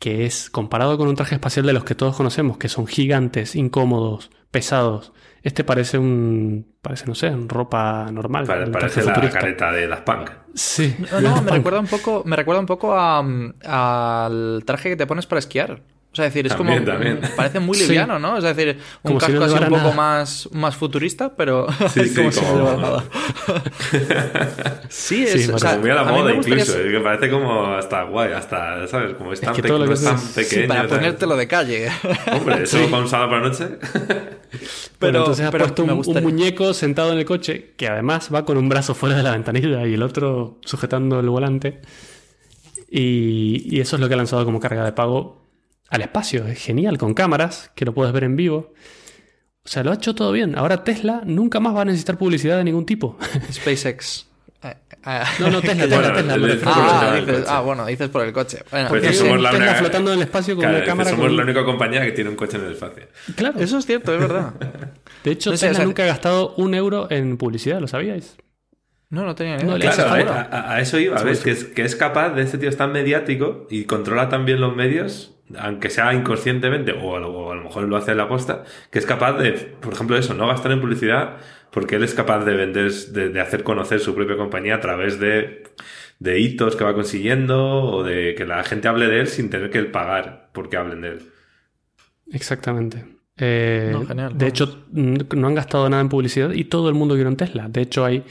que 0.00 0.24
es 0.24 0.48
comparado 0.48 0.96
con 0.96 1.08
un 1.08 1.14
traje 1.14 1.34
espacial 1.34 1.66
de 1.66 1.74
los 1.74 1.84
que 1.84 1.94
todos 1.94 2.16
conocemos, 2.16 2.56
que 2.56 2.70
son 2.70 2.86
gigantes, 2.86 3.54
incómodos, 3.54 4.30
pesados. 4.50 5.12
Este 5.42 5.62
parece 5.62 5.98
un. 5.98 6.74
Parece, 6.80 7.04
no 7.06 7.14
sé, 7.14 7.30
ropa 7.46 8.10
normal. 8.10 8.46
Pare, 8.46 8.66
parece 8.68 9.04
la 9.04 9.14
futurista. 9.14 9.40
careta 9.40 9.70
de 9.70 9.86
las 9.86 10.00
punk. 10.00 10.30
Sí. 10.54 10.96
No, 11.12 11.20
no 11.20 11.42
me, 11.42 11.50
recuerda 11.50 11.80
un 11.80 11.86
poco, 11.86 12.22
me 12.24 12.34
recuerda 12.34 12.60
un 12.60 12.66
poco 12.66 12.94
a, 12.94 13.18
al 13.20 14.62
traje 14.64 14.88
que 14.88 14.96
te 14.96 15.06
pones 15.06 15.26
para 15.26 15.38
esquiar. 15.38 15.82
Sea, 16.20 16.26
es 16.26 16.34
decir, 16.34 16.46
es 16.46 16.56
también, 16.56 16.84
como. 16.84 16.92
También. 16.92 17.20
Parece 17.36 17.60
muy 17.60 17.78
liviano, 17.78 18.16
sí. 18.16 18.22
¿no? 18.22 18.36
Es 18.36 18.44
decir, 18.44 18.78
un 19.02 19.08
como 19.08 19.18
casco 19.18 19.32
si 19.32 19.38
no 19.38 19.44
así 19.44 19.54
un 19.54 19.70
poco 19.70 19.76
nada. 19.76 19.94
más, 19.94 20.48
más 20.52 20.76
futurista, 20.76 21.34
pero. 21.34 21.66
Sí, 21.92 22.04
sí, 22.08 22.14
como, 22.14 22.30
como... 22.30 22.32
si 22.32 22.40
no 22.40 22.56
llevara 22.56 22.76
nada. 22.82 23.04
sí, 24.88 25.24
es. 25.24 25.44
Sí, 25.44 25.50
o 25.50 25.58
sea, 25.58 25.78
muy 25.78 25.90
a 25.90 25.94
la 25.94 26.04
moda, 26.04 26.32
incluso. 26.34 26.78
Es 26.78 26.92
que 26.92 27.00
parece 27.00 27.30
como 27.30 27.74
hasta 27.74 28.02
guay, 28.04 28.32
hasta, 28.32 28.86
¿sabes? 28.86 29.14
Como 29.16 29.32
es 29.32 29.40
tan, 29.40 29.50
es 29.50 29.56
que 29.56 29.62
pe 29.62 29.68
no 29.70 29.92
es 29.92 30.04
tan 30.04 30.20
pequeño. 30.20 30.62
Sí, 30.62 30.68
para 30.68 30.88
ponértelo 30.88 31.36
de 31.36 31.48
calle. 31.48 31.88
Hombre, 32.32 32.62
eso 32.64 32.78
para 32.90 33.02
un 33.02 33.08
sábado 33.08 33.30
por 33.30 33.38
la 33.40 33.48
noche. 33.48 33.78
Pero, 34.98 35.12
bueno, 35.12 35.18
entonces 35.20 35.46
has 35.46 35.50
puesto 35.50 35.84
un, 35.84 35.90
un, 35.90 36.22
muñeco 36.22 36.74
sentado 36.74 37.12
en 37.12 37.18
el 37.18 37.24
coche 37.24 37.72
que 37.76 37.88
además 37.88 38.28
va 38.34 38.44
con 38.44 38.58
un 38.58 38.68
brazo 38.68 38.94
fuera 38.94 39.16
de 39.16 39.22
la 39.22 39.30
ventanilla 39.30 39.86
y 39.86 39.94
el 39.94 40.02
otro 40.02 40.58
sujetando 40.64 41.20
el 41.20 41.28
volante. 41.28 41.80
Y, 42.90 43.62
y, 43.64 43.80
eso 43.80 43.96
es 43.96 44.00
lo 44.00 44.08
que 44.08 44.14
ha 44.14 44.16
lanzado 44.16 44.44
como 44.44 44.58
carga 44.58 44.84
de 44.84 44.92
pago 44.92 45.40
al 45.90 46.02
espacio. 46.02 46.46
Es 46.46 46.58
genial, 46.58 46.96
con 46.96 47.14
cámaras, 47.14 47.70
que 47.74 47.84
lo 47.84 47.92
puedes 47.92 48.12
ver 48.12 48.24
en 48.24 48.36
vivo. 48.36 48.72
O 49.64 49.68
sea, 49.68 49.84
lo 49.84 49.90
ha 49.90 49.94
hecho 49.94 50.14
todo 50.14 50.32
bien. 50.32 50.56
Ahora 50.56 50.84
Tesla 50.84 51.22
nunca 51.26 51.60
más 51.60 51.76
va 51.76 51.82
a 51.82 51.84
necesitar 51.84 52.16
publicidad 52.16 52.56
de 52.56 52.64
ningún 52.64 52.86
tipo. 52.86 53.18
SpaceX. 53.52 54.26
No, 55.38 55.50
no, 55.50 55.60
Tesla, 55.62 55.84
Tesla, 55.88 56.14
Tesla. 56.14 56.34
Ah, 56.66 57.14
dices, 57.16 57.44
ah, 57.48 57.60
bueno, 57.60 57.86
dices 57.86 58.08
por 58.10 58.24
el 58.24 58.32
coche. 58.32 58.58
Bueno, 58.70 58.88
pues 58.90 59.16
somos 59.16 59.40
la 59.40 59.50
Tesla 59.50 59.64
única, 59.64 59.78
flotando 59.78 60.12
en 60.12 60.18
el 60.18 60.22
espacio 60.24 60.54
con 60.54 60.62
claro, 60.62 60.76
una 60.76 60.86
cámara. 60.86 61.10
Somos 61.10 61.26
con... 61.26 61.36
la 61.36 61.42
única 61.42 61.64
compañía 61.64 62.02
que 62.02 62.12
tiene 62.12 62.30
un 62.30 62.36
coche 62.36 62.58
en 62.58 62.64
el 62.64 62.72
espacio. 62.72 63.04
Claro. 63.36 63.58
Eso 63.58 63.78
es 63.78 63.86
cierto, 63.86 64.14
es 64.14 64.20
verdad. 64.20 64.54
De 65.24 65.30
hecho, 65.30 65.50
no 65.50 65.56
sé, 65.56 65.66
Tesla 65.66 65.72
o 65.72 65.76
sea, 65.76 65.84
nunca 65.86 66.02
ha 66.02 66.06
gastado 66.06 66.54
un 66.56 66.74
euro 66.74 67.10
en 67.10 67.36
publicidad, 67.38 67.80
¿lo 67.80 67.88
sabíais? 67.88 68.36
No, 69.08 69.24
no 69.24 69.34
tenía 69.34 69.56
ni 69.56 69.62
idea. 69.62 69.90
No, 69.90 69.94
claro, 69.94 70.30
a, 70.30 70.40
a, 70.42 70.74
a, 70.74 70.80
eso 70.80 70.98
iba, 70.98 71.20
¿ves? 71.22 71.40
Que 71.40 71.50
es, 71.50 71.64
que 71.64 71.82
es 71.82 71.96
capaz 71.96 72.30
de 72.30 72.42
este 72.42 72.58
tío 72.58 72.68
es 72.68 72.76
tan 72.76 72.92
mediático 72.92 73.66
y 73.68 73.84
controla 73.84 74.28
tan 74.28 74.44
bien 74.44 74.60
los 74.60 74.76
medios, 74.76 75.39
aunque 75.58 75.90
sea 75.90 76.12
inconscientemente, 76.14 76.92
o 76.92 77.16
a, 77.16 77.20
lo, 77.20 77.32
o 77.32 77.52
a 77.52 77.54
lo 77.54 77.64
mejor 77.64 77.84
lo 77.84 77.96
hace 77.96 78.12
en 78.12 78.18
la 78.18 78.28
posta, 78.28 78.64
que 78.90 78.98
es 78.98 79.06
capaz 79.06 79.34
de, 79.34 79.52
por 79.52 79.92
ejemplo, 79.92 80.16
eso, 80.16 80.34
no 80.34 80.46
gastar 80.46 80.72
en 80.72 80.80
publicidad, 80.80 81.36
porque 81.70 81.96
él 81.96 82.04
es 82.04 82.14
capaz 82.14 82.44
de 82.44 82.54
vender, 82.54 82.90
de, 82.90 83.28
de 83.28 83.40
hacer 83.40 83.62
conocer 83.62 84.00
su 84.00 84.14
propia 84.14 84.36
compañía 84.36 84.76
a 84.76 84.80
través 84.80 85.18
de, 85.20 85.64
de 86.18 86.40
hitos 86.40 86.76
que 86.76 86.84
va 86.84 86.94
consiguiendo 86.94 87.82
o 87.82 88.02
de 88.02 88.34
que 88.34 88.44
la 88.44 88.62
gente 88.64 88.88
hable 88.88 89.06
de 89.06 89.20
él 89.20 89.26
sin 89.26 89.50
tener 89.50 89.70
que 89.70 89.78
él 89.78 89.90
pagar 89.90 90.50
porque 90.52 90.76
hablen 90.76 91.00
de 91.00 91.08
él. 91.08 91.22
Exactamente. 92.32 93.04
Eh, 93.36 93.88
no, 93.92 94.04
genial, 94.04 94.36
de 94.36 94.46
hecho, 94.46 94.84
no 94.92 95.46
han 95.46 95.54
gastado 95.54 95.88
nada 95.88 96.02
en 96.02 96.10
publicidad 96.10 96.52
y 96.52 96.64
todo 96.64 96.88
el 96.90 96.94
mundo 96.94 97.14
quiere 97.14 97.28
un 97.28 97.36
Tesla. 97.36 97.68
De 97.68 97.80
hecho, 97.80 98.04
hay 98.04 98.24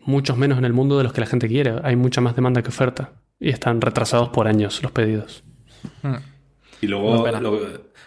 muchos 0.00 0.36
menos 0.36 0.58
en 0.58 0.66
el 0.66 0.72
mundo 0.72 0.98
de 0.98 1.04
los 1.04 1.12
que 1.12 1.20
la 1.22 1.26
gente 1.26 1.48
quiere. 1.48 1.74
Hay 1.82 1.96
mucha 1.96 2.20
más 2.20 2.36
demanda 2.36 2.62
que 2.62 2.68
oferta. 2.68 3.12
Y 3.38 3.48
están 3.48 3.80
retrasados 3.80 4.28
por 4.28 4.46
años 4.46 4.82
los 4.82 4.92
pedidos. 4.92 5.42
Hmm. 6.02 6.16
Y 6.80 6.86
luego, 6.86 7.26
lo, 7.40 7.60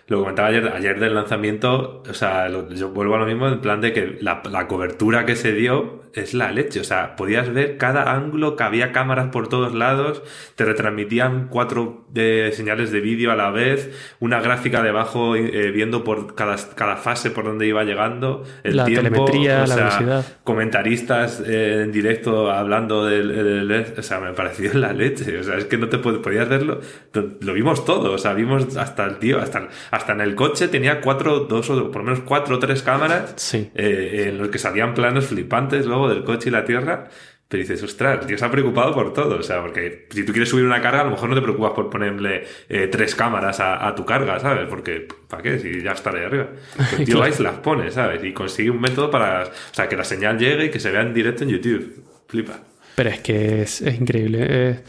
lo, 0.08 0.20
comentaba 0.20 0.50
ayer, 0.50 0.68
ayer 0.68 1.00
del 1.00 1.16
lanzamiento, 1.16 2.04
o 2.08 2.14
sea, 2.14 2.50
lo, 2.50 2.70
yo 2.70 2.90
vuelvo 2.90 3.16
a 3.16 3.20
lo 3.20 3.26
mismo 3.26 3.48
en 3.48 3.62
plan 3.62 3.82
de 3.82 3.94
que 3.94 4.18
la, 4.22 4.42
la, 4.50 4.68
cobertura 4.68 5.26
que 5.26 5.36
se 5.36 5.54
dio 5.54 6.04
es 6.14 6.34
la 6.34 6.52
leche. 6.52 6.80
O 6.80 6.84
sea, 6.84 7.16
podías 7.16 7.52
ver 7.52 7.78
cada 7.78 8.14
ángulo, 8.14 8.56
que 8.56 8.64
había 8.64 8.92
cámaras 8.92 9.30
por 9.30 9.48
todos 9.48 9.74
lados, 9.74 10.24
te 10.56 10.66
retransmitían 10.66 11.48
cuatro 11.50 12.06
de 12.10 12.52
señales 12.54 12.92
de 12.92 13.02
vídeo 13.02 13.32
a 13.32 13.36
la 13.36 13.50
vez, 13.50 13.92
una 14.20 14.40
gráfica 14.40 14.82
debajo 14.82 15.36
eh, 15.36 15.72
viendo 15.72 16.04
por 16.04 16.36
cada, 16.36 16.56
cada 16.76 16.98
fase 16.98 17.32
por 17.32 17.46
donde 17.46 17.68
iba 17.68 17.84
llegando, 17.84 18.44
el 18.64 18.78
la 18.78 18.86
tiempo, 18.86 19.04
telemetría, 19.04 19.64
o 19.64 19.68
sea, 19.68 19.76
la 19.76 19.84
velocidad. 19.84 20.26
comentaristas 20.44 21.42
eh, 21.46 21.82
en 21.84 21.92
directo 21.92 22.52
hablando 22.52 23.06
del, 23.06 23.68
del, 23.68 23.94
o 23.98 24.04
sea, 24.04 24.20
me 24.20 24.34
pareció 24.34 24.74
la 24.74 24.94
leche. 24.94 25.40
O 25.40 25.44
sea, 25.44 25.58
es 25.58 25.66
que 25.66 25.78
no 25.78 25.90
te 25.90 25.98
podías 25.98 26.48
verlo, 26.48 26.80
lo 27.42 27.54
vimos 27.54 27.86
todo, 27.86 28.14
o 28.14 28.18
sea, 28.18 28.34
vimos 28.34 28.78
hasta 28.78 29.06
el 29.06 29.18
tío, 29.18 29.40
hasta, 29.40 29.68
hasta 29.94 30.14
en 30.14 30.22
el 30.22 30.34
coche 30.34 30.70
tenía 30.70 31.02
cuatro, 31.02 31.42
dos 31.42 31.70
o 31.70 31.92
por 31.92 32.02
lo 32.02 32.06
menos 32.06 32.22
cuatro 32.22 32.56
o 32.56 32.60
tres 32.60 32.82
cámaras 32.82 33.36
sí. 33.36 33.70
eh, 33.76 34.26
en 34.30 34.40
los 34.40 34.50
que 34.50 34.58
salían 34.58 34.96
planos 34.96 35.28
flipantes 35.28 35.86
luego 35.86 36.10
del 36.10 36.24
coche 36.24 36.50
y 36.50 36.52
la 36.52 36.66
tierra. 36.66 37.10
Pero 37.48 37.62
dices, 37.62 37.84
ostras, 37.84 38.22
el 38.22 38.26
tío 38.26 38.36
se 38.36 38.44
ha 38.44 38.50
preocupado 38.50 38.92
por 38.92 39.14
todo. 39.14 39.38
O 39.38 39.44
sea, 39.44 39.62
porque 39.62 40.08
si 40.10 40.26
tú 40.26 40.32
quieres 40.32 40.50
subir 40.50 40.66
una 40.66 40.82
carga, 40.82 41.02
a 41.02 41.04
lo 41.04 41.12
mejor 41.12 41.30
no 41.30 41.36
te 41.36 41.44
preocupas 41.44 41.74
por 41.74 41.92
ponerle 41.92 42.44
eh, 42.70 42.88
tres 42.88 43.14
cámaras 43.14 43.60
a, 43.60 43.94
tu 43.94 44.04
carga, 44.04 44.40
¿sabes? 44.40 44.68
Porque, 44.68 45.08
¿para 45.30 45.44
qué? 45.44 45.60
Si 45.60 45.84
ya 45.84 45.92
está 45.92 46.10
ahí 46.10 46.24
arriba. 46.24 46.48
El 46.98 47.06
tío 47.06 47.20
va 47.20 47.30
y 47.30 47.34
se 47.34 47.44
las 47.44 47.60
pone, 47.60 47.92
¿sabes? 47.92 48.24
Y 48.24 48.34
consigue 48.34 48.72
un 48.72 48.82
método 48.82 49.12
para, 49.12 49.44
o 49.44 49.74
sea, 49.74 49.88
que 49.88 49.96
la 49.96 50.06
señal 50.06 50.40
llegue 50.40 50.66
y 50.66 50.70
que 50.72 50.80
se 50.80 50.90
vea 50.90 51.02
en 51.02 51.14
directo 51.14 51.44
en 51.44 51.52
YouTube. 51.52 52.04
Flipa. 52.28 52.62
Pero 52.96 53.12
es 53.12 53.20
que 53.20 53.62
es, 53.62 53.82
increíble. 53.82 54.80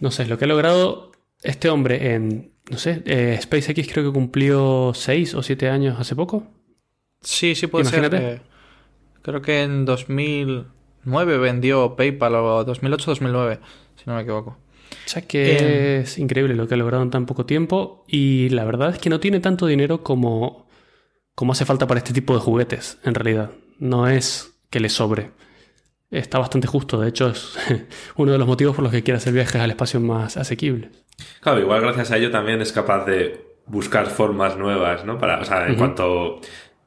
no 0.00 0.10
sé, 0.10 0.24
lo 0.24 0.38
que 0.38 0.46
ha 0.46 0.48
logrado 0.48 1.12
este 1.42 1.68
hombre 1.68 2.14
en, 2.14 2.51
no 2.72 2.78
sé, 2.78 3.02
eh, 3.04 3.38
SpaceX 3.40 3.86
creo 3.92 4.06
que 4.06 4.12
cumplió 4.12 4.92
seis 4.94 5.34
o 5.34 5.42
siete 5.42 5.68
años 5.68 6.00
hace 6.00 6.16
poco. 6.16 6.44
Sí, 7.20 7.54
sí 7.54 7.66
puede 7.66 7.82
Imagínate. 7.84 8.16
ser. 8.16 8.36
Eh, 8.36 8.40
creo 9.20 9.42
que 9.42 9.62
en 9.62 9.84
2009 9.84 11.36
vendió 11.36 11.94
PayPal 11.96 12.34
o 12.34 12.64
2008-2009, 12.64 13.58
si 13.96 14.04
no 14.06 14.16
me 14.16 14.22
equivoco. 14.22 14.56
O 15.04 15.08
sea 15.08 15.20
que 15.20 15.52
eh, 15.52 16.00
es 16.00 16.16
increíble 16.16 16.54
lo 16.54 16.66
que 16.66 16.72
ha 16.72 16.78
logrado 16.78 17.02
en 17.02 17.10
tan 17.10 17.26
poco 17.26 17.44
tiempo 17.44 18.04
y 18.08 18.48
la 18.48 18.64
verdad 18.64 18.94
es 18.94 18.98
que 18.98 19.10
no 19.10 19.20
tiene 19.20 19.40
tanto 19.40 19.66
dinero 19.66 20.02
como, 20.02 20.66
como 21.34 21.52
hace 21.52 21.66
falta 21.66 21.86
para 21.86 21.98
este 21.98 22.14
tipo 22.14 22.32
de 22.32 22.40
juguetes, 22.40 22.98
en 23.04 23.14
realidad. 23.14 23.50
No 23.78 24.08
es 24.08 24.54
que 24.70 24.80
le 24.80 24.88
sobre. 24.88 25.30
Está 26.12 26.38
bastante 26.38 26.68
justo, 26.68 27.00
de 27.00 27.08
hecho 27.08 27.30
es 27.30 27.58
uno 28.16 28.32
de 28.32 28.38
los 28.38 28.46
motivos 28.46 28.76
por 28.76 28.84
los 28.84 28.92
que 28.92 29.02
quiere 29.02 29.16
hacer 29.16 29.32
viajes 29.32 29.60
al 29.60 29.70
espacio 29.70 29.98
más 29.98 30.36
asequibles. 30.36 30.90
Claro, 31.40 31.60
igual 31.60 31.80
gracias 31.80 32.10
a 32.10 32.18
ello 32.18 32.30
también 32.30 32.60
es 32.60 32.70
capaz 32.70 33.06
de 33.06 33.56
buscar 33.66 34.06
formas 34.06 34.56
nuevas, 34.56 35.04
¿no? 35.04 35.18
Para, 35.18 35.40
o 35.40 35.44
sea, 35.44 35.66
en 35.66 35.76
cuanto 35.76 36.40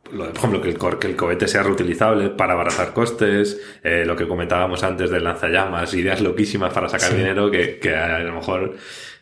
por 0.05 0.31
ejemplo, 0.35 0.61
que 0.61 0.69
el, 0.69 0.99
que 0.99 1.07
el 1.07 1.15
cohete 1.15 1.47
sea 1.47 1.63
reutilizable 1.63 2.29
para 2.29 2.53
abaratar 2.53 2.93
costes, 2.93 3.59
eh, 3.83 4.03
lo 4.05 4.15
que 4.15 4.27
comentábamos 4.27 4.83
antes 4.83 5.09
del 5.09 5.23
lanzallamas, 5.23 5.93
ideas 5.95 6.21
loquísimas 6.21 6.71
para 6.73 6.88
sacar 6.88 7.15
dinero 7.15 7.49
que, 7.49 7.79
que, 7.79 7.95
a 7.95 8.19
lo 8.19 8.33
mejor 8.35 8.75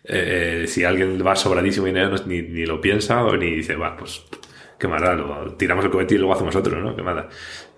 eh, 0.03 0.65
si 0.67 0.83
alguien 0.83 1.25
va 1.25 1.35
sobradísimo 1.37 1.85
dinero 1.85 2.15
ni, 2.25 2.41
ni, 2.41 2.65
lo 2.65 2.81
piensa 2.81 3.23
o 3.23 3.37
ni 3.37 3.51
dice, 3.51 3.77
va, 3.77 3.95
pues 3.95 4.25
qué 4.77 4.89
mala, 4.89 5.13
lo, 5.13 5.53
tiramos 5.53 5.85
el 5.85 5.91
cohete 5.91 6.15
y 6.15 6.17
luego 6.17 6.33
hacemos 6.33 6.55
otro, 6.55 6.81
¿no? 6.81 6.95
Qué 6.95 7.01
mala. 7.01 7.29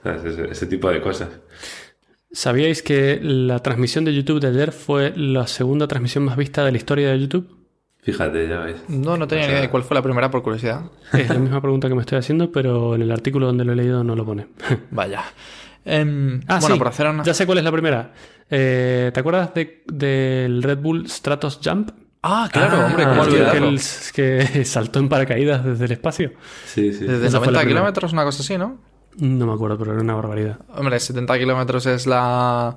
Ese, 0.03 0.49
ese 0.49 0.65
tipo 0.65 0.89
de 0.89 0.99
cosas. 1.01 1.29
¿Sabíais 2.35 2.83
que 2.83 3.17
la 3.23 3.59
transmisión 3.59 4.03
de 4.03 4.13
YouTube 4.13 4.41
de 4.41 4.47
ayer 4.47 4.73
fue 4.73 5.13
la 5.15 5.47
segunda 5.47 5.87
transmisión 5.87 6.25
más 6.25 6.35
vista 6.35 6.65
de 6.65 6.71
la 6.73 6.77
historia 6.77 7.09
de 7.09 7.17
YouTube? 7.17 7.47
Fíjate, 8.01 8.49
ya 8.49 8.59
ves. 8.59 8.75
No, 8.89 9.15
no 9.15 9.25
tenía 9.25 9.45
ni 9.45 9.51
idea 9.53 9.61
de 9.61 9.69
cuál 9.69 9.83
fue 9.83 9.95
la 9.95 10.01
primera 10.01 10.29
por 10.29 10.43
curiosidad. 10.43 10.81
Es 11.13 11.29
la 11.29 11.39
misma 11.39 11.61
pregunta 11.61 11.87
que 11.87 11.95
me 11.95 12.01
estoy 12.01 12.17
haciendo, 12.17 12.51
pero 12.51 12.93
en 12.93 13.03
el 13.03 13.11
artículo 13.11 13.45
donde 13.45 13.63
lo 13.63 13.71
he 13.71 13.75
leído 13.77 14.03
no 14.03 14.17
lo 14.17 14.25
pone. 14.25 14.47
Vaya. 14.91 15.23
Em, 15.85 16.41
ah, 16.47 16.59
bueno, 16.59 16.77
por 16.77 16.89
hacer 16.89 17.07
una... 17.07 17.23
Ya 17.23 17.33
sé 17.33 17.45
cuál 17.45 17.59
es 17.59 17.63
la 17.63 17.71
primera. 17.71 18.11
Eh, 18.49 19.11
¿Te 19.13 19.19
acuerdas 19.21 19.51
del 19.85 20.61
Red 20.61 20.79
Bull 20.79 21.09
Stratos 21.09 21.61
Jump? 21.63 21.91
Ah, 22.21 22.49
claro, 22.51 22.81
ah, 22.81 22.85
hombre, 22.87 23.05
¿cómo 23.05 23.25
que, 24.13 24.45
que 24.51 24.65
saltó 24.65 24.99
en 24.99 25.07
paracaídas 25.07 25.63
desde 25.63 25.85
el 25.85 25.91
espacio. 25.93 26.33
Sí, 26.65 26.91
sí. 26.91 27.05
Desde 27.05 27.29
90 27.29 27.65
kilómetros, 27.65 28.11
una 28.11 28.25
cosa 28.25 28.43
así, 28.43 28.57
¿no? 28.57 28.77
No 29.17 29.45
me 29.47 29.53
acuerdo, 29.53 29.77
pero 29.77 29.93
era 29.93 30.01
una 30.01 30.15
barbaridad. 30.15 30.59
Hombre, 30.75 30.99
70 30.99 31.37
kilómetros 31.39 31.85
es 31.85 32.07
la 32.07 32.75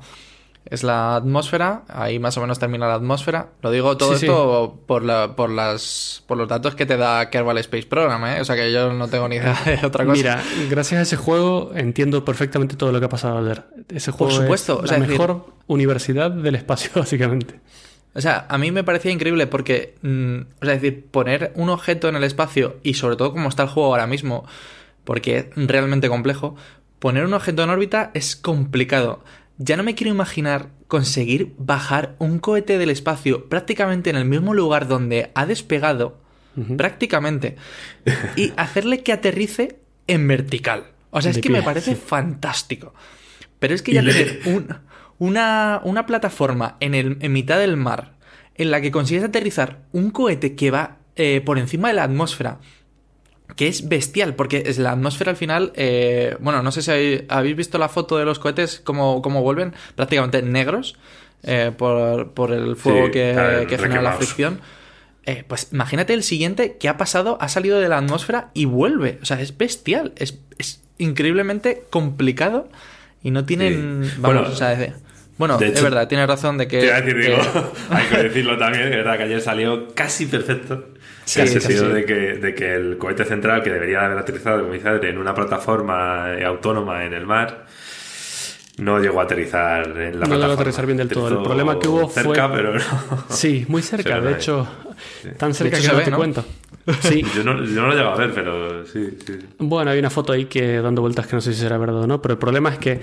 es 0.70 0.82
la 0.82 1.16
atmósfera, 1.16 1.82
ahí 1.88 2.18
más 2.18 2.36
o 2.36 2.40
menos 2.42 2.58
termina 2.58 2.86
la 2.86 2.94
atmósfera. 2.94 3.48
Lo 3.62 3.70
digo 3.70 3.96
todo 3.96 4.14
esto 4.14 4.78
Por, 4.86 5.02
la, 5.02 5.34
por, 5.34 5.50
las, 5.50 6.22
por 6.26 6.36
los 6.36 6.48
datos 6.48 6.74
que 6.74 6.84
te 6.84 6.96
da 6.96 7.30
Kerbal 7.30 7.58
Space 7.58 7.86
Program, 7.86 8.24
¿eh? 8.26 8.40
o 8.40 8.44
sea 8.44 8.54
que 8.54 8.70
yo 8.70 8.92
no 8.92 9.08
tengo 9.08 9.28
ni 9.28 9.36
idea 9.36 9.58
de 9.64 9.86
otra 9.86 10.04
cosa. 10.04 10.16
Mira, 10.16 10.42
gracias 10.68 10.98
a 10.98 11.02
ese 11.02 11.16
juego 11.16 11.72
entiendo 11.74 12.24
perfectamente 12.24 12.76
todo 12.76 12.92
lo 12.92 13.00
que 13.00 13.06
ha 13.06 13.08
pasado 13.08 13.38
ayer. 13.38 13.64
Ese 13.88 14.10
juego 14.10 14.32
por 14.32 14.42
supuesto, 14.42 14.84
es 14.84 14.90
la 14.90 14.98
mejor 14.98 15.46
universidad 15.66 16.30
del 16.30 16.56
espacio, 16.56 16.90
básicamente. 16.94 17.60
O 18.14 18.20
sea, 18.20 18.46
a 18.48 18.58
mí 18.58 18.70
me 18.70 18.84
parecía 18.84 19.12
increíble 19.12 19.46
porque, 19.46 19.94
mm, 20.02 20.40
o 20.60 20.64
sea, 20.64 20.74
es 20.74 20.82
decir, 20.82 21.06
poner 21.10 21.52
un 21.54 21.70
objeto 21.70 22.08
en 22.08 22.16
el 22.16 22.24
espacio 22.24 22.76
y 22.82 22.94
sobre 22.94 23.16
todo 23.16 23.32
como 23.32 23.48
está 23.48 23.62
el 23.62 23.68
juego 23.68 23.90
ahora 23.90 24.06
mismo, 24.06 24.44
porque 25.08 25.38
es 25.38 25.46
realmente 25.56 26.10
complejo, 26.10 26.54
poner 26.98 27.24
un 27.24 27.32
objeto 27.32 27.62
en 27.62 27.70
órbita 27.70 28.10
es 28.12 28.36
complicado. 28.36 29.24
Ya 29.56 29.78
no 29.78 29.82
me 29.82 29.94
quiero 29.94 30.12
imaginar 30.12 30.68
conseguir 30.86 31.54
bajar 31.56 32.14
un 32.18 32.38
cohete 32.38 32.76
del 32.76 32.90
espacio 32.90 33.48
prácticamente 33.48 34.10
en 34.10 34.16
el 34.16 34.26
mismo 34.26 34.52
lugar 34.52 34.86
donde 34.86 35.30
ha 35.34 35.46
despegado, 35.46 36.20
prácticamente, 36.76 37.56
y 38.36 38.52
hacerle 38.58 39.02
que 39.02 39.14
aterrice 39.14 39.78
en 40.08 40.28
vertical. 40.28 40.88
O 41.08 41.22
sea, 41.22 41.30
es 41.30 41.38
que 41.38 41.48
me 41.48 41.62
parece 41.62 41.96
fantástico. 41.96 42.92
Pero 43.58 43.74
es 43.74 43.80
que 43.80 43.94
ya 43.94 44.02
tener 44.02 44.42
una, 45.20 45.80
una, 45.84 46.04
plataforma 46.04 46.76
en, 46.80 46.94
el, 46.94 47.16
en 47.22 47.32
mitad 47.32 47.58
del 47.58 47.78
mar 47.78 48.12
en 48.56 48.70
la 48.70 48.82
que 48.82 48.90
consigues 48.90 49.24
aterrizar 49.24 49.78
un 49.90 50.10
cohete 50.10 50.54
que 50.54 50.70
va 50.70 50.98
eh, 51.16 51.40
por 51.40 51.58
encima 51.58 51.88
de 51.88 51.94
la 51.94 52.02
atmósfera 52.02 52.60
que 53.56 53.68
es 53.68 53.88
bestial, 53.88 54.34
porque 54.34 54.64
es 54.66 54.78
la 54.78 54.92
atmósfera 54.92 55.30
al 55.30 55.36
final, 55.36 55.72
eh, 55.74 56.36
bueno, 56.40 56.62
no 56.62 56.70
sé 56.70 56.82
si 56.82 57.24
habéis 57.28 57.56
visto 57.56 57.78
la 57.78 57.88
foto 57.88 58.18
de 58.18 58.24
los 58.24 58.38
cohetes, 58.38 58.80
cómo, 58.84 59.20
vuelven 59.20 59.74
prácticamente 59.94 60.42
negros 60.42 60.96
eh, 61.42 61.72
por, 61.76 62.52
el 62.52 62.76
fuego 62.76 63.10
que, 63.10 63.66
genera 63.68 64.02
la 64.02 64.12
fricción. 64.12 64.60
Eh, 65.24 65.44
pues 65.46 65.68
imagínate 65.72 66.14
el 66.14 66.22
siguiente 66.22 66.76
que 66.78 66.88
ha 66.88 66.96
pasado, 66.96 67.36
ha 67.40 67.48
salido 67.48 67.80
de 67.80 67.88
la 67.88 67.98
atmósfera 67.98 68.50
y 68.54 68.64
vuelve. 68.64 69.18
O 69.22 69.26
sea, 69.26 69.40
es 69.40 69.56
bestial, 69.56 70.12
es, 70.16 70.38
increíblemente 70.98 71.84
complicado 71.90 72.68
y 73.22 73.30
no 73.30 73.44
tienen... 73.44 74.00
Vamos, 74.18 74.20
bueno, 74.20 74.40
o 74.42 74.56
sea, 74.56 74.94
bueno, 75.38 75.58
es 75.60 75.82
verdad, 75.82 76.08
tiene 76.08 76.26
razón 76.26 76.58
de 76.58 76.66
que... 76.66 76.92
hay 76.92 77.04
que 77.04 78.22
decirlo 78.22 78.58
también, 78.58 78.90
que 78.90 78.96
verdad 78.96 79.16
que 79.16 79.22
ayer 79.22 79.40
salió 79.40 79.94
casi 79.94 80.26
perfecto. 80.26 80.88
Sí, 81.28 81.40
casi 81.40 81.60
sido 81.60 81.90
de, 81.90 82.06
que, 82.06 82.14
de 82.14 82.54
que 82.54 82.74
el 82.74 82.96
cohete 82.96 83.26
central, 83.26 83.62
que 83.62 83.70
debería 83.70 84.02
haber 84.02 84.16
aterrizado, 84.16 84.60
como 84.62 84.72
dice 84.72 84.88
en 84.88 85.18
una 85.18 85.34
plataforma 85.34 86.32
eh, 86.32 86.42
autónoma 86.42 87.04
en 87.04 87.12
el 87.12 87.26
mar, 87.26 87.66
no 88.78 88.98
llegó 88.98 89.20
a 89.20 89.24
aterrizar 89.24 89.86
en 89.88 89.92
la 89.94 89.94
no 89.94 90.00
plataforma. 90.00 90.28
No 90.28 90.36
llegó 90.38 90.50
a 90.50 90.54
aterrizar 90.54 90.86
bien 90.86 90.96
del 90.96 91.08
todo. 91.08 91.28
El 91.28 91.42
problema 91.44 91.78
que 91.78 91.86
hubo 91.86 92.08
cerca, 92.08 92.48
fue... 92.48 92.56
pero 92.56 92.74
no. 92.74 92.80
Sí, 93.28 93.66
muy 93.68 93.82
cerca. 93.92 94.18
De 94.22 94.32
hecho, 94.32 94.66
tan 95.36 95.52
cerca 95.52 95.78
que 95.78 95.88
no 95.88 96.00
te 96.00 96.10
cuento. 96.12 96.44
Sí. 97.02 97.22
yo, 97.36 97.44
no, 97.44 97.62
yo 97.62 97.82
no 97.82 97.88
lo 97.88 97.94
llego 97.94 98.08
a 98.08 98.16
ver, 98.16 98.32
pero 98.32 98.86
sí, 98.86 99.18
sí. 99.26 99.38
Bueno, 99.58 99.90
hay 99.90 99.98
una 99.98 100.08
foto 100.08 100.32
ahí 100.32 100.46
que 100.46 100.80
dando 100.80 101.02
vueltas 101.02 101.26
que 101.26 101.36
no 101.36 101.42
sé 101.42 101.52
si 101.52 101.60
será 101.60 101.76
verdad 101.76 102.04
o 102.04 102.06
no, 102.06 102.22
pero 102.22 102.32
el 102.32 102.38
problema 102.38 102.70
es 102.70 102.78
que 102.78 103.02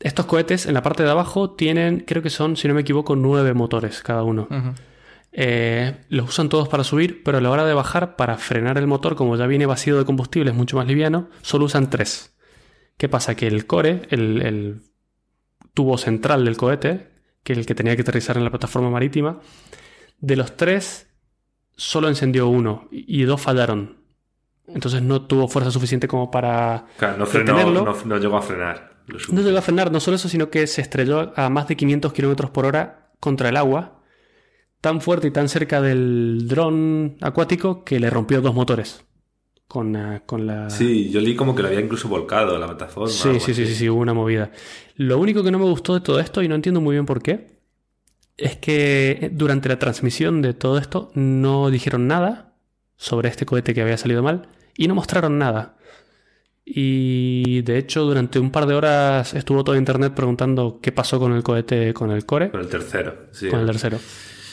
estos 0.00 0.24
cohetes 0.24 0.64
en 0.64 0.72
la 0.72 0.82
parte 0.82 1.02
de 1.02 1.10
abajo 1.10 1.50
tienen, 1.50 2.00
creo 2.00 2.22
que 2.22 2.30
son, 2.30 2.56
si 2.56 2.66
no 2.66 2.72
me 2.72 2.80
equivoco, 2.80 3.14
nueve 3.14 3.52
motores 3.52 4.02
cada 4.02 4.22
uno. 4.22 4.48
Eh, 5.38 6.06
los 6.08 6.30
usan 6.30 6.48
todos 6.48 6.66
para 6.66 6.82
subir, 6.82 7.22
pero 7.22 7.36
a 7.36 7.40
la 7.42 7.50
hora 7.50 7.66
de 7.66 7.74
bajar, 7.74 8.16
para 8.16 8.38
frenar 8.38 8.78
el 8.78 8.86
motor, 8.86 9.16
como 9.16 9.36
ya 9.36 9.46
viene 9.46 9.66
vacío 9.66 9.98
de 9.98 10.06
combustible, 10.06 10.50
es 10.50 10.56
mucho 10.56 10.78
más 10.78 10.86
liviano, 10.86 11.28
solo 11.42 11.66
usan 11.66 11.90
tres. 11.90 12.34
¿Qué 12.96 13.10
pasa? 13.10 13.34
Que 13.34 13.46
el 13.46 13.66
core, 13.66 14.08
el, 14.08 14.80
tubo 15.74 15.98
central 15.98 16.46
del 16.46 16.56
cohete, 16.56 17.10
que 17.42 17.52
es 17.52 17.58
el 17.58 17.66
que 17.66 17.74
tenía 17.74 17.94
que 17.94 18.00
aterrizar 18.00 18.38
en 18.38 18.44
la 18.44 18.50
plataforma 18.50 18.88
marítima, 18.88 19.40
de 20.20 20.36
los 20.36 20.56
tres 20.56 21.08
solo 21.76 22.08
encendió 22.08 22.48
uno 22.48 22.88
y 22.90 23.24
dos 23.24 23.42
fallaron. 23.42 23.98
Entonces 24.66 25.02
no 25.02 25.26
tuvo 25.26 25.48
fuerza 25.48 25.70
suficiente 25.70 26.08
como 26.08 26.30
para 26.30 26.86
claro, 26.96 27.18
no, 27.18 27.26
frenó, 27.26 27.54
no 28.06 28.16
llegó 28.16 28.38
a 28.38 28.42
frenar. 28.42 29.02
No 29.30 29.42
llegó 29.42 29.58
a 29.58 29.62
frenar, 29.62 29.92
no 29.92 30.00
solo 30.00 30.16
eso, 30.16 30.30
sino 30.30 30.48
que 30.48 30.66
se 30.66 30.80
estrelló 30.80 31.34
a 31.36 31.50
más 31.50 31.68
de 31.68 31.76
500 31.76 32.14
km 32.14 32.50
por 32.50 32.64
hora 32.64 33.10
contra 33.20 33.50
el 33.50 33.58
agua, 33.58 34.00
tan 34.86 35.00
fuerte 35.00 35.26
y 35.26 35.30
tan 35.32 35.48
cerca 35.48 35.82
del 35.82 36.46
dron 36.46 37.16
acuático 37.20 37.82
que 37.82 37.98
le 37.98 38.08
rompió 38.08 38.40
dos 38.40 38.54
motores. 38.54 39.04
Con, 39.66 39.96
eh, 39.96 40.22
con, 40.24 40.46
la... 40.46 40.70
Sí, 40.70 41.10
yo 41.10 41.20
leí 41.20 41.34
como 41.34 41.56
que 41.56 41.62
lo 41.62 41.66
había 41.66 41.80
incluso 41.80 42.06
volcado 42.08 42.56
la 42.56 42.68
plataforma. 42.68 43.10
Sí, 43.10 43.40
sí, 43.40 43.52
sí, 43.52 43.66
sí, 43.66 43.88
hubo 43.88 43.98
una 43.98 44.14
movida. 44.14 44.52
Lo 44.94 45.18
único 45.18 45.42
que 45.42 45.50
no 45.50 45.58
me 45.58 45.64
gustó 45.64 45.94
de 45.94 46.02
todo 46.02 46.20
esto, 46.20 46.40
y 46.40 46.46
no 46.46 46.54
entiendo 46.54 46.80
muy 46.80 46.94
bien 46.94 47.04
por 47.04 47.20
qué, 47.20 47.48
es 48.36 48.58
que 48.58 49.28
durante 49.32 49.68
la 49.68 49.76
transmisión 49.76 50.40
de 50.40 50.54
todo 50.54 50.78
esto 50.78 51.10
no 51.14 51.68
dijeron 51.68 52.06
nada 52.06 52.54
sobre 52.94 53.28
este 53.28 53.44
cohete 53.44 53.74
que 53.74 53.82
había 53.82 53.96
salido 53.96 54.22
mal 54.22 54.46
y 54.76 54.86
no 54.86 54.94
mostraron 54.94 55.36
nada. 55.36 55.78
Y 56.64 57.62
de 57.62 57.78
hecho, 57.78 58.04
durante 58.04 58.38
un 58.38 58.52
par 58.52 58.66
de 58.66 58.74
horas 58.74 59.34
estuvo 59.34 59.64
todo 59.64 59.74
internet 59.74 60.14
preguntando 60.14 60.78
qué 60.80 60.92
pasó 60.92 61.18
con 61.18 61.32
el 61.32 61.42
cohete, 61.42 61.92
con 61.92 62.12
el 62.12 62.24
core. 62.24 62.52
Con 62.52 62.60
el 62.60 62.68
tercero, 62.68 63.26
sí. 63.32 63.48
Con 63.48 63.58
el 63.58 63.66
tercero. 63.66 63.98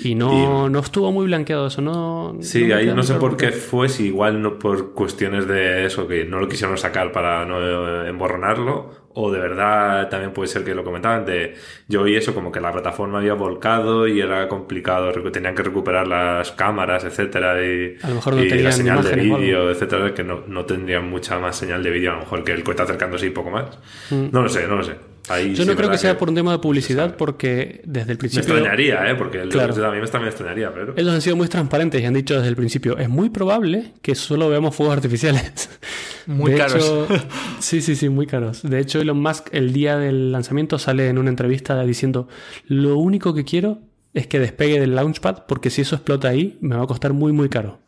Y 0.04 0.16
no, 0.16 0.70
no 0.70 0.80
estuvo 0.80 1.12
muy 1.12 1.26
blanqueado 1.26 1.68
eso, 1.68 1.82
¿no? 1.82 2.38
Sí, 2.42 2.72
ahí 2.72 2.88
no 2.94 3.04
sé 3.04 3.16
por 3.16 3.38
qué 3.38 3.52
fue, 3.52 3.89
si 3.89 4.08
igual 4.08 4.42
no 4.42 4.60
por 4.60 4.94
cuestiones 4.94 5.48
de 5.48 5.86
eso, 5.86 6.08
que 6.08 6.26
no 6.26 6.39
lo 6.39 6.48
quisieron 6.48 6.78
sacar 6.78 7.12
para 7.12 7.46
no 7.46 8.06
emborronarlo, 8.06 9.04
o 9.16 9.32
de 9.32 9.39
verdad 9.39 10.10
también 10.10 10.34
puede 10.34 10.48
ser 10.48 10.63
que 10.63 10.74
lo 10.74 10.84
comentaban 10.84 11.26
de 11.26 11.56
yo 11.88 12.02
oí 12.02 12.16
eso 12.16 12.34
como 12.34 12.52
que 12.52 12.60
la 12.60 12.72
plataforma 12.72 13.20
había 13.20 13.34
volcado 13.34 14.08
y 14.08 14.20
era 14.20 14.48
complicado 14.48 15.12
tenían 15.32 15.56
que 15.56 15.63
recuperar 15.63 16.08
las 16.08 16.52
cámaras 16.52 17.04
etcétera 17.04 17.63
y, 17.63 17.98
a 18.02 18.10
lo 18.10 18.16
mejor 18.16 18.36
no 18.36 18.44
la 18.44 18.72
señal 18.72 19.04
de 19.04 19.16
vídeo 19.16 19.70
etcétera 19.70 20.13
que 20.13 20.24
no, 20.24 20.44
no, 20.48 20.66
tendrían 20.66 21.10
mucha 21.10 21.38
más 21.39 21.56
señal 21.56 21.84
de 21.84 21.92
vídeo 21.92 22.12
a 22.12 22.16
lo 22.16 22.20
mejor 22.22 22.44
que 22.44 22.54
el 22.54 22.63
cohete 22.63 22.84
acercándose 22.84 23.28
y 23.28 23.30
poco 23.30 23.52
más 23.52 23.78
mm. 24.10 24.30
no 24.32 24.42
lo 24.42 24.50
sé 24.50 24.68
no 24.68 24.78
lo 24.78 24.84
sé 24.84 25.12
Ahí 25.30 25.56
Yo 25.56 25.64
sí 25.64 25.70
no 25.70 25.76
creo 25.78 25.90
que 25.90 25.98
sea 25.98 26.18
por 26.18 26.28
un 26.30 26.36
tema 26.36 26.52
de 26.52 26.60
publicidad 26.60 27.16
porque 27.16 27.82
desde 27.86 28.12
el 28.12 28.18
Me 28.18 28.20
principio... 28.20 28.54
extrañaría, 28.56 29.10
¿eh? 29.10 29.16
Porque 29.16 29.42
el 29.42 29.50
Claro. 29.50 29.74
a 29.74 29.92
mí 29.92 30.00
me 30.02 30.08
también 30.08 30.24
me 30.24 30.30
extrañaría, 30.30 30.74
pero... 30.74 30.94
Ellos 30.98 31.14
han 31.14 31.22
sido 31.22 31.36
muy 31.38 31.48
transparentes 31.48 32.02
y 32.02 32.06
han 32.06 32.14
dicho 32.14 32.36
desde 32.36 32.50
el 32.50 32.56
principio, 32.58 32.98
es 32.98 33.08
muy 33.08 33.30
probable 33.30 33.94
que 34.02 34.16
solo 34.16 34.50
veamos 34.50 34.76
fuegos 34.76 34.96
artificiales. 34.96 35.70
Muy 36.26 36.52
De 36.54 36.58
caros. 36.58 36.76
hecho- 36.76 37.08
sí, 37.60 37.82
sí, 37.82 37.98
sí, 37.98 38.08
muy 38.08 38.26
caros. 38.28 38.64
De 38.64 38.80
hecho, 38.80 39.02
Elon 39.02 39.22
Musk 39.22 39.48
el 39.52 39.74
día 39.74 39.98
del 39.98 40.32
lanzamiento 40.32 40.80
sale 40.80 41.10
en 41.10 41.18
una 41.18 41.30
entrevista 41.30 41.84
diciendo, 41.84 42.30
lo 42.68 42.98
único 42.98 43.34
que 43.34 43.44
quiero 43.44 43.80
es 44.14 44.28
que 44.28 44.40
despegue 44.40 44.80
del 44.80 44.96
launchpad 44.96 45.44
porque 45.48 45.70
si 45.70 45.82
eso 45.82 45.96
explota 45.96 46.30
ahí 46.30 46.58
me 46.62 46.78
va 46.78 46.84
a 46.84 46.88
costar 46.88 47.12
muy, 47.12 47.34
muy 47.34 47.50
caro. 47.50 47.80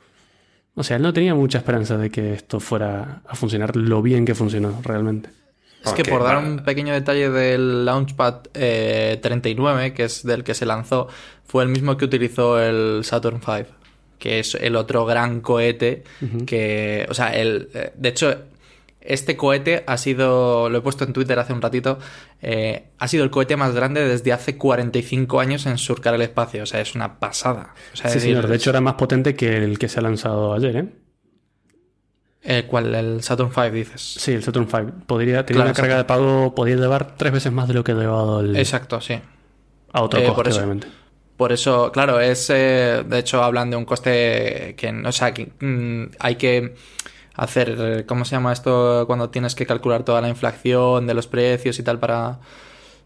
O 0.73 0.83
sea, 0.83 0.97
él 0.97 1.03
no 1.03 1.13
tenía 1.13 1.33
mucha 1.33 1.59
esperanza 1.59 1.97
de 1.97 2.09
que 2.09 2.33
esto 2.33 2.59
fuera 2.59 3.21
a 3.25 3.35
funcionar 3.35 3.77
lo 3.77 4.01
bien 4.01 4.25
que 4.25 4.35
funcionó 4.35 4.81
realmente. 4.83 5.29
Es 5.85 5.93
que 5.93 6.03
por 6.03 6.23
dar 6.23 6.35
vale. 6.35 6.47
un 6.47 6.59
pequeño 6.59 6.93
detalle 6.93 7.29
del 7.29 7.85
Launchpad 7.85 8.47
eh, 8.53 9.19
39, 9.21 9.93
que 9.93 10.05
es 10.05 10.23
del 10.23 10.43
que 10.43 10.53
se 10.53 10.65
lanzó, 10.65 11.07
fue 11.45 11.63
el 11.63 11.69
mismo 11.69 11.95
que 11.97 12.05
utilizó 12.05 12.59
el 12.59 13.03
Saturn 13.03 13.41
V, 13.45 13.65
que 14.19 14.39
es 14.39 14.55
el 14.55 14.75
otro 14.75 15.05
gran 15.05 15.41
cohete 15.41 16.03
que, 16.45 17.05
o 17.09 17.13
sea, 17.13 17.35
el, 17.35 17.69
eh, 17.73 17.91
de 17.95 18.09
hecho, 18.09 18.35
este 19.01 19.37
cohete 19.37 19.83
ha 19.85 19.97
sido, 19.97 20.69
lo 20.69 20.79
he 20.79 20.81
puesto 20.81 21.03
en 21.03 21.13
Twitter 21.13 21.37
hace 21.37 21.53
un 21.53 21.61
ratito, 21.61 21.99
eh, 22.41 22.87
ha 22.97 23.07
sido 23.07 23.23
el 23.23 23.29
cohete 23.29 23.55
más 23.55 23.73
grande 23.73 24.05
desde 24.07 24.33
hace 24.33 24.57
45 24.57 25.39
años 25.39 25.65
en 25.67 25.77
surcar 25.77 26.15
el 26.15 26.23
espacio, 26.23 26.63
o 26.63 26.65
sea, 26.65 26.81
es 26.81 26.95
una 26.95 27.19
pasada. 27.19 27.73
O 27.93 27.95
sea, 27.95 28.09
Sí, 28.09 28.19
señor. 28.19 28.47
De 28.47 28.55
hecho, 28.55 28.71
era 28.71 28.81
más 28.81 28.95
potente 28.95 29.35
que 29.35 29.57
el 29.57 29.77
que 29.77 29.87
se 29.87 29.99
ha 29.99 30.03
lanzado 30.03 30.53
ayer, 30.53 30.75
¿eh? 30.75 31.04
Eh, 32.45 32.65
¿cuál? 32.67 32.93
El 32.95 33.23
Saturn 33.23 33.49
V 33.55 33.71
dices. 33.71 34.01
Sí, 34.19 34.33
el 34.33 34.43
Saturn 34.43 34.67
V. 34.71 34.91
Podría 35.07 35.45
tener 35.45 35.57
Claro, 35.57 35.69
una 35.69 35.73
carga 35.73 35.97
de 35.97 36.03
pago, 36.05 36.53
podría 36.55 36.75
llevar 36.77 37.15
tres 37.17 37.33
veces 37.33 37.51
más 37.51 37.67
de 37.67 37.73
lo 37.73 37.83
que 37.83 37.91
ha 37.93 37.95
llevado 37.95 38.39
el, 38.41 38.55
Exacto, 38.55 39.01
sí. 39.01 39.19
a 39.91 40.01
otro 40.01 40.19
Eh, 40.19 40.23
coste, 40.25 40.35
por 40.35 40.47
eso. 40.47 40.57
obviamente. 40.59 40.87
Por 41.37 41.51
eso, 41.51 41.91
claro, 41.91 42.19
es. 42.21 42.49
eh, 42.49 43.03
de 43.05 43.19
hecho, 43.19 43.43
hablan 43.43 43.69
de 43.69 43.75
un 43.75 43.83
coste 43.85 44.73
que. 44.77 44.89
O 45.05 45.11
sea, 45.11 45.33
que 45.33 45.51
mm, 45.59 46.15
hay 46.19 46.35
que 46.35 46.75
hacer. 47.33 48.05
¿Cómo 48.07 48.23
se 48.25 48.31
llama 48.35 48.53
esto? 48.53 49.03
Cuando 49.07 49.29
tienes 49.29 49.53
que 49.55 49.65
calcular 49.65 50.03
toda 50.03 50.21
la 50.21 50.29
inflación 50.29 51.07
de 51.07 51.13
los 51.13 51.27
precios 51.27 51.77
y 51.79 51.83
tal 51.83 51.99
para. 51.99 52.39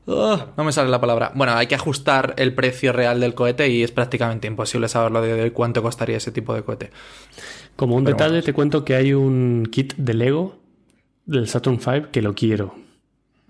Ah, 0.07 0.47
no 0.57 0.63
me 0.63 0.71
sale 0.71 0.89
la 0.89 0.99
palabra. 1.01 1.31
Bueno, 1.35 1.53
hay 1.55 1.67
que 1.67 1.75
ajustar 1.75 2.33
el 2.37 2.53
precio 2.53 2.91
real 2.93 3.19
del 3.19 3.33
cohete 3.35 3.67
y 3.69 3.83
es 3.83 3.91
prácticamente 3.91 4.47
imposible 4.47 4.87
saberlo 4.87 5.21
de, 5.21 5.33
de 5.35 5.51
cuánto 5.51 5.81
costaría 5.83 6.17
ese 6.17 6.31
tipo 6.31 6.53
de 6.53 6.63
cohete. 6.63 6.89
Como 7.79 7.95
un 7.95 8.03
Pero 8.03 8.17
detalle, 8.17 8.41
te 8.41 8.51
cuento 8.51 8.83
que 8.83 8.93
hay 8.93 9.13
un 9.13 9.65
kit 9.71 9.93
de 9.95 10.13
Lego 10.13 10.59
del 11.25 11.47
Saturn 11.47 11.77
V 11.77 12.07
que 12.11 12.21
lo 12.21 12.35
quiero. 12.35 12.75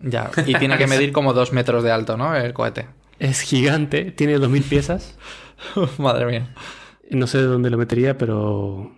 Ya. 0.04 0.30
Y 0.46 0.54
tiene 0.54 0.78
que 0.78 0.86
medir 0.94 1.12
como 1.12 1.34
dos 1.34 1.52
metros 1.52 1.84
de 1.84 1.92
alto, 1.92 2.15
¿no? 2.15 2.36
El 2.36 2.54
cohete. 2.54 2.89
Es 3.18 3.42
gigante, 3.42 4.12
tiene 4.12 4.38
2.000 4.38 4.63
piezas. 4.65 5.18
Madre 5.98 6.28
mía. 6.28 6.54
No 7.10 7.26
sé 7.26 7.39
de 7.39 7.46
dónde 7.46 7.72
lo 7.72 7.80
metería, 7.80 8.20
pero, 8.20 8.92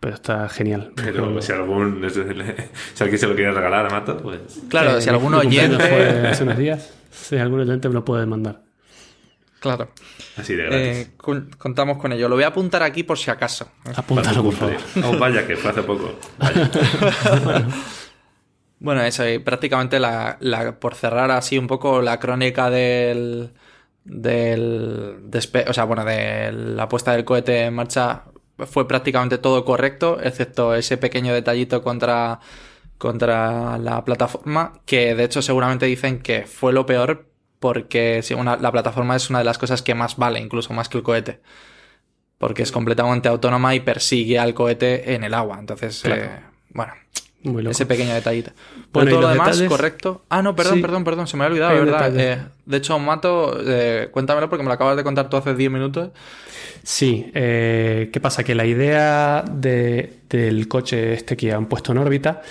pero 0.00 0.14
está 0.14 0.48
genial. 0.48 0.92
Pero 0.96 1.42
si 1.42 1.52
algún... 1.52 2.02
Si 2.94 3.02
alguien 3.02 3.18
se 3.18 3.26
lo 3.26 3.34
quiere 3.34 3.52
regalar 3.52 3.84
a 3.84 3.90
Mato, 3.90 4.16
pues... 4.16 4.40
Claro, 4.70 4.96
Eh, 4.96 5.02
si 5.02 5.10
algún 5.10 5.32
mi 5.32 5.40
cumpleaños 5.40 5.82
fue 5.82 6.08
oyente. 6.08 6.28
hace 6.28 6.44
unos 6.44 6.56
días. 6.56 6.94
Si 7.10 7.36
algún 7.36 7.60
oyente 7.60 7.88
me 7.88 7.94
lo 7.94 8.06
puede 8.06 8.24
mandar. 8.24 8.62
Claro. 9.66 9.88
Así 10.36 10.54
de 10.54 10.64
gratis. 10.64 10.80
Eh, 10.80 11.10
con- 11.16 11.50
contamos 11.58 11.98
con 11.98 12.12
ello. 12.12 12.28
Lo 12.28 12.36
voy 12.36 12.44
a 12.44 12.48
apuntar 12.48 12.82
aquí 12.82 13.02
por 13.02 13.18
si 13.18 13.30
acaso. 13.30 13.68
Apúntalo, 13.94 14.42
por 14.44 14.54
favor. 14.54 14.76
Oh, 15.04 15.16
vaya, 15.18 15.46
que 15.46 15.56
fue 15.56 15.70
hace 15.70 15.82
poco. 15.82 16.14
Vaya. 16.38 16.70
Bueno, 18.78 19.00
eso, 19.02 19.26
y 19.26 19.38
prácticamente 19.38 19.98
la, 19.98 20.36
la- 20.40 20.78
por 20.78 20.94
cerrar 20.94 21.30
así 21.30 21.56
un 21.56 21.66
poco 21.66 22.02
la 22.02 22.20
crónica 22.20 22.68
del. 22.70 23.52
del 24.04 25.16
despe- 25.30 25.64
o 25.68 25.72
sea, 25.72 25.84
bueno, 25.84 26.04
de 26.04 26.52
la 26.52 26.86
puesta 26.88 27.12
del 27.12 27.24
cohete 27.24 27.64
en 27.64 27.74
marcha 27.74 28.24
fue 28.58 28.86
prácticamente 28.86 29.38
todo 29.38 29.64
correcto, 29.64 30.18
excepto 30.22 30.74
ese 30.74 30.98
pequeño 30.98 31.32
detallito 31.32 31.82
contra, 31.82 32.38
contra 32.98 33.78
la 33.78 34.04
plataforma, 34.04 34.74
que 34.86 35.14
de 35.14 35.24
hecho 35.24 35.40
seguramente 35.42 35.86
dicen 35.86 36.20
que 36.20 36.42
fue 36.46 36.72
lo 36.74 36.84
peor 36.86 37.26
porque 37.66 38.22
una- 38.38 38.56
la 38.56 38.70
plataforma 38.70 39.16
es 39.16 39.28
una 39.28 39.40
de 39.40 39.44
las 39.44 39.58
cosas 39.58 39.82
que 39.82 39.92
más 39.92 40.16
vale, 40.16 40.38
incluso 40.38 40.72
más 40.72 40.88
que 40.88 40.98
el 40.98 41.02
cohete. 41.02 41.40
Porque 42.38 42.62
es 42.62 42.70
completamente 42.70 43.28
autónoma 43.28 43.74
y 43.74 43.80
persigue 43.80 44.38
al 44.38 44.54
cohete 44.54 45.14
en 45.14 45.24
el 45.24 45.34
agua. 45.34 45.56
Entonces, 45.58 46.00
Claro. 46.02 46.22
eh, 46.22 46.30
bueno, 46.70 46.92
Muy 47.42 47.62
loco. 47.64 47.72
ese 47.72 47.84
pequeño 47.84 48.14
detallito. 48.14 48.52
Bueno, 48.52 48.86
Pero 48.92 49.06
y 49.06 49.10
todo 49.10 49.20
lo 49.22 49.28
demás, 49.30 49.58
detalles- 49.58 49.68
correcto. 49.68 50.22
Ah, 50.28 50.42
no, 50.42 50.54
perdón, 50.54 50.74
Sí. 50.76 50.80
perdón, 50.82 51.02
perdón, 51.02 51.26
se 51.26 51.36
me 51.36 51.44
había 51.44 51.54
olvidado, 51.54 51.72
Hay 51.72 51.84
¿verdad? 51.84 52.20
Eh, 52.20 52.38
de 52.66 52.76
hecho, 52.76 52.96
Mato, 53.00 53.58
eh, 53.66 54.10
cuéntamelo 54.12 54.48
porque 54.48 54.62
me 54.62 54.68
lo 54.68 54.74
acabas 54.74 54.96
de 54.96 55.02
contar 55.02 55.28
tú 55.28 55.36
hace 55.36 55.54
10 55.54 55.70
minutos. 55.72 56.10
Sí, 56.84 57.30
¿qué 57.34 58.18
pasa? 58.22 58.44
Que 58.44 58.54
la 58.54 58.64
idea 58.64 59.42
de- 59.50 60.20
del 60.30 60.68
coche 60.68 61.14
este 61.14 61.36
que 61.36 61.52
han 61.52 61.66
puesto 61.66 61.90
en 61.90 61.98
órbita 61.98 62.42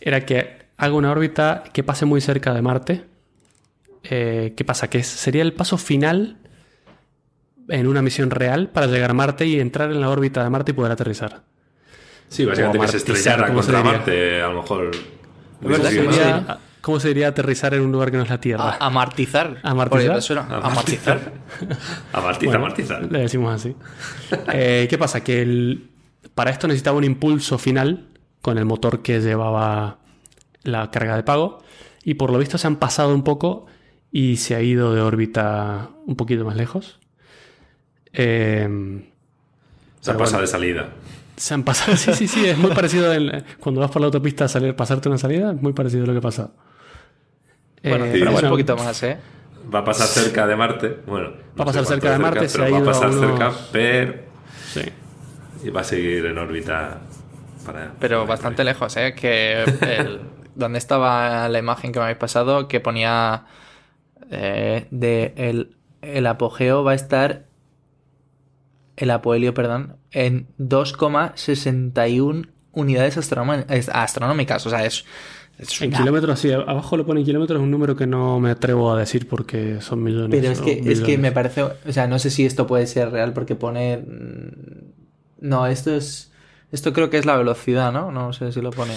era 0.00 0.24
que 0.24 0.62
haga 0.78 0.94
una 0.94 1.10
órbita 1.10 1.62
que 1.74 1.82
pase 1.82 2.06
muy 2.06 2.22
cerca 2.22 2.54
de 2.54 2.62
Marte. 2.62 3.11
Eh, 4.04 4.54
¿Qué 4.56 4.64
pasa? 4.64 4.88
Que 4.90 5.02
sería 5.02 5.42
el 5.42 5.52
paso 5.52 5.78
final 5.78 6.38
en 7.68 7.86
una 7.86 8.02
misión 8.02 8.30
real 8.30 8.68
para 8.70 8.86
llegar 8.86 9.10
a 9.10 9.14
Marte 9.14 9.46
y 9.46 9.60
entrar 9.60 9.90
en 9.90 10.00
la 10.00 10.10
órbita 10.10 10.42
de 10.42 10.50
Marte 10.50 10.72
y 10.72 10.74
poder 10.74 10.92
aterrizar. 10.92 11.42
Sí, 12.28 12.44
básicamente 12.44 12.78
que 12.80 12.88
se 12.88 12.96
amartizar, 12.96 13.14
estrellara 13.16 13.46
¿cómo 13.48 13.62
se 13.62 13.72
contra 13.72 13.78
diría? 13.92 13.98
Marte, 13.98 14.42
a 14.42 14.48
lo 14.48 14.62
mejor... 14.62 14.90
Más- 15.60 15.78
Sería- 15.82 16.58
¿Cómo 16.80 16.98
se 16.98 17.08
diría 17.08 17.28
aterrizar 17.28 17.74
en 17.74 17.82
un 17.82 17.92
lugar 17.92 18.10
que 18.10 18.16
no 18.16 18.24
es 18.24 18.28
la 18.30 18.40
Tierra? 18.40 18.70
A- 18.70 18.86
amartizar. 18.86 19.58
¿Amartizar? 19.62 20.20
Amartizar. 20.50 21.32
Amartiza, 22.12 22.50
Bueno, 22.50 22.64
amartiza. 22.64 22.98
Le 23.00 23.20
decimos 23.20 23.54
así. 23.54 23.76
Eh, 24.52 24.88
¿Qué 24.90 24.98
pasa? 24.98 25.22
Que 25.22 25.42
el- 25.42 25.90
para 26.34 26.50
esto 26.50 26.66
necesitaba 26.66 26.96
un 26.98 27.04
impulso 27.04 27.56
final 27.58 28.08
con 28.40 28.58
el 28.58 28.64
motor 28.64 29.00
que 29.02 29.20
llevaba 29.20 29.98
la 30.64 30.90
carga 30.90 31.14
de 31.14 31.22
pago. 31.22 31.62
Y 32.02 32.14
por 32.14 32.32
lo 32.32 32.38
visto 32.38 32.58
se 32.58 32.66
han 32.66 32.74
pasado 32.76 33.14
un 33.14 33.22
poco 33.22 33.66
y 34.12 34.36
se 34.36 34.54
ha 34.54 34.60
ido 34.60 34.94
de 34.94 35.00
órbita 35.00 35.88
un 36.06 36.14
poquito 36.16 36.44
más 36.44 36.54
lejos. 36.56 37.00
Eh, 38.12 38.68
Se 40.00 40.10
ha 40.10 40.14
pero 40.14 40.18
pasado 40.18 40.38
bueno. 40.38 40.40
de 40.42 40.46
salida. 40.46 40.88
se 41.36 41.54
han 41.54 41.62
pasado. 41.62 41.96
Sí, 41.96 42.12
sí, 42.14 42.28
sí. 42.28 42.46
Es 42.46 42.58
muy 42.58 42.72
parecido. 42.74 43.12
en- 43.12 43.44
cuando 43.58 43.80
vas 43.80 43.90
por 43.90 44.00
la 44.02 44.06
autopista 44.06 44.44
a 44.44 44.48
salir, 44.48 44.76
pasarte 44.76 45.08
una 45.08 45.18
salida, 45.18 45.52
es 45.52 45.60
muy 45.62 45.72
parecido 45.72 46.04
a 46.04 46.06
lo 46.08 46.14
que 46.14 46.20
pasa. 46.20 46.50
Bueno, 47.82 48.04
Eh, 48.04 48.10
pero 48.12 48.32
pero 48.34 48.46
un 48.48 48.52
poquito 48.52 48.76
más, 48.76 49.02
¿eh? 49.02 49.18
Va 49.74 49.80
a 49.80 49.84
pasar 49.84 50.06
cerca 50.06 50.46
de 50.46 50.56
Marte. 50.56 50.98
Bueno, 51.06 51.30
Va 51.58 51.62
a 51.62 51.66
pasar 51.66 51.84
cerca 51.86 52.10
de 52.12 52.18
Marte, 52.18 52.48
se 52.48 52.58
pero 52.58 52.68
ha 52.68 52.70
va 52.70 52.76
a 52.76 52.80
ido 52.80 52.90
a 52.90 52.92
pasar 52.92 53.08
unos- 53.10 53.20
cerca, 53.38 53.52
pero... 53.72 54.14
sí. 54.72 54.82
Y 55.64 55.70
va 55.70 55.80
a 55.80 55.84
seguir 55.84 56.26
en 56.26 56.36
órbita 56.38 56.98
para... 57.64 57.92
Pero 57.98 58.18
para- 58.20 58.28
bastante 58.28 58.64
lejos, 58.64 58.96
¿eh? 58.96 59.14
Que 59.14 59.62
el- 59.62 60.20
donde 60.54 60.78
estaba 60.78 61.48
la 61.48 61.58
imagen 61.58 61.92
que 61.92 61.98
me 61.98 62.04
habéis 62.04 62.18
pasado, 62.18 62.68
que 62.68 62.78
ponía 62.80 63.44
eh, 64.32 64.86
de 64.90 65.32
el, 65.36 65.76
el 66.02 66.26
apogeo 66.26 66.82
va 66.82 66.92
a 66.92 66.94
estar 66.94 67.44
el 68.96 69.10
apohelio, 69.10 69.54
perdón, 69.54 69.96
en 70.10 70.46
2,61 70.58 72.48
unidades 72.72 73.16
astronómi- 73.18 73.64
es- 73.68 73.88
astronómicas. 73.88 74.66
O 74.66 74.70
sea, 74.70 74.84
es, 74.84 75.04
es 75.58 75.80
En 75.80 75.88
una- 75.88 75.98
kilómetros, 75.98 76.38
sí, 76.40 76.50
abajo 76.52 76.96
lo 76.96 77.06
pone 77.06 77.20
en 77.20 77.26
kilómetros, 77.26 77.58
es 77.58 77.62
un 77.62 77.70
número 77.70 77.96
que 77.96 78.06
no 78.06 78.40
me 78.40 78.50
atrevo 78.50 78.92
a 78.92 78.98
decir 78.98 79.28
porque 79.28 79.80
son 79.80 80.02
millones. 80.02 80.30
Pero 80.40 80.52
es 80.52 80.60
que, 80.60 80.80
es 80.92 81.00
que 81.00 81.18
me 81.18 81.32
parece, 81.32 81.62
o 81.62 81.72
sea, 81.90 82.06
no 82.06 82.18
sé 82.18 82.30
si 82.30 82.44
esto 82.44 82.66
puede 82.66 82.86
ser 82.86 83.10
real 83.10 83.32
porque 83.32 83.54
pone... 83.54 84.04
No, 85.40 85.66
esto 85.66 85.94
es... 85.94 86.30
Esto 86.70 86.92
creo 86.94 87.10
que 87.10 87.18
es 87.18 87.26
la 87.26 87.36
velocidad, 87.36 87.92
¿no? 87.92 88.10
No 88.12 88.32
sé 88.32 88.50
si 88.52 88.60
lo 88.62 88.70
pone... 88.70 88.94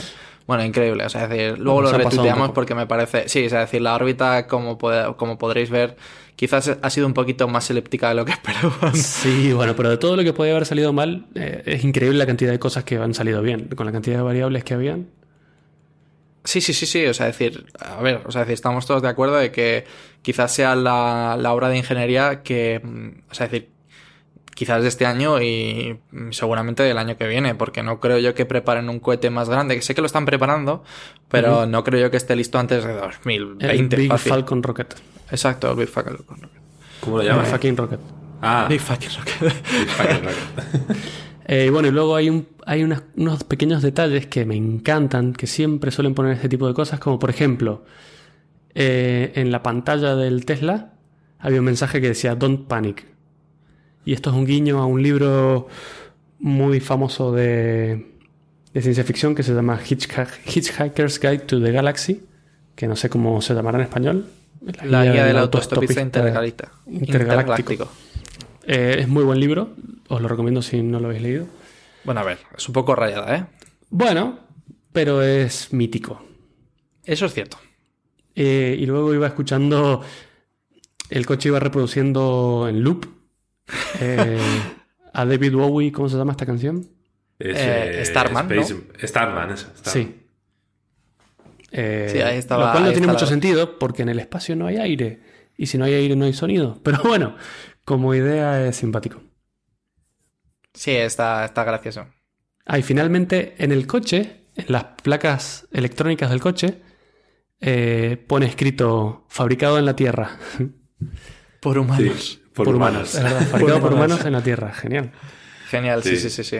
Bueno, 0.47 0.63
increíble, 0.63 1.03
o 1.05 1.10
sea, 1.10 1.23
es 1.23 1.29
decir, 1.29 1.58
luego 1.58 1.81
lo 1.81 1.91
retuiteamos 1.91 2.51
porque 2.51 2.75
me 2.75 2.86
parece... 2.86 3.27
Sí, 3.29 3.47
o 3.47 3.49
sea, 3.49 3.63
es 3.63 3.67
decir, 3.69 3.81
la 3.81 3.95
órbita, 3.95 4.45
como, 4.45 4.77
pode- 4.77 5.15
como 5.15 5.39
podréis 5.39 5.71
ver, 5.71 5.95
quizás 6.36 6.77
ha 6.79 6.89
sido 6.91 7.08
un 7.08 7.15
poquito 7.15 7.47
más 7.47 7.67
elíptica 7.71 8.10
de 8.10 8.15
lo 8.15 8.25
que 8.25 8.31
esperaban. 8.34 8.95
Sí, 8.95 9.53
bueno, 9.53 9.75
pero 9.75 9.89
de 9.89 9.97
todo 9.97 10.15
lo 10.15 10.23
que 10.23 10.34
podía 10.34 10.51
haber 10.51 10.67
salido 10.67 10.93
mal, 10.93 11.25
eh, 11.34 11.63
es 11.65 11.84
increíble 11.84 12.19
la 12.19 12.27
cantidad 12.27 12.51
de 12.51 12.60
cosas 12.60 12.84
que 12.84 12.97
han 12.97 13.15
salido 13.15 13.41
bien. 13.41 13.69
Con 13.75 13.88
la 13.88 13.91
cantidad 13.91 14.17
de 14.17 14.21
variables 14.21 14.63
que 14.63 14.75
habían. 14.75 15.08
Sí, 16.43 16.62
sí, 16.62 16.73
sí, 16.73 16.86
sí. 16.86 17.05
O 17.08 17.13
sea, 17.15 17.25
decir, 17.25 17.65
a 17.79 17.99
ver, 18.03 18.21
o 18.25 18.31
sea, 18.31 18.41
decir, 18.41 18.53
estamos 18.53 18.86
todos 18.86 19.01
de 19.01 19.08
acuerdo 19.08 19.38
de 19.38 19.51
que 19.51 19.86
quizás 20.21 20.53
sea 20.53 20.75
la, 20.75 21.38
la 21.39 21.53
obra 21.53 21.69
de 21.69 21.77
ingeniería 21.77 22.43
que, 22.43 22.81
mm, 22.84 23.31
o 23.31 23.34
sea, 23.34 23.47
decir, 23.47 23.69
quizás 24.55 24.81
de 24.81 24.87
este 24.87 25.05
año 25.05 25.39
y 25.41 25.99
seguramente 26.31 26.81
del 26.81 26.97
año 26.97 27.15
que 27.17 27.27
viene, 27.27 27.53
porque 27.53 27.83
no 27.83 27.99
creo 27.99 28.17
yo 28.17 28.33
que 28.33 28.45
preparen 28.47 28.89
un 28.89 28.99
cohete 28.99 29.29
más 29.29 29.47
grande, 29.49 29.75
que 29.75 29.81
sé 29.83 29.93
que 29.93 30.01
lo 30.01 30.07
están 30.07 30.25
preparando, 30.25 30.83
pero 31.29 31.67
no 31.67 31.83
creo 31.83 32.01
yo 32.01 32.09
que 32.09 32.17
esté 32.17 32.35
listo 32.35 32.57
antes 32.57 32.83
de 32.83 32.93
El 32.93 32.99
2020. 32.99 33.95
Big 33.97 34.09
fácil. 34.09 34.31
Falcon 34.31 34.63
Rocket. 34.63 34.95
Exacto, 35.29 35.69
el 35.71 35.77
Big 35.77 35.89
Falcon. 35.89 36.17
¿Cómo 37.01 37.17
lo 37.17 37.23
Big 37.23 37.31
llamas? 37.31 37.49
fucking 37.49 37.77
Rocket. 37.77 37.99
Ah, 38.41 38.65
Big 38.67 38.79
Falcon 38.81 39.09
Rocket. 39.19 39.53
Big 39.71 39.87
fucking 39.89 40.23
rocket. 40.23 40.97
Eh, 41.47 41.65
y 41.67 41.69
bueno, 41.69 41.87
y 41.87 41.91
luego 41.91 42.15
hay, 42.15 42.27
un, 42.27 42.47
hay 42.65 42.81
unas- 42.83 43.03
unos 43.17 43.43
pequeños 43.43 43.83
detalles 43.83 44.25
que 44.25 44.45
me 44.45 44.55
encantan, 44.55 45.31
que 45.33 45.45
siempre 45.45 45.91
suelen 45.91 46.15
poner 46.15 46.31
este 46.31 46.49
tipo 46.49 46.67
de 46.67 46.73
cosas, 46.73 46.99
como 46.99 47.19
por 47.19 47.29
ejemplo, 47.29 47.85
eh, 48.73 49.31
en 49.35 49.51
la 49.51 49.61
pantalla 49.61 50.15
del 50.15 50.43
Tesla 50.45 50.93
había 51.37 51.59
un 51.59 51.65
mensaje 51.65 52.01
que 52.01 52.07
decía 52.07 52.33
Don't 52.33 52.67
Panic. 52.67 53.05
Y 54.05 54.13
esto 54.13 54.29
es 54.29 54.35
un 54.35 54.45
guiño 54.45 54.79
a 54.79 54.85
un 54.85 55.01
libro 55.01 55.67
muy 56.39 56.79
famoso 56.79 57.31
de, 57.31 58.05
de 58.71 58.81
ciencia 58.81 59.03
ficción 59.03 59.33
que 59.33 59.41
se 59.41 59.53
llama 59.53 59.79
Hitchhiker's 59.83 61.19
Guide 61.19 61.39
to 61.39 61.61
the 61.61 61.71
Galaxy, 61.71 62.23
que 62.75 62.87
no 62.87 62.95
sé 62.95 63.09
cómo 63.09 63.41
se 63.41 63.55
llamará 63.55 63.79
en 63.79 63.85
español. 63.85 64.27
La, 64.83 65.03
guía, 65.03 65.25
del 65.25 65.37
autostopista 65.37 66.01
intergaláctico. 66.01 66.69
intergaláctico. 66.87 67.89
Eh, 68.67 68.97
es 68.99 69.07
muy 69.07 69.23
buen 69.23 69.39
libro, 69.39 69.69
os 70.07 70.21
lo 70.21 70.27
recomiendo 70.27 70.61
si 70.61 70.81
no 70.81 70.99
lo 70.99 71.07
habéis 71.07 71.23
leído. 71.23 71.47
Bueno, 72.03 72.21
a 72.21 72.23
ver, 72.23 72.39
es 72.55 72.67
un 72.67 72.73
poco 72.73 72.95
rayada, 72.95 73.35
¿eh? 73.35 73.45
Bueno, 73.89 74.39
pero 74.91 75.23
es 75.23 75.73
mítico. 75.73 76.23
Eso 77.03 77.25
es 77.25 77.33
cierto. 77.33 77.57
Eh, 78.35 78.75
y 78.79 78.85
luego 78.85 79.13
iba 79.13 79.27
escuchando, 79.27 80.01
el 81.09 81.25
coche 81.25 81.49
iba 81.49 81.59
reproduciendo 81.59 82.67
en 82.67 82.83
loop 82.83 83.07
eh, 83.99 84.39
a 85.13 85.25
David 85.25 85.54
Bowie, 85.54 85.91
¿cómo 85.91 86.10
se 86.10 86.17
llama 86.17 86.32
esta 86.32 86.45
canción? 86.45 86.88
Starman. 88.04 88.49
Starman, 89.01 89.51
eso. 89.51 89.67
Sí. 89.84 90.21
sí, 91.71 91.78
ahí 91.78 92.38
estaba. 92.38 92.67
Lo 92.67 92.71
cual 92.71 92.84
no 92.86 92.91
tiene 92.91 93.08
mucho 93.08 93.25
sentido 93.25 93.78
porque 93.78 94.04
en 94.04 94.10
el 94.10 94.19
espacio 94.19 94.56
no 94.56 94.67
hay 94.67 94.78
aire. 94.78 95.21
Y 95.58 95.67
si 95.67 95.78
no 95.78 95.86
hay 95.86 95.93
aire 95.93 96.15
no 96.15 96.25
hay 96.25 96.34
sonido. 96.34 96.80
Pero 96.84 97.01
bueno, 97.04 97.36
como 97.84 98.13
idea 98.13 98.65
es 98.67 98.75
simpático. 98.78 99.21
Sí, 100.73 100.91
está, 100.91 101.45
está 101.45 101.63
gracioso. 101.63 102.08
Ah, 102.65 102.80
y 102.80 102.84
finalmente 102.84 103.56
en 103.60 103.71
el 103.71 103.88
coche, 103.88 104.47
en 104.56 104.65
las 104.69 104.84
placas 105.01 105.67
electrónicas 105.71 106.30
del 106.30 106.41
coche, 106.41 106.82
eh, 107.62 108.23
pone 108.28 108.45
escrito 108.47 109.25
fabricado 109.30 109.80
en 109.80 109.86
la 109.86 109.95
Tierra. 109.95 110.38
Por 111.62 111.78
humanos. 111.78 112.41
Por, 112.55 112.69
humanos. 112.69 113.19
fabricado 113.51 113.81
por 113.81 113.93
humanos 113.93 114.25
en 114.25 114.33
la 114.33 114.41
Tierra. 114.41 114.73
Genial. 114.73 115.11
Genial, 115.69 116.03
sí, 116.03 116.17
sí, 116.17 116.29
sí, 116.29 116.43
sí. 116.43 116.57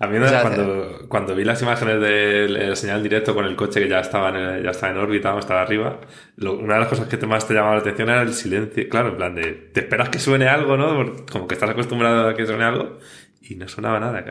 A 0.00 0.06
mí 0.06 0.16
cuando, 0.20 1.06
cuando 1.08 1.34
vi 1.34 1.42
las 1.42 1.60
imágenes 1.60 2.00
del 2.00 2.76
señal 2.76 3.02
directo 3.02 3.34
con 3.34 3.44
el 3.44 3.56
coche 3.56 3.80
que 3.80 3.88
ya 3.88 3.98
estaba 3.98 4.28
en, 4.28 4.62
ya 4.62 4.70
estaba 4.70 4.92
en 4.92 4.98
órbita, 4.98 5.36
estaba 5.36 5.62
arriba, 5.62 6.00
una 6.38 6.74
de 6.74 6.80
las 6.80 6.88
cosas 6.88 7.08
que 7.08 7.26
más 7.26 7.48
te 7.48 7.54
llamaba 7.54 7.74
la 7.74 7.80
atención 7.80 8.08
era 8.08 8.22
el 8.22 8.32
silencio. 8.32 8.88
Claro, 8.88 9.08
en 9.08 9.16
plan 9.16 9.34
de, 9.34 9.70
te 9.72 9.80
esperas 9.80 10.08
que 10.08 10.20
suene 10.20 10.46
algo, 10.46 10.76
¿no? 10.76 11.26
Como 11.30 11.48
que 11.48 11.54
estás 11.54 11.70
acostumbrado 11.70 12.28
a 12.28 12.34
que 12.34 12.46
suene 12.46 12.62
algo 12.62 12.98
y 13.42 13.56
no 13.56 13.66
sonaba 13.66 13.98
nada. 13.98 14.24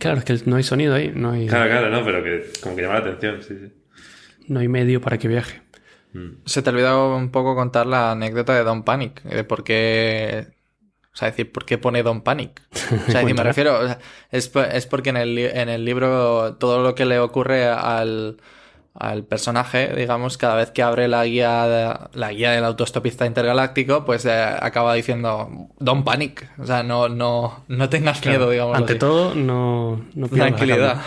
Claro, 0.00 0.18
es 0.18 0.24
que 0.24 0.38
no 0.46 0.56
hay 0.56 0.64
sonido 0.64 0.94
ahí. 0.94 1.12
No 1.14 1.30
hay... 1.30 1.46
Claro, 1.46 1.70
claro, 1.70 1.90
no, 1.90 2.04
pero 2.04 2.24
que 2.24 2.44
como 2.60 2.74
que 2.74 2.82
llama 2.82 2.94
la 2.94 3.00
atención, 3.00 3.42
sí, 3.42 3.54
sí. 3.60 3.72
No 4.48 4.58
hay 4.58 4.66
medio 4.66 5.00
para 5.00 5.18
que 5.18 5.28
viaje. 5.28 5.62
Mm. 6.12 6.42
Se 6.44 6.62
te 6.62 6.70
ha 6.70 6.72
olvidado 6.72 7.16
un 7.16 7.30
poco 7.30 7.54
contar 7.54 7.86
la 7.86 8.12
anécdota 8.12 8.54
de 8.54 8.64
Don 8.64 8.82
Panic, 8.82 9.22
de 9.22 9.44
por 9.44 9.64
qué 9.64 10.48
o 11.12 11.16
sea, 11.16 11.28
decir, 11.28 11.52
¿por 11.52 11.66
qué 11.66 11.76
pone 11.76 12.02
Don 12.02 12.22
Panic? 12.22 12.62
O 13.06 13.10
sea, 13.10 13.22
me 13.24 13.42
refiero, 13.42 13.80
es, 14.30 14.50
es, 14.54 14.86
porque 14.86 15.10
en 15.10 15.18
el, 15.18 15.38
en 15.38 15.68
el 15.68 15.84
libro 15.84 16.54
todo 16.54 16.82
lo 16.82 16.94
que 16.94 17.04
le 17.04 17.18
ocurre 17.18 17.66
al, 17.66 18.38
al 18.94 19.24
personaje, 19.24 19.94
digamos, 19.94 20.38
cada 20.38 20.54
vez 20.54 20.70
que 20.70 20.82
abre 20.82 21.08
la 21.08 21.26
guía, 21.26 22.08
la 22.14 22.32
guía 22.32 22.52
del 22.52 22.64
autostopista 22.64 23.26
intergaláctico, 23.26 24.06
pues 24.06 24.24
eh, 24.24 24.32
acaba 24.32 24.94
diciendo 24.94 25.68
Don 25.78 26.02
Panic. 26.02 26.50
O 26.58 26.64
sea, 26.64 26.82
no, 26.82 27.10
no, 27.10 27.62
no 27.68 27.88
tengas 27.90 28.24
miedo, 28.24 28.48
digamos. 28.48 28.78
Ante 28.78 28.94
todo, 28.94 29.34
no, 29.34 30.02
no 30.14 30.28
Tranquilidad. 30.28 30.98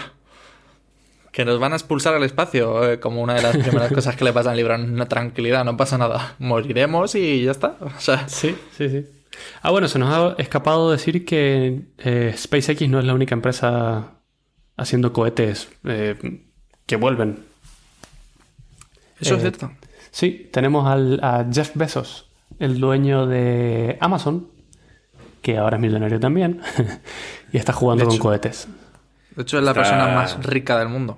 Que 1.36 1.44
nos 1.44 1.60
van 1.60 1.74
a 1.74 1.76
expulsar 1.76 2.14
al 2.14 2.24
espacio, 2.24 2.90
eh, 2.90 3.02
como 3.02 3.22
una 3.22 3.34
de 3.34 3.42
las 3.42 3.58
primeras 3.58 3.92
cosas 3.94 4.16
que 4.16 4.24
le 4.24 4.32
pasa 4.32 4.52
al 4.52 4.56
libro. 4.56 4.78
No, 4.78 5.06
tranquilidad, 5.06 5.66
no 5.66 5.76
pasa 5.76 5.98
nada. 5.98 6.38
Moriremos 6.40 7.14
y 7.16 7.44
ya 7.44 7.52
está. 7.52 7.76
O 7.82 8.00
sea, 8.00 8.30
sí, 8.30 8.56
sí, 8.78 8.88
sí. 8.88 9.06
Ah, 9.62 9.72
bueno, 9.72 9.90
se 9.90 10.00
nos 10.00 10.14
ha 10.14 10.42
escapado 10.42 10.90
decir 10.92 11.26
que 11.26 11.82
eh, 11.98 12.34
SpaceX 12.38 12.88
no 12.88 13.00
es 13.00 13.06
la 13.06 13.14
única 13.14 13.36
empresa 13.36 14.14
haciendo 14.78 15.12
cohetes 15.12 15.68
eh, 15.84 16.16
que 16.86 16.96
vuelven. 16.96 17.44
Eso 19.20 19.36
es 19.36 19.42
cierto. 19.42 19.74
Sí, 20.12 20.50
tenemos 20.54 20.88
al, 20.88 21.20
a 21.22 21.46
Jeff 21.52 21.72
Bezos, 21.76 22.30
el 22.60 22.80
dueño 22.80 23.28
de 23.28 23.98
Amazon, 24.00 24.48
que 25.42 25.58
ahora 25.58 25.76
es 25.76 25.82
millonario 25.82 26.18
también, 26.18 26.62
y 27.52 27.58
está 27.58 27.74
jugando 27.74 28.08
con 28.08 28.18
cohetes. 28.20 28.70
De 29.36 29.42
hecho, 29.42 29.58
es 29.58 29.66
la 29.66 29.74
persona 29.74 30.08
más 30.16 30.42
rica 30.42 30.80
del 30.80 30.88
mundo. 30.88 31.18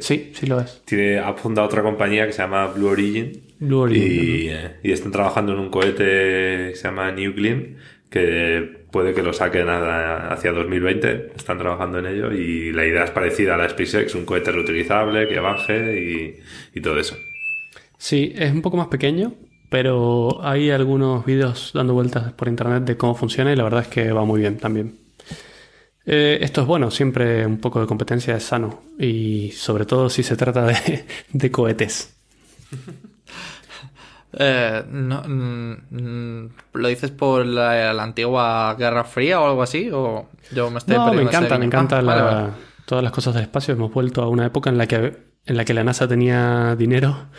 Sí. 0.00 0.30
sí, 0.34 0.46
lo 0.46 0.60
es. 0.60 0.82
Tiene, 0.84 1.18
ha 1.18 1.34
fundado 1.34 1.66
otra 1.66 1.82
compañía 1.82 2.26
que 2.26 2.32
se 2.32 2.42
llama 2.42 2.66
Blue 2.66 2.88
Origin. 2.88 3.42
Blue 3.60 3.80
Origin. 3.80 4.50
Eh, 4.50 4.76
y, 4.82 4.92
están 4.92 5.12
trabajando 5.12 5.52
en 5.52 5.58
un 5.58 5.70
cohete 5.70 6.70
que 6.70 6.72
se 6.74 6.82
llama 6.84 7.12
New 7.12 7.32
Gleam, 7.32 7.76
que 8.10 8.86
puede 8.90 9.14
que 9.14 9.22
lo 9.22 9.32
saquen 9.32 9.68
hacia 9.68 10.52
2020. 10.52 11.32
Están 11.36 11.58
trabajando 11.58 11.98
en 12.00 12.06
ello 12.06 12.32
y 12.32 12.72
la 12.72 12.86
idea 12.86 13.04
es 13.04 13.10
parecida 13.10 13.54
a 13.54 13.58
la 13.58 13.68
SpaceX, 13.68 14.14
un 14.14 14.24
cohete 14.24 14.50
reutilizable 14.50 15.28
que 15.28 15.40
baje 15.40 16.00
y, 16.00 16.78
y 16.78 16.80
todo 16.80 16.98
eso. 16.98 17.16
Sí, 17.96 18.32
es 18.36 18.52
un 18.52 18.62
poco 18.62 18.76
más 18.76 18.88
pequeño, 18.88 19.34
pero 19.68 20.40
hay 20.42 20.70
algunos 20.70 21.24
vídeos 21.24 21.72
dando 21.74 21.94
vueltas 21.94 22.32
por 22.32 22.48
internet 22.48 22.84
de 22.84 22.96
cómo 22.96 23.14
funciona 23.14 23.52
y 23.52 23.56
la 23.56 23.64
verdad 23.64 23.82
es 23.82 23.88
que 23.88 24.12
va 24.12 24.24
muy 24.24 24.40
bien 24.40 24.56
también. 24.56 25.07
Eh, 26.10 26.38
esto 26.40 26.62
es 26.62 26.66
bueno, 26.66 26.90
siempre 26.90 27.44
un 27.44 27.58
poco 27.58 27.82
de 27.82 27.86
competencia 27.86 28.34
es 28.34 28.42
sano 28.42 28.80
y 28.98 29.50
sobre 29.50 29.84
todo 29.84 30.08
si 30.08 30.22
se 30.22 30.36
trata 30.36 30.66
de, 31.32 31.50
cohetes. 31.50 32.16
Eh, 34.40 34.84
mm, 34.86 36.46
¿Lo 36.74 36.88
dices 36.88 37.10
por 37.10 37.46
la, 37.46 37.90
antigua 37.90 38.76
Guerra 38.78 39.02
Fría 39.04 39.40
o 39.40 39.46
algo 39.46 39.62
así? 39.62 39.88
¿O 39.90 40.28
yo 40.52 40.70
me 40.70 40.78
estoy 40.78 40.96
no, 40.96 41.14
me 41.14 41.22
encanta, 41.22 41.58
me 41.58 41.64
encanta 41.64 42.02
ah, 42.06 42.50
todas 42.84 43.02
las 43.02 43.10
cosas 43.10 43.32
del 43.32 43.44
espacio. 43.44 43.72
Hemos 43.72 43.90
vuelto 43.90 44.22
a 44.22 44.28
una 44.28 44.44
época 44.44 44.68
en 44.68 44.76
la 44.76 44.86
que, 44.86 45.16
en 45.46 45.56
la, 45.56 45.64
que 45.64 45.72
la 45.72 45.82
NASA 45.82 46.06
tenía 46.06 46.76
dinero 46.76 47.30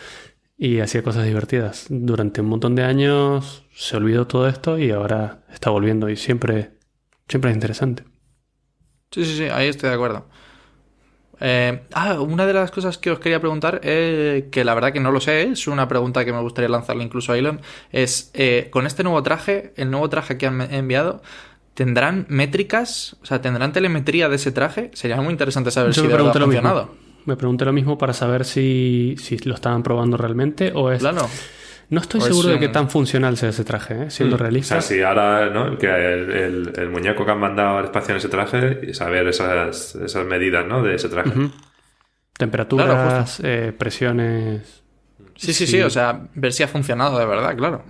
y 0.58 0.80
hacía 0.80 1.04
cosas 1.04 1.24
divertidas. 1.24 1.86
Durante 1.88 2.40
un 2.40 2.48
montón 2.48 2.74
de 2.74 2.82
años 2.82 3.64
se 3.72 3.96
olvidó 3.96 4.26
todo 4.26 4.48
esto 4.48 4.76
y 4.76 4.90
ahora 4.90 5.44
está 5.52 5.70
volviendo 5.70 6.10
y 6.10 6.16
siempre, 6.16 6.72
siempre 7.28 7.52
es 7.52 7.56
interesante. 7.56 8.09
Sí, 9.10 9.24
sí, 9.24 9.36
sí, 9.36 9.44
ahí 9.44 9.66
estoy 9.66 9.88
de 9.88 9.94
acuerdo. 9.96 10.24
Eh, 11.40 11.80
ah, 11.94 12.20
una 12.20 12.46
de 12.46 12.52
las 12.52 12.70
cosas 12.70 12.96
que 12.96 13.10
os 13.10 13.18
quería 13.18 13.40
preguntar, 13.40 13.80
eh, 13.82 14.48
que 14.52 14.62
la 14.62 14.74
verdad 14.74 14.92
que 14.92 15.00
no 15.00 15.10
lo 15.10 15.20
sé, 15.20 15.42
es 15.42 15.66
una 15.66 15.88
pregunta 15.88 16.24
que 16.24 16.32
me 16.32 16.40
gustaría 16.40 16.68
lanzarle 16.68 17.02
incluso 17.02 17.32
a 17.32 17.38
Elon, 17.38 17.60
es, 17.90 18.30
eh, 18.34 18.68
con 18.70 18.86
este 18.86 19.02
nuevo 19.02 19.20
traje, 19.22 19.72
el 19.76 19.90
nuevo 19.90 20.08
traje 20.08 20.38
que 20.38 20.46
han 20.46 20.60
enviado, 20.72 21.22
¿tendrán 21.74 22.26
métricas? 22.28 23.16
O 23.22 23.26
sea, 23.26 23.40
¿tendrán 23.40 23.72
telemetría 23.72 24.28
de 24.28 24.36
ese 24.36 24.52
traje? 24.52 24.90
Sería 24.92 25.16
muy 25.16 25.32
interesante 25.32 25.70
saber 25.70 25.92
si 25.92 26.02
me 26.02 26.14
ha 26.14 26.32
funcionado. 26.32 26.94
Me 27.24 27.36
pregunté 27.36 27.64
lo 27.64 27.72
mismo 27.72 27.98
para 27.98 28.12
saber 28.12 28.44
si, 28.44 29.16
si 29.18 29.38
lo 29.38 29.54
estaban 29.54 29.82
probando 29.82 30.16
realmente 30.18 30.72
o 30.74 30.92
es... 30.92 31.00
Claro. 31.00 31.28
No 31.90 32.00
estoy 32.00 32.20
seguro 32.20 32.50
de 32.50 32.60
qué 32.60 32.68
tan 32.68 32.88
funcional 32.88 33.36
sea 33.36 33.48
ese 33.48 33.64
traje, 33.64 34.04
¿eh? 34.04 34.10
siendo 34.10 34.36
mm. 34.36 34.38
realista. 34.38 34.78
O 34.78 34.80
sea, 34.80 34.96
si 34.96 35.02
ahora, 35.02 35.50
¿no? 35.50 35.76
Que 35.76 35.88
el, 35.88 36.88
muñeco 36.90 37.24
que 37.24 37.32
han 37.32 37.40
mandado 37.40 37.78
al 37.78 37.86
espacio 37.86 38.12
en 38.12 38.18
ese 38.18 38.28
traje 38.28 38.80
y 38.88 38.94
saber 38.94 39.26
esas, 39.26 39.96
esas 39.96 40.24
medidas, 40.24 40.64
¿no? 40.66 40.84
De 40.84 40.94
ese 40.94 41.08
traje. 41.08 41.32
Temperaturas, 42.38 43.40
eh, 43.42 43.74
presiones. 43.76 44.84
Sí, 45.34 45.52
sí, 45.52 45.66
sí, 45.66 45.82
o 45.82 45.90
sea, 45.90 46.28
ver 46.34 46.52
si 46.52 46.62
ha 46.62 46.68
funcionado 46.68 47.18
de 47.18 47.26
verdad, 47.26 47.56
claro. 47.56 47.84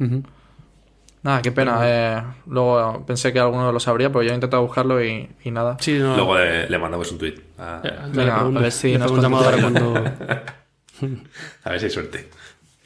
Nada, 1.23 1.43
qué 1.43 1.53
pena. 1.53 1.81
Eh, 1.83 2.23
luego 2.47 3.05
pensé 3.07 3.35
que 3.35 3.41
alguno 3.41 3.71
lo 3.71 3.81
sabría, 3.81 4.09
pero 4.09 4.23
yo 4.23 4.31
he 4.31 4.35
intentado 4.35 4.63
buscarlo 4.63 5.05
y, 5.05 5.29
nada. 5.45 5.77
Luego 5.87 6.39
le, 6.39 6.79
mandamos 6.79 7.13
un 7.13 7.19
tweet. 7.19 7.35
A, 7.59 7.83
a 7.83 8.49
ver 8.49 8.73
si 8.73 8.97
nos 8.97 9.13
cuando... 9.13 9.95
a 11.65 11.71
ver 11.71 11.81
si 11.81 11.85
hay 11.85 11.91
suerte 11.91 12.31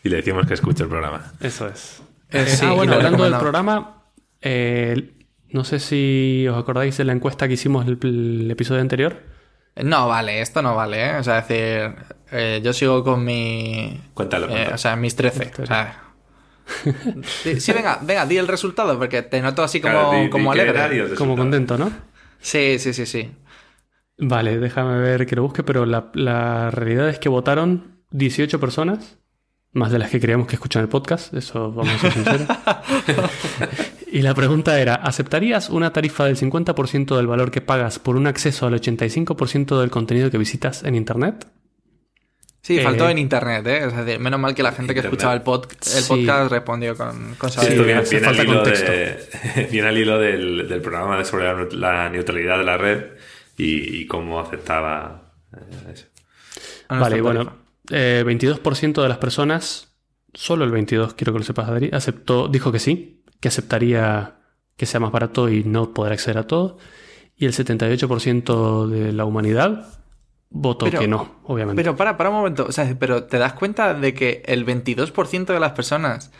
y 0.04 0.10
le 0.10 0.16
decimos 0.16 0.46
que 0.46 0.54
escuche 0.54 0.84
el 0.84 0.88
programa. 0.90 1.32
Eso 1.40 1.66
es. 1.66 2.02
Eh, 2.30 2.46
ah, 2.62 2.72
bueno, 2.72 2.92
hablando 2.92 3.24
del 3.24 3.38
programa, 3.38 4.02
eh, 4.42 5.14
no 5.48 5.64
sé 5.64 5.80
si 5.80 6.46
os 6.46 6.58
acordáis 6.58 6.98
de 6.98 7.04
la 7.04 7.12
encuesta 7.12 7.48
que 7.48 7.54
hicimos 7.54 7.86
el, 7.86 7.98
el 8.02 8.50
episodio 8.50 8.82
anterior. 8.82 9.22
No 9.82 10.06
vale, 10.06 10.42
esto 10.42 10.60
no 10.62 10.76
vale, 10.76 11.06
¿eh? 11.10 11.16
O 11.16 11.24
sea, 11.24 11.40
decir, 11.40 11.96
eh, 12.30 12.60
yo 12.62 12.72
sigo 12.72 13.02
con 13.02 13.24
mi... 13.24 13.98
Cuéntalo. 14.12 14.48
o 14.72 14.78
sea, 14.78 14.94
mis 14.94 15.16
13. 15.16 15.52
O 15.62 15.66
sea, 15.66 16.02
sí, 17.24 17.72
venga, 17.72 17.98
venga, 18.02 18.26
di 18.26 18.36
el 18.36 18.46
resultado, 18.46 18.98
porque 18.98 19.22
te 19.22 19.40
noto 19.40 19.62
así 19.62 19.80
como, 19.80 20.28
como 20.30 20.52
alegre. 20.52 21.14
Como 21.14 21.34
contento, 21.34 21.78
¿no? 21.78 21.90
Sí, 22.40 22.78
sí, 22.78 22.92
sí, 22.92 23.06
sí. 23.06 23.32
Vale, 24.18 24.58
déjame 24.58 24.98
ver 24.98 25.26
que 25.26 25.34
lo 25.34 25.42
busque, 25.42 25.62
pero 25.62 25.86
la, 25.86 26.10
la 26.12 26.70
realidad 26.70 27.08
es 27.08 27.18
que 27.18 27.30
votaron 27.30 28.02
18 28.10 28.60
personas 28.60 29.18
más 29.74 29.90
de 29.92 29.98
las 29.98 30.10
que 30.10 30.18
creíamos 30.20 30.46
que 30.46 30.54
escuchan 30.56 30.82
el 30.82 30.88
podcast, 30.88 31.34
eso 31.34 31.70
vamos 31.72 31.92
a 31.94 31.98
ser 31.98 32.12
sinceros. 32.12 32.48
y 34.10 34.22
la 34.22 34.34
pregunta 34.34 34.80
era, 34.80 34.94
¿aceptarías 34.94 35.68
una 35.70 35.92
tarifa 35.92 36.24
del 36.24 36.36
50% 36.36 37.16
del 37.16 37.26
valor 37.26 37.50
que 37.50 37.60
pagas 37.60 37.98
por 37.98 38.16
un 38.16 38.26
acceso 38.26 38.66
al 38.66 38.74
85% 38.80 39.80
del 39.80 39.90
contenido 39.90 40.30
que 40.30 40.38
visitas 40.38 40.84
en 40.84 40.94
Internet? 40.94 41.46
Sí, 42.62 42.78
faltó 42.80 43.08
Eh, 43.08 43.10
en 43.12 43.18
internet, 43.18 43.66
¿eh? 43.66 43.84
Es 43.84 43.94
decir, 43.94 44.18
menos 44.18 44.40
mal 44.40 44.54
que 44.54 44.62
la 44.62 44.72
gente 44.72 44.94
que 44.94 45.00
Internet. 45.00 45.12
escuchaba 45.20 45.34
el, 45.34 45.44
pod- 45.44 45.70
el 45.70 46.02
Sí. 46.02 46.08
podcast 46.08 46.50
respondió 46.50 46.96
con, 46.96 47.34
con 47.34 47.50
Sí, 47.50 47.56
saber. 47.56 47.72
esto 47.72 47.84
viene, 47.84 48.00
hace 48.00 48.10
viene 48.12 48.26
al 48.28 48.34
falta 48.36 48.50
hilo, 48.50 48.62
contexto. 48.62 48.90
de- 48.92 49.68
viene 49.70 49.88
al 49.88 49.98
hilo 49.98 50.18
del, 50.18 50.66
del 50.66 50.80
programa 50.80 51.18
de 51.18 51.24
sobre 51.26 51.44
la, 51.44 51.52
neut- 51.54 51.72
la 51.72 52.08
neutralidad 52.08 52.56
de 52.56 52.64
la 52.64 52.78
red 52.78 53.04
y, 53.58 53.98
y 54.00 54.06
cómo 54.06 54.40
afectaba 54.40 55.30
eh, 55.54 55.92
eso. 55.92 56.06
Vale, 56.88 57.20
bueno. 57.20 57.63
Eh, 57.90 58.22
22% 58.26 59.02
de 59.02 59.08
las 59.08 59.18
personas, 59.18 59.94
solo 60.32 60.64
el 60.64 60.70
22, 60.70 61.14
quiero 61.14 61.32
que 61.32 61.38
lo 61.40 61.44
sepas, 61.44 61.68
Adri, 61.68 61.90
aceptó, 61.92 62.48
dijo 62.48 62.72
que 62.72 62.78
sí, 62.78 63.22
que 63.40 63.48
aceptaría 63.48 64.36
que 64.76 64.86
sea 64.86 65.00
más 65.00 65.12
barato 65.12 65.48
y 65.48 65.62
no 65.64 65.94
poder 65.94 66.12
acceder 66.12 66.38
a 66.38 66.46
todo. 66.46 66.78
Y 67.36 67.46
el 67.46 67.52
78% 67.52 68.86
de 68.88 69.12
la 69.12 69.24
humanidad 69.24 69.86
votó 70.50 70.86
Pero- 70.86 71.00
que 71.00 71.08
no, 71.08 71.36
obviamente. 71.44 71.80
Pero 71.82 71.96
para, 71.96 72.16
para 72.16 72.30
un 72.30 72.36
momento, 72.36 72.66
o 72.68 72.72
sea, 72.72 72.96
pero 72.98 73.24
te 73.24 73.38
das 73.38 73.52
cuenta 73.54 73.94
de 73.94 74.14
que 74.14 74.42
el 74.46 74.64
22% 74.64 75.52
de 75.52 75.60
las 75.60 75.72
personas, 75.72 76.32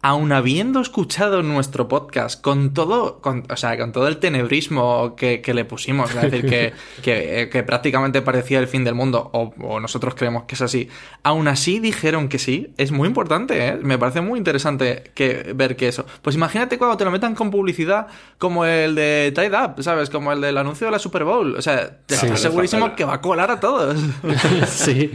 aun 0.00 0.30
habiendo 0.30 0.80
escuchado 0.80 1.42
nuestro 1.42 1.88
podcast 1.88 2.40
con 2.40 2.72
todo, 2.72 3.20
con, 3.20 3.44
o 3.50 3.56
sea, 3.56 3.76
con 3.76 3.90
todo 3.90 4.06
el 4.06 4.18
tenebrismo 4.18 5.16
que, 5.16 5.40
que 5.40 5.54
le 5.54 5.64
pusimos, 5.64 6.14
es 6.14 6.22
decir, 6.22 6.48
que, 6.48 6.72
que, 7.02 7.42
eh, 7.42 7.48
que 7.48 7.64
prácticamente 7.64 8.22
parecía 8.22 8.60
el 8.60 8.68
fin 8.68 8.84
del 8.84 8.94
mundo, 8.94 9.28
o, 9.32 9.52
o 9.60 9.80
nosotros 9.80 10.14
creemos 10.14 10.44
que 10.44 10.54
es 10.54 10.62
así, 10.62 10.88
aún 11.24 11.48
así 11.48 11.80
dijeron 11.80 12.28
que 12.28 12.38
sí, 12.38 12.72
es 12.76 12.92
muy 12.92 13.08
importante, 13.08 13.66
¿eh? 13.68 13.78
me 13.82 13.98
parece 13.98 14.20
muy 14.20 14.38
interesante 14.38 15.02
que, 15.14 15.52
ver 15.56 15.74
que 15.74 15.88
eso. 15.88 16.06
Pues 16.22 16.36
imagínate 16.36 16.78
cuando 16.78 16.96
te 16.96 17.04
lo 17.04 17.10
metan 17.10 17.34
con 17.34 17.50
publicidad 17.50 18.06
como 18.38 18.64
el 18.64 18.94
de 18.94 19.32
Tide 19.34 19.50
Up, 19.56 19.82
¿sabes? 19.82 20.10
Como 20.10 20.30
el 20.32 20.40
del 20.40 20.58
anuncio 20.58 20.86
de 20.86 20.92
la 20.92 21.00
Super 21.00 21.24
Bowl, 21.24 21.56
o 21.56 21.62
sea, 21.62 21.98
te 22.06 22.14
Sí. 22.14 22.26
estás 22.26 22.40
segurísimo 22.40 22.94
que 22.94 23.04
va 23.04 23.14
a 23.14 23.20
colar 23.20 23.50
a 23.50 23.58
todos. 23.58 23.98
sí. 24.68 25.10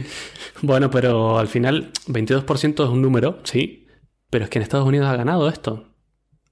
Bueno, 0.60 0.90
pero 0.90 1.38
al 1.38 1.48
final, 1.48 1.90
22% 2.06 2.84
es 2.84 2.90
un 2.90 3.00
número, 3.02 3.38
sí. 3.44 3.83
Pero 4.34 4.46
es 4.46 4.50
que 4.50 4.58
en 4.58 4.64
Estados 4.64 4.84
Unidos 4.84 5.06
ha 5.06 5.14
ganado 5.14 5.48
esto. 5.48 5.84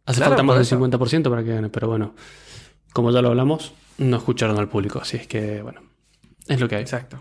Hace 0.07 0.19
Claro, 0.19 0.31
falta 0.31 0.45
más 0.45 0.55
del 0.55 0.63
eso. 0.63 0.79
50% 0.79 1.29
para 1.29 1.43
que 1.43 1.53
gane. 1.53 1.69
Pero 1.69 1.89
bueno, 1.89 2.15
como 2.93 3.11
ya 3.11 3.21
lo 3.21 3.31
hablamos, 3.31 3.73
no 3.99 4.19
escucharon 4.19 4.57
al 4.57 4.69
público. 4.69 5.01
Así 5.03 5.17
es 5.17 5.27
que, 5.27 5.63
bueno, 5.63 5.81
es 6.47 6.61
lo 6.61 6.69
que 6.69 6.77
hay. 6.77 6.83
Exacto. 6.83 7.21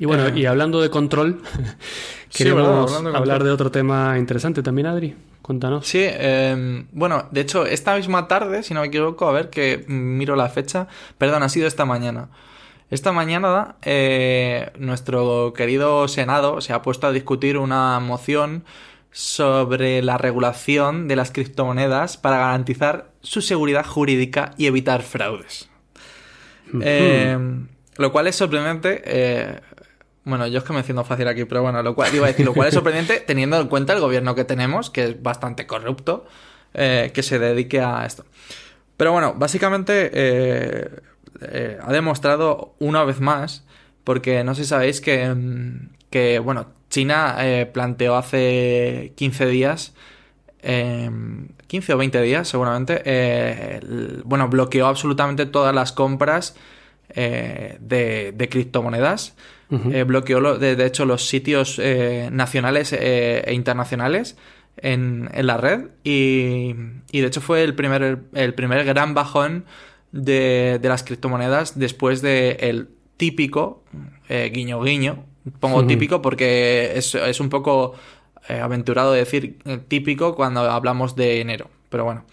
Y 0.00 0.04
bueno, 0.04 0.26
Eh. 0.26 0.32
y 0.34 0.46
hablando 0.46 0.80
de 0.80 0.90
control, 0.90 1.42
queremos 2.36 2.92
hablar 2.92 3.12
control. 3.14 3.44
de 3.44 3.50
otro 3.52 3.70
tema 3.70 4.18
interesante 4.18 4.64
también, 4.64 4.88
Adri. 4.88 5.14
Cuéntanos. 5.42 5.86
Sí, 5.86 6.00
eh, 6.02 6.84
bueno, 6.90 7.28
de 7.30 7.42
hecho, 7.42 7.66
esta 7.66 7.94
misma 7.94 8.26
tarde, 8.26 8.64
si 8.64 8.74
no 8.74 8.80
me 8.80 8.88
equivoco, 8.88 9.28
a 9.28 9.32
ver 9.32 9.48
que 9.48 9.84
miro 9.86 10.34
la 10.34 10.48
fecha, 10.48 10.88
perdón, 11.18 11.44
ha 11.44 11.48
sido 11.48 11.68
esta 11.68 11.84
mañana. 11.84 12.30
Esta 12.90 13.12
mañana 13.12 13.76
eh, 13.82 14.72
nuestro 14.80 15.52
querido 15.56 16.08
Senado 16.08 16.60
se 16.60 16.72
ha 16.72 16.82
puesto 16.82 17.06
a 17.06 17.12
discutir 17.12 17.58
una 17.58 18.00
moción 18.00 18.64
sobre 19.16 20.02
la 20.02 20.18
regulación 20.18 21.08
de 21.08 21.16
las 21.16 21.30
criptomonedas 21.30 22.18
para 22.18 22.36
garantizar 22.36 23.12
su 23.22 23.40
seguridad 23.40 23.86
jurídica 23.86 24.52
y 24.58 24.66
evitar 24.66 25.02
fraudes. 25.02 25.70
Eh, 26.82 27.38
lo 27.96 28.12
cual 28.12 28.26
es 28.26 28.36
sorprendente. 28.36 29.02
eh, 29.06 29.60
bueno, 30.24 30.46
yo 30.48 30.58
es 30.58 30.64
que 30.64 30.72
me 30.72 30.82
siento 30.82 31.02
fácil 31.04 31.28
aquí, 31.28 31.44
pero 31.44 31.62
bueno, 31.62 31.82
lo 31.82 31.94
cual 31.94 32.14
iba 32.14 32.26
a 32.26 32.28
decir, 32.28 32.44
lo 32.44 32.52
cual 32.52 32.68
es 32.68 32.74
sorprendente 32.78 33.20
teniendo 33.20 33.58
en 33.58 33.68
cuenta 33.68 33.94
el 33.94 34.00
gobierno 34.00 34.34
que 34.34 34.44
tenemos, 34.44 34.90
que 34.90 35.04
es 35.04 35.22
bastante 35.22 35.66
corrupto, 35.66 36.26
eh, 36.74 37.10
que 37.14 37.22
se 37.22 37.38
dedique 37.38 37.80
a 37.80 38.04
esto. 38.04 38.26
Pero 38.98 39.12
bueno, 39.12 39.32
básicamente 39.34 40.10
eh, 40.12 40.90
eh, 41.40 41.78
ha 41.80 41.92
demostrado 41.92 42.74
una 42.80 43.04
vez 43.04 43.20
más, 43.20 43.64
porque 44.04 44.44
no 44.44 44.54
sé 44.54 44.64
si 44.64 44.68
sabéis 44.68 45.00
que, 45.00 45.26
mm, 45.26 45.95
que 46.16 46.38
bueno, 46.38 46.66
China 46.88 47.36
eh, 47.40 47.66
planteó 47.66 48.16
hace 48.16 49.12
15 49.16 49.46
días 49.46 49.92
eh, 50.62 51.10
15 51.66 51.92
o 51.94 51.98
20 51.98 52.22
días 52.22 52.48
seguramente, 52.48 53.02
eh, 53.04 53.80
el- 53.82 54.22
bueno, 54.24 54.48
bloqueó 54.48 54.86
absolutamente 54.86 55.46
todas 55.46 55.74
las 55.74 55.92
compras 55.92 56.54
eh, 57.10 57.76
de, 57.80 58.32
de 58.32 58.48
criptomonedas. 58.48 59.34
Bloqueó, 60.06 60.40
lo- 60.40 60.58
de, 60.58 60.76
de 60.76 60.86
hecho, 60.86 61.04
los 61.06 61.26
sitios 61.28 61.80
nacionales 62.30 62.92
e 62.92 63.52
internacionales 63.52 64.36
en, 64.76 65.28
en 65.34 65.46
la 65.46 65.56
red. 65.56 65.88
Y, 66.04 66.74
y, 67.10 67.20
de 67.20 67.26
hecho 67.26 67.40
fue 67.40 67.62
el 67.64 67.74
primer, 67.74 68.18
el 68.34 68.54
primer 68.54 68.84
gran 68.84 69.12
bajón 69.14 69.64
de, 70.12 70.78
de 70.80 70.88
las 70.88 71.02
criptomonedas 71.02 71.78
después 71.78 72.22
del 72.22 72.56
el 72.60 72.88
típico, 73.16 73.82
eh, 74.28 74.50
guiño 74.54 74.80
guiño, 74.82 75.24
pongo 75.60 75.86
típico 75.86 76.22
porque 76.22 76.92
es, 76.96 77.14
es 77.14 77.40
un 77.40 77.48
poco 77.48 77.94
eh, 78.48 78.60
aventurado 78.60 79.12
decir 79.12 79.58
eh, 79.64 79.78
típico 79.88 80.34
cuando 80.34 80.60
hablamos 80.60 81.16
de 81.16 81.40
enero. 81.40 81.68
Pero 81.88 82.04
bueno, 82.04 82.24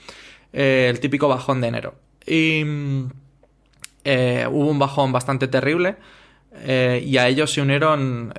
eh, 0.52 0.88
el 0.90 1.00
típico 1.00 1.28
bajón 1.28 1.62
de 1.62 1.68
enero. 1.68 1.96
Y 2.26 2.64
mm, 2.64 3.06
eh, 4.04 4.48
hubo 4.50 4.70
un 4.70 4.80
bajón 4.80 5.12
bastante 5.12 5.48
terrible. 5.48 5.96
y 6.66 7.18
a 7.18 7.28
ellos 7.28 7.52
se 7.52 7.62
unieron 7.62 8.32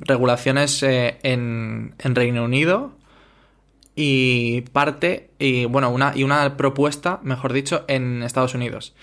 regulaciones 0.00 0.82
en, 0.82 1.94
en 1.96 2.14
Reino 2.14 2.44
Unido 2.44 2.96
y 3.94 4.62
parte, 4.72 5.30
y 5.38 5.64
bueno, 5.64 5.90
una, 5.90 6.12
y 6.14 6.24
una 6.24 6.56
propuesta, 6.56 7.20
mejor 7.22 7.52
dicho, 7.52 7.84
en 7.88 8.22
Estados 8.22 8.54
Unidos. 8.54 8.94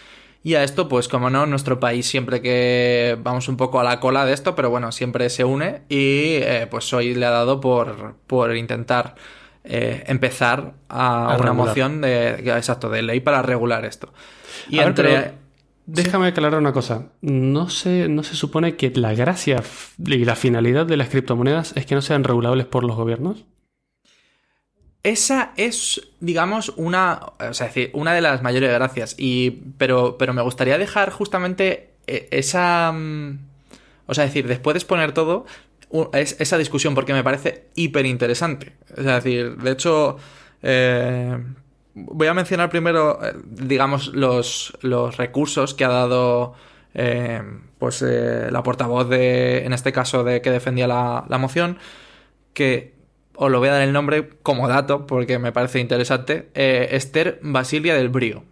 Y 0.44 0.56
a 0.56 0.64
esto, 0.64 0.90
pues 0.90 1.08
como 1.08 1.30
no, 1.30 1.46
nuestro 1.46 1.80
país 1.80 2.06
siempre 2.06 2.42
que 2.42 3.18
vamos 3.24 3.48
un 3.48 3.56
poco 3.56 3.80
a 3.80 3.84
la 3.84 4.02
cola 4.02 4.26
de 4.26 4.34
esto, 4.34 4.56
pero 4.56 4.70
bueno, 4.70 4.92
siempre 4.92 5.30
se 5.30 5.46
une 5.46 5.84
y 5.88 6.36
eh, 6.42 6.68
pues 6.70 6.92
hoy 6.94 7.16
le 7.16 7.26
ha 7.26 7.30
dado 7.30 7.62
por, 7.62 8.16
por 8.28 8.54
intentar 8.56 9.16
eh, 9.64 10.04
empezar 10.08 10.74
a, 10.90 11.34
A 11.34 11.38
una 11.38 11.38
regular. 11.38 11.56
moción 11.56 12.02
de, 12.02 12.32
exacto, 12.58 12.90
de 12.90 13.04
ley 13.04 13.22
para 13.22 13.42
regular 13.42 13.86
esto. 13.86 14.12
Y 14.70 14.80
A 14.80 14.84
entre... 14.84 15.42
Déjame 15.86 16.28
aclarar 16.28 16.60
una 16.60 16.72
cosa. 16.72 17.08
No 17.22 17.70
se, 17.70 18.08
no 18.08 18.24
se 18.24 18.36
supone 18.36 18.76
que 18.78 18.92
la 18.96 19.14
gracia 19.14 19.62
y 19.98 20.24
la 20.26 20.36
finalidad 20.36 20.86
de 20.86 20.96
las 20.96 21.10
criptomonedas 21.10 21.74
es 21.76 21.86
que 21.86 21.96
no 21.96 22.02
sean 22.02 22.24
regulables 22.24 22.66
por 22.66 22.86
los 22.86 22.96
gobiernos. 22.96 23.46
Esa 25.04 25.52
es, 25.58 26.02
digamos, 26.22 26.70
una, 26.78 27.34
o 27.38 27.54
sea, 27.54 27.70
una 27.92 28.14
de 28.14 28.22
las 28.22 28.42
mayores 28.42 28.72
gracias. 28.72 29.16
Y, 29.18 29.52
pero, 29.78 30.18
pero 30.18 30.34
me 30.34 30.42
gustaría 30.42 30.78
dejar 30.78 31.12
justamente 31.12 31.90
eh, 32.08 32.30
esa, 32.32 32.92
mm, 32.94 33.40
o 34.08 34.14
sea, 34.14 34.26
decir, 34.26 34.48
después 34.48 34.74
de 34.74 34.80
exponer 34.80 35.14
todo, 35.14 35.46
esa 36.14 36.58
discusión 36.58 36.96
porque 36.96 37.14
me 37.14 37.24
parece 37.24 37.68
hiper 37.76 38.06
interesante. 38.06 38.74
Es 38.96 39.06
decir, 39.06 39.58
de 39.58 39.72
hecho, 39.72 40.18
eh, 40.64 41.38
voy 41.94 42.28
a 42.28 42.34
mencionar 42.34 42.70
primero, 42.70 43.20
eh, 43.24 43.34
digamos, 43.46 44.08
los, 44.08 44.74
los 44.82 45.18
recursos 45.18 45.74
que 45.74 45.86
ha 45.86 45.90
dado, 45.90 46.56
eh, 46.96 47.42
pues, 47.78 48.02
la 48.02 48.64
portavoz 48.64 49.08
de, 49.10 49.66
en 49.66 49.74
este 49.74 49.92
caso, 49.92 50.24
de 50.24 50.42
que 50.42 50.50
defendía 50.50 50.88
la, 50.88 51.26
la 51.30 51.38
moción, 51.38 51.78
que 52.54 52.93
os 53.36 53.52
lo 53.52 53.60
voy 53.60 53.70
a 53.70 53.74
dar 53.74 53.82
el 53.82 53.94
nombre 53.94 54.30
como 54.44 54.68
dato 54.68 55.08
porque 55.08 55.40
me 55.40 55.52
parece 55.52 55.80
interesante. 55.80 56.50
eh, 56.54 56.90
Esther 56.92 57.40
Basilia 57.42 57.96
del 57.96 58.10
Brío. 58.10 58.44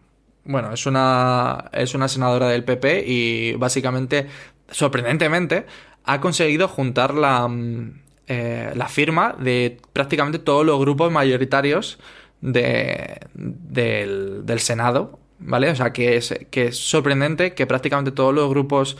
Bueno, 0.43 0.73
es 0.73 0.85
una, 0.85 1.69
es 1.71 1.93
una 1.93 2.07
senadora 2.07 2.47
del 2.49 2.63
PP 2.63 3.03
y 3.05 3.53
básicamente, 3.53 4.27
sorprendentemente, 4.69 5.65
ha 6.03 6.19
conseguido 6.19 6.67
juntar 6.67 7.13
la, 7.13 7.47
mm, 7.47 8.01
eh, 8.27 8.71
la 8.75 8.87
firma 8.87 9.35
de 9.39 9.77
prácticamente 9.93 10.39
todos 10.39 10.65
los 10.65 10.79
grupos 10.79 11.11
mayoritarios 11.11 11.99
de, 12.41 13.19
del, 13.35 14.45
del 14.45 14.59
Senado, 14.59 15.19
¿vale? 15.39 15.69
O 15.69 15.75
sea, 15.75 15.93
que 15.93 16.17
es, 16.17 16.33
que 16.49 16.67
es 16.67 16.77
sorprendente 16.77 17.53
que 17.53 17.67
prácticamente 17.67 18.11
todos 18.11 18.33
los 18.33 18.49
grupos 18.49 18.97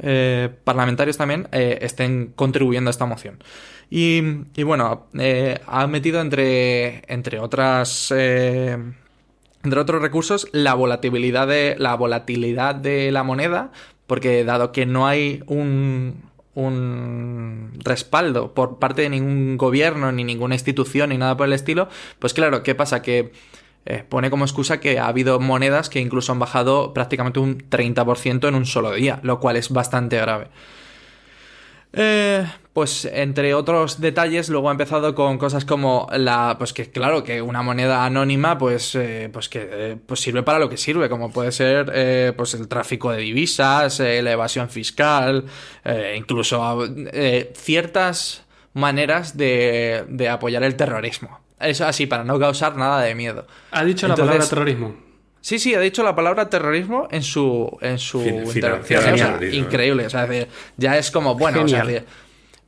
eh, 0.00 0.48
parlamentarios 0.64 1.16
también 1.18 1.48
eh, 1.52 1.78
estén 1.82 2.32
contribuyendo 2.34 2.88
a 2.88 2.92
esta 2.92 3.04
moción. 3.04 3.38
Y, 3.90 4.20
bueno, 4.62 5.06
eh, 5.18 5.60
ha 5.66 5.86
metido 5.86 6.20
entre, 6.20 7.02
entre 7.12 7.38
otras. 7.40 8.12
eh, 8.14 8.76
entre 9.64 9.80
otros 9.80 10.02
recursos, 10.02 10.48
la 10.52 10.74
volatilidad 10.74 11.48
de. 11.48 11.76
la 11.78 11.94
volatilidad 11.94 12.74
de 12.74 13.10
la 13.12 13.22
moneda. 13.22 13.72
Porque 14.06 14.44
dado 14.44 14.72
que 14.72 14.86
no 14.86 15.06
hay 15.06 15.42
un, 15.46 16.22
un 16.54 17.70
respaldo 17.84 18.52
por 18.52 18.78
parte 18.78 19.02
de 19.02 19.10
ningún 19.10 19.56
gobierno, 19.56 20.10
ni 20.10 20.24
ninguna 20.24 20.56
institución, 20.56 21.10
ni 21.10 21.18
nada 21.18 21.36
por 21.36 21.46
el 21.46 21.52
estilo, 21.52 21.88
pues 22.18 22.34
claro, 22.34 22.64
¿qué 22.64 22.74
pasa? 22.74 23.00
Que 23.00 23.32
eh, 23.86 24.04
pone 24.08 24.28
como 24.28 24.44
excusa 24.44 24.80
que 24.80 24.98
ha 24.98 25.06
habido 25.06 25.38
monedas 25.38 25.88
que 25.88 26.00
incluso 26.00 26.32
han 26.32 26.40
bajado 26.40 26.92
prácticamente 26.92 27.38
un 27.38 27.58
30% 27.70 28.48
en 28.48 28.54
un 28.56 28.66
solo 28.66 28.92
día, 28.92 29.20
lo 29.22 29.38
cual 29.38 29.56
es 29.56 29.70
bastante 29.70 30.16
grave. 30.18 30.48
Eh, 31.92 32.46
pues 32.72 33.06
entre 33.06 33.54
otros 33.54 34.00
detalles, 34.00 34.48
luego 34.48 34.68
ha 34.68 34.72
empezado 34.72 35.14
con 35.14 35.36
cosas 35.38 35.64
como 35.64 36.06
la. 36.12 36.54
Pues 36.58 36.72
que 36.72 36.90
claro, 36.90 37.24
que 37.24 37.42
una 37.42 37.62
moneda 37.62 38.04
anónima, 38.04 38.56
pues, 38.56 38.94
eh, 38.94 39.30
pues 39.32 39.48
que 39.48 39.68
eh, 39.68 39.96
pues 40.06 40.20
sirve 40.20 40.44
para 40.44 40.60
lo 40.60 40.68
que 40.68 40.76
sirve, 40.76 41.08
como 41.08 41.32
puede 41.32 41.50
ser 41.50 41.90
eh, 41.92 42.32
pues 42.36 42.54
el 42.54 42.68
tráfico 42.68 43.10
de 43.10 43.18
divisas, 43.18 43.98
eh, 44.00 44.22
la 44.22 44.32
evasión 44.32 44.68
fiscal, 44.68 45.46
incluso 46.14 46.84
ciertas 47.54 48.44
maneras 48.74 49.36
de, 49.36 50.04
de 50.08 50.28
apoyar 50.28 50.62
el 50.62 50.76
terrorismo. 50.76 51.40
Eso 51.58 51.86
así, 51.86 52.06
para 52.06 52.22
no 52.22 52.38
causar 52.38 52.76
nada 52.76 53.00
de 53.00 53.14
miedo. 53.16 53.46
Ha 53.72 53.82
dicho 53.82 54.06
la 54.06 54.14
palabra 54.14 54.46
terrorismo. 54.46 55.07
Sí, 55.40 55.58
sí, 55.58 55.74
ha 55.74 55.80
dicho 55.80 56.02
la 56.02 56.14
palabra 56.16 56.48
terrorismo 56.50 57.08
en 57.10 57.22
su, 57.22 57.76
en 57.80 57.98
su 57.98 58.20
Fin- 58.20 58.34
intervención. 58.46 58.82
financiar 59.02 59.14
O 59.14 59.16
sea, 59.16 59.26
el 59.26 59.32
terrorismo, 59.38 59.64
increíble. 59.66 60.06
O 60.06 60.10
sea, 60.10 60.24
es 60.24 60.28
decir, 60.30 60.48
ya 60.76 60.98
es 60.98 61.10
como, 61.10 61.34
bueno, 61.36 61.62
o 61.62 61.68
sea, 61.68 61.80
Genial. 61.82 61.96
es 61.98 62.02
decir, 62.04 62.18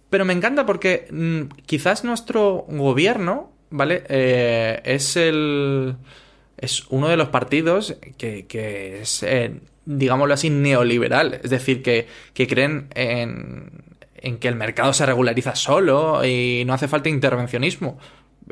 pero 0.08 0.24
me 0.24 0.32
encanta 0.32 0.66
porque 0.66 1.06
mm, 1.10 1.42
quizás 1.66 2.04
nuestro 2.04 2.64
gobierno, 2.68 3.52
¿vale? 3.70 4.04
Eh, 4.08 4.80
es 4.84 5.16
el. 5.16 5.94
Es 6.56 6.84
uno 6.90 7.08
de 7.08 7.16
los 7.16 7.28
partidos 7.28 7.96
que, 8.18 8.46
que 8.46 9.00
es, 9.02 9.22
eh, 9.22 9.52
digámoslo 9.86 10.34
así, 10.34 10.50
neoliberal. 10.50 11.40
Es 11.42 11.48
decir, 11.50 11.82
que, 11.82 12.06
que 12.34 12.46
creen 12.46 12.88
en, 12.94 13.70
en 14.16 14.36
que 14.38 14.48
el 14.48 14.56
mercado 14.56 14.92
se 14.92 15.06
regulariza 15.06 15.54
solo 15.56 16.22
y 16.24 16.64
no 16.66 16.74
hace 16.74 16.86
falta 16.86 17.08
intervencionismo. 17.08 17.98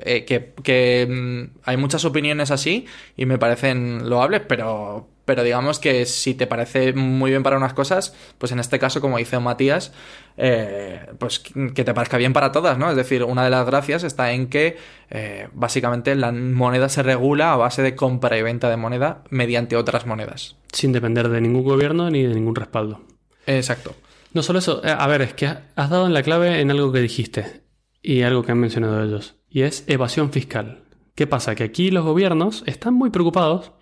Eh, 0.03 0.25
que 0.25 0.55
que, 0.63 1.07
mm, 1.09 1.59
hay 1.65 1.77
muchas 1.77 2.05
opiniones 2.05 2.51
así 2.51 2.87
y 3.17 3.27
me 3.27 3.39
parecen 3.39 4.09
loables, 4.09 4.43
pero, 4.47 5.09
pero 5.25 5.43
digamos 5.43 5.79
que 5.79 6.07
si 6.07 6.35
te 6.35 6.47
parece 6.47 6.93
muy 6.93 7.31
bien 7.31 7.43
para 7.43 7.57
unas 7.57 7.75
cosas, 7.75 8.15
pues 8.39 8.53
en 8.53 8.61
este 8.61 8.79
caso, 8.79 9.01
como 9.01 9.19
dice 9.19 9.39
Matías, 9.39 9.93
eh, 10.37 11.01
pues 11.19 11.41
que 11.41 11.85
te 11.85 11.95
parezca 11.95 12.17
bien 12.17 12.33
para 12.33 12.53
todas, 12.53 12.79
¿no? 12.79 12.91
Es 12.91 12.97
decir, 12.97 13.25
una 13.25 13.45
de 13.45 13.51
las 13.51 13.67
gracias 13.67 14.05
está 14.05 14.33
en 14.33 14.49
que 14.49 14.77
eh, 15.11 15.49
básicamente 15.53 16.15
la 16.15 16.33
moneda 16.33 16.89
se 16.89 17.03
regula 17.03 17.53
a 17.53 17.57
base 17.57 17.83
de 17.83 17.95
compra 17.95 18.37
y 18.39 18.43
venta 18.43 18.71
de 18.71 18.77
moneda 18.77 19.25
mediante 19.31 19.77
otras 19.77 20.07
monedas. 20.07 20.57
Sin 20.73 20.93
depender 20.93 21.29
de 21.29 21.41
ningún 21.41 21.65
gobierno 21.65 22.11
ni 22.11 22.25
de 22.25 22.35
ningún 22.35 22.55
respaldo. 22.55 23.01
Exacto. 23.47 23.95
No 24.35 24.43
solo 24.43 24.59
eso, 24.59 24.83
a 24.85 25.07
ver, 25.07 25.23
es 25.23 25.33
que 25.33 25.47
has 25.47 25.91
dado 25.91 26.07
en 26.07 26.13
la 26.13 26.23
clave 26.23 26.61
en 26.61 26.71
algo 26.71 26.93
que 26.93 27.01
dijiste 27.01 27.63
y 28.03 28.23
algo 28.23 28.43
que 28.43 28.53
han 28.53 28.59
mencionado 28.59 29.03
ellos, 29.03 29.38
y 29.51 29.63
es 29.63 29.85
evasión 29.87 30.31
fiscal. 30.31 30.85
¿Qué 31.15 31.27
pasa? 31.27 31.55
Que 31.55 31.65
aquí 31.65 31.91
los 31.91 32.05
gobiernos 32.05 32.63
están 32.67 32.95
muy 32.95 33.11
preocupados 33.11 33.73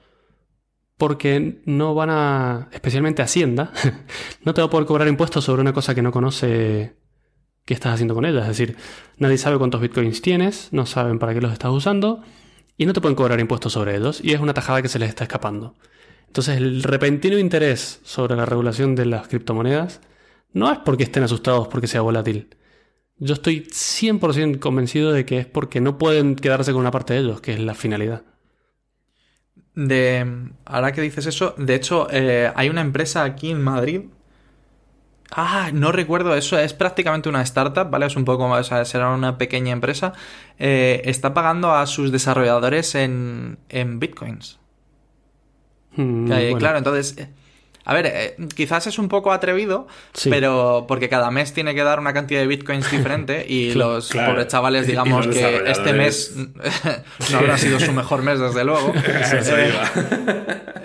porque 0.96 1.60
no 1.66 1.94
van 1.94 2.10
a, 2.10 2.68
especialmente 2.72 3.22
Hacienda, 3.22 3.72
no 4.44 4.54
te 4.54 4.62
va 4.62 4.68
a 4.68 4.70
poder 4.70 4.86
cobrar 4.86 5.08
impuestos 5.08 5.44
sobre 5.44 5.60
una 5.60 5.72
cosa 5.72 5.94
que 5.94 6.02
no 6.02 6.12
conoce 6.12 6.96
qué 7.64 7.74
estás 7.74 7.94
haciendo 7.94 8.14
con 8.14 8.24
ella. 8.24 8.40
Es 8.40 8.48
decir, 8.48 8.76
nadie 9.18 9.36
sabe 9.36 9.58
cuántos 9.58 9.80
bitcoins 9.80 10.22
tienes, 10.22 10.68
no 10.72 10.86
saben 10.86 11.18
para 11.18 11.34
qué 11.34 11.40
los 11.40 11.52
estás 11.52 11.70
usando 11.70 12.22
y 12.78 12.86
no 12.86 12.92
te 12.92 13.00
pueden 13.00 13.16
cobrar 13.16 13.40
impuestos 13.40 13.72
sobre 13.72 13.96
ellos 13.96 14.20
y 14.22 14.32
es 14.32 14.40
una 14.40 14.54
tajada 14.54 14.80
que 14.80 14.88
se 14.88 14.98
les 14.98 15.10
está 15.10 15.24
escapando. 15.24 15.74
Entonces 16.26 16.56
el 16.56 16.82
repentino 16.82 17.38
interés 17.38 18.00
sobre 18.04 18.36
la 18.36 18.46
regulación 18.46 18.94
de 18.94 19.06
las 19.06 19.28
criptomonedas 19.28 20.00
no 20.52 20.72
es 20.72 20.78
porque 20.78 21.04
estén 21.04 21.22
asustados 21.22 21.68
porque 21.68 21.86
sea 21.86 22.00
volátil. 22.00 22.48
Yo 23.18 23.34
estoy 23.34 23.68
100% 23.72 24.58
convencido 24.58 25.12
de 25.12 25.26
que 25.26 25.38
es 25.38 25.46
porque 25.46 25.80
no 25.82 25.98
pueden 25.98 26.34
quedarse 26.36 26.72
con 26.72 26.80
una 26.80 26.90
parte 26.90 27.14
de 27.14 27.20
ellos, 27.20 27.40
que 27.42 27.52
es 27.52 27.60
la 27.60 27.74
finalidad. 27.74 28.24
De, 29.74 30.26
ahora 30.64 30.92
que 30.92 31.02
dices 31.02 31.26
eso, 31.26 31.54
de 31.58 31.74
hecho, 31.74 32.08
eh, 32.10 32.50
hay 32.54 32.68
una 32.70 32.80
empresa 32.80 33.24
aquí 33.24 33.50
en 33.50 33.62
Madrid. 33.62 34.02
Ah, 35.30 35.70
no 35.74 35.90
recuerdo 35.92 36.36
eso, 36.36 36.56
es 36.58 36.72
prácticamente 36.72 37.28
una 37.28 37.42
startup, 37.42 37.90
¿vale? 37.90 38.06
Es 38.06 38.16
un 38.16 38.24
poco 38.24 38.48
más, 38.48 38.60
o 38.66 38.68
sea, 38.68 38.84
será 38.84 39.10
una 39.10 39.38
pequeña 39.38 39.72
empresa. 39.72 40.12
Eh, 40.58 41.02
está 41.04 41.34
pagando 41.34 41.74
a 41.74 41.86
sus 41.86 42.12
desarrolladores 42.12 42.94
en, 42.94 43.58
en 43.68 43.98
bitcoins. 43.98 44.60
Mm, 45.96 46.30
Eh, 46.32 46.48
bueno, 46.50 46.58
Claro, 46.58 46.78
entonces. 46.78 47.16
A 47.87 47.95
ver, 47.95 48.07
eh, 48.07 48.37
quizás 48.55 48.87
es 48.87 48.99
un 48.99 49.09
poco 49.09 49.32
atrevido, 49.32 49.87
Sí. 50.12 50.28
pero 50.28 50.84
porque 50.87 51.09
cada 51.09 51.30
mes 51.30 51.55
tiene 51.55 51.74
que 51.74 51.82
dar 51.84 51.99
una 52.01 52.12
cantidad 52.12 52.41
de 52.41 52.47
bitcoins 52.47 52.91
diferente 52.91 53.47
y 53.49 53.72
los 53.74 54.09
claro. 54.11 54.32
pobres 54.32 54.49
chavales, 54.49 54.87
digamos 54.87 55.26
que 55.28 55.62
este 55.66 55.93
mes 55.95 56.34
no 57.32 57.39
habrá 57.39 57.57
sido 57.57 57.80
su 57.80 57.93
mejor 57.93 58.22
mes, 58.22 58.39
desde 58.41 58.64
luego. 58.64 58.93
Eso 59.32 59.57
Eh, 59.57 59.72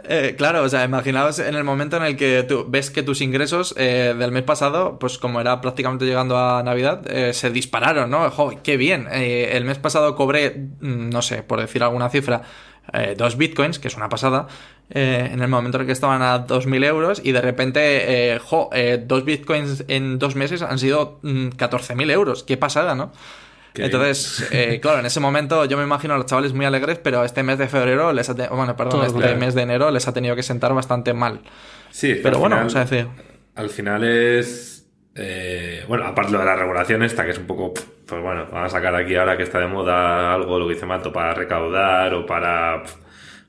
eh, 0.03 0.35
claro, 0.37 0.63
o 0.63 0.69
sea, 0.69 0.83
imaginaos 0.83 1.39
en 1.39 1.55
el 1.55 1.63
momento 1.63 1.97
en 1.97 2.03
el 2.03 2.15
que 2.17 2.43
tú 2.43 2.65
ves 2.67 2.91
que 2.91 3.01
tus 3.03 3.21
ingresos 3.21 3.73
eh, 3.77 4.13
del 4.17 4.31
mes 4.31 4.43
pasado, 4.43 4.99
pues 4.99 5.17
como 5.17 5.39
era 5.41 5.61
prácticamente 5.61 6.05
llegando 6.05 6.37
a 6.37 6.61
Navidad, 6.63 7.01
eh, 7.09 7.33
se 7.33 7.49
dispararon, 7.49 8.09
¿no? 8.09 8.29
¡Jo, 8.29 8.53
qué 8.63 8.77
bien! 8.77 9.07
Eh, 9.11 9.51
el 9.53 9.65
mes 9.65 9.77
pasado 9.79 10.15
cobré, 10.15 10.67
mm, 10.81 11.09
no 11.09 11.21
sé, 11.21 11.43
por 11.43 11.59
decir 11.61 11.81
alguna 11.83 12.09
cifra, 12.09 12.41
eh, 12.93 13.15
dos 13.17 13.37
bitcoins, 13.37 13.79
que 13.79 13.87
es 13.87 13.95
una 13.95 14.09
pasada, 14.09 14.47
eh, 14.93 15.29
en 15.31 15.41
el 15.41 15.47
momento 15.47 15.77
en 15.77 15.81
el 15.81 15.87
que 15.87 15.93
estaban 15.93 16.21
a 16.21 16.45
2.000 16.45 16.83
euros 16.85 17.21
y 17.23 17.31
de 17.31 17.41
repente, 17.41 18.33
eh, 18.33 18.39
jo, 18.39 18.69
eh, 18.73 19.01
dos 19.05 19.23
bitcoins 19.25 19.85
en 19.87 20.19
dos 20.19 20.35
meses 20.35 20.61
han 20.61 20.77
sido 20.79 21.19
mm, 21.21 21.49
14.000 21.49 22.11
euros. 22.11 22.43
¡Qué 22.43 22.57
pasada, 22.57 22.93
¿no? 22.93 23.11
Qué 23.73 23.85
Entonces, 23.85 24.49
eh, 24.51 24.79
claro, 24.81 24.99
en 24.99 25.05
ese 25.05 25.19
momento 25.21 25.63
yo 25.65 25.77
me 25.77 25.83
imagino 25.83 26.13
a 26.13 26.17
los 26.17 26.25
chavales 26.25 26.51
muy 26.53 26.65
alegres, 26.65 26.99
pero 27.01 27.23
este 27.23 27.41
mes 27.41 27.57
de 27.57 27.67
febrero 27.69 28.11
les 28.11 28.29
ha 28.29 28.33
bueno, 28.33 28.75
perdón, 28.75 28.91
Todo 28.99 29.05
este 29.05 29.19
claro. 29.19 29.37
mes 29.37 29.55
de 29.55 29.61
enero 29.61 29.91
les 29.91 30.07
ha 30.07 30.13
tenido 30.13 30.35
que 30.35 30.43
sentar 30.43 30.73
bastante 30.73 31.13
mal. 31.13 31.39
Sí, 31.89 32.19
Pero 32.21 32.37
bueno, 32.39 32.55
final- 32.57 32.67
o 32.67 32.69
sea, 32.69 32.81
decir, 32.85 33.07
Al 33.55 33.69
final 33.69 34.03
es. 34.03 34.87
eh, 35.15 35.83
bueno, 35.87 36.05
aparte 36.05 36.31
lo 36.33 36.39
de 36.39 36.45
la 36.45 36.55
regulación 36.55 37.01
esta, 37.03 37.23
que 37.25 37.31
es 37.31 37.37
un 37.37 37.47
poco. 37.47 37.73
Pues 38.05 38.21
bueno, 38.21 38.45
vamos 38.51 38.73
a 38.73 38.77
sacar 38.77 38.93
aquí 38.95 39.15
ahora 39.15 39.37
que 39.37 39.43
está 39.43 39.59
de 39.59 39.67
moda 39.67 40.33
algo, 40.33 40.59
lo 40.59 40.67
que 40.67 40.73
dice 40.73 40.85
Mato, 40.85 41.13
para 41.13 41.33
recaudar 41.33 42.13
o 42.13 42.25
para. 42.25 42.83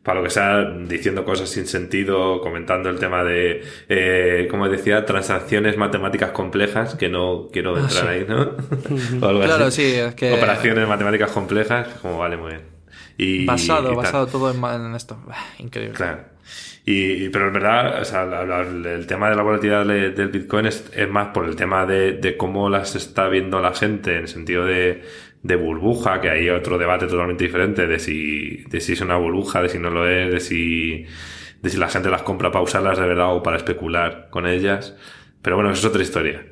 Para 0.03 0.19
lo 0.19 0.25
que 0.25 0.31
sea, 0.31 0.63
diciendo 0.89 1.25
cosas 1.25 1.49
sin 1.49 1.67
sentido, 1.69 2.41
comentando 2.41 2.89
el 2.91 2.99
tema 2.99 3.23
de, 3.23 3.63
eh, 3.89 4.49
como 4.51 4.69
decía, 4.69 5.05
transacciones 5.07 5.77
matemáticas 5.77 6.33
complejas, 6.33 6.97
que 6.97 7.09
no 7.09 7.49
quiero 7.53 7.79
entrar 7.79 8.03
sí. 8.03 8.09
ahí, 8.09 8.27
¿no? 8.29 8.41
o 9.21 9.29
algo 9.29 9.43
Claro, 9.43 9.67
así. 9.67 9.83
sí, 9.93 9.95
es 9.95 10.15
que- 10.17 10.33
Operaciones 10.33 10.89
matemáticas 10.89 11.31
complejas, 11.31 11.87
como 12.03 12.19
vale 12.19 12.37
muy 12.37 12.49
bien. 12.51 12.63
Y, 13.17 13.45
basado, 13.47 13.93
y 13.93 13.95
basado 13.95 14.27
todo 14.27 14.51
en, 14.51 14.59
ma- 14.59 14.75
en 14.75 14.93
esto. 14.97 15.17
Bah, 15.27 15.37
Increíble. 15.59 15.95
Claro. 15.95 16.25
Y, 16.85 17.27
y- 17.27 17.29
pero 17.29 17.47
en 17.47 17.53
verdad, 17.53 18.01
o 18.01 18.05
sea, 18.05 18.25
la- 18.25 18.45
la- 18.45 18.63
el 18.63 19.07
tema 19.07 19.31
de 19.31 19.37
la 19.37 19.43
volatilidad 19.43 19.87
de- 19.87 20.11
del 20.11 20.29
Bitcoin 20.31 20.67
es, 20.67 20.91
es 20.97 21.09
más 21.09 21.29
por 21.29 21.45
el 21.45 21.55
tema 21.55 21.87
de, 21.87 22.15
de 22.15 22.37
cómo 22.37 22.69
las 22.69 22.97
está 22.97 23.29
viendo 23.29 23.61
la 23.61 23.73
gente 23.73 24.15
en 24.17 24.23
el 24.23 24.29
sentido 24.29 24.65
de, 24.65 25.05
de 25.43 25.57
burbuja, 25.57 26.21
que 26.21 26.31
hay 26.31 26.49
otro 26.51 26.79
debate 26.79 27.07
totalmente 27.07 27.45
diferente 27.45 27.87
de 27.87 27.99
si, 27.99 28.59
de 28.69 28.81
si 28.81 28.93
es 28.93 29.01
una 29.01 29.17
burbuja, 29.17 29.63
de 29.63 29.69
si 29.69 29.79
no 29.79 29.91
lo 29.91 30.09
es, 30.09 30.33
de 30.33 30.41
si, 30.41 31.05
de 31.61 31.71
si 31.71 31.77
la 31.77 31.89
gente 31.89 32.11
las 32.11 32.23
compra 32.23 32.53
para 32.53 32.65
usarlas 32.65 32.99
de 32.99 33.07
verdad 33.07 33.35
o 33.35 33.43
para 33.43 33.57
especular 33.57 34.29
con 34.31 34.47
ellas. 34.47 34.97
Pero 35.43 35.57
bueno, 35.57 35.73
eso 35.73 35.81
es 35.81 35.87
otra 35.87 36.03
historia. 36.03 36.47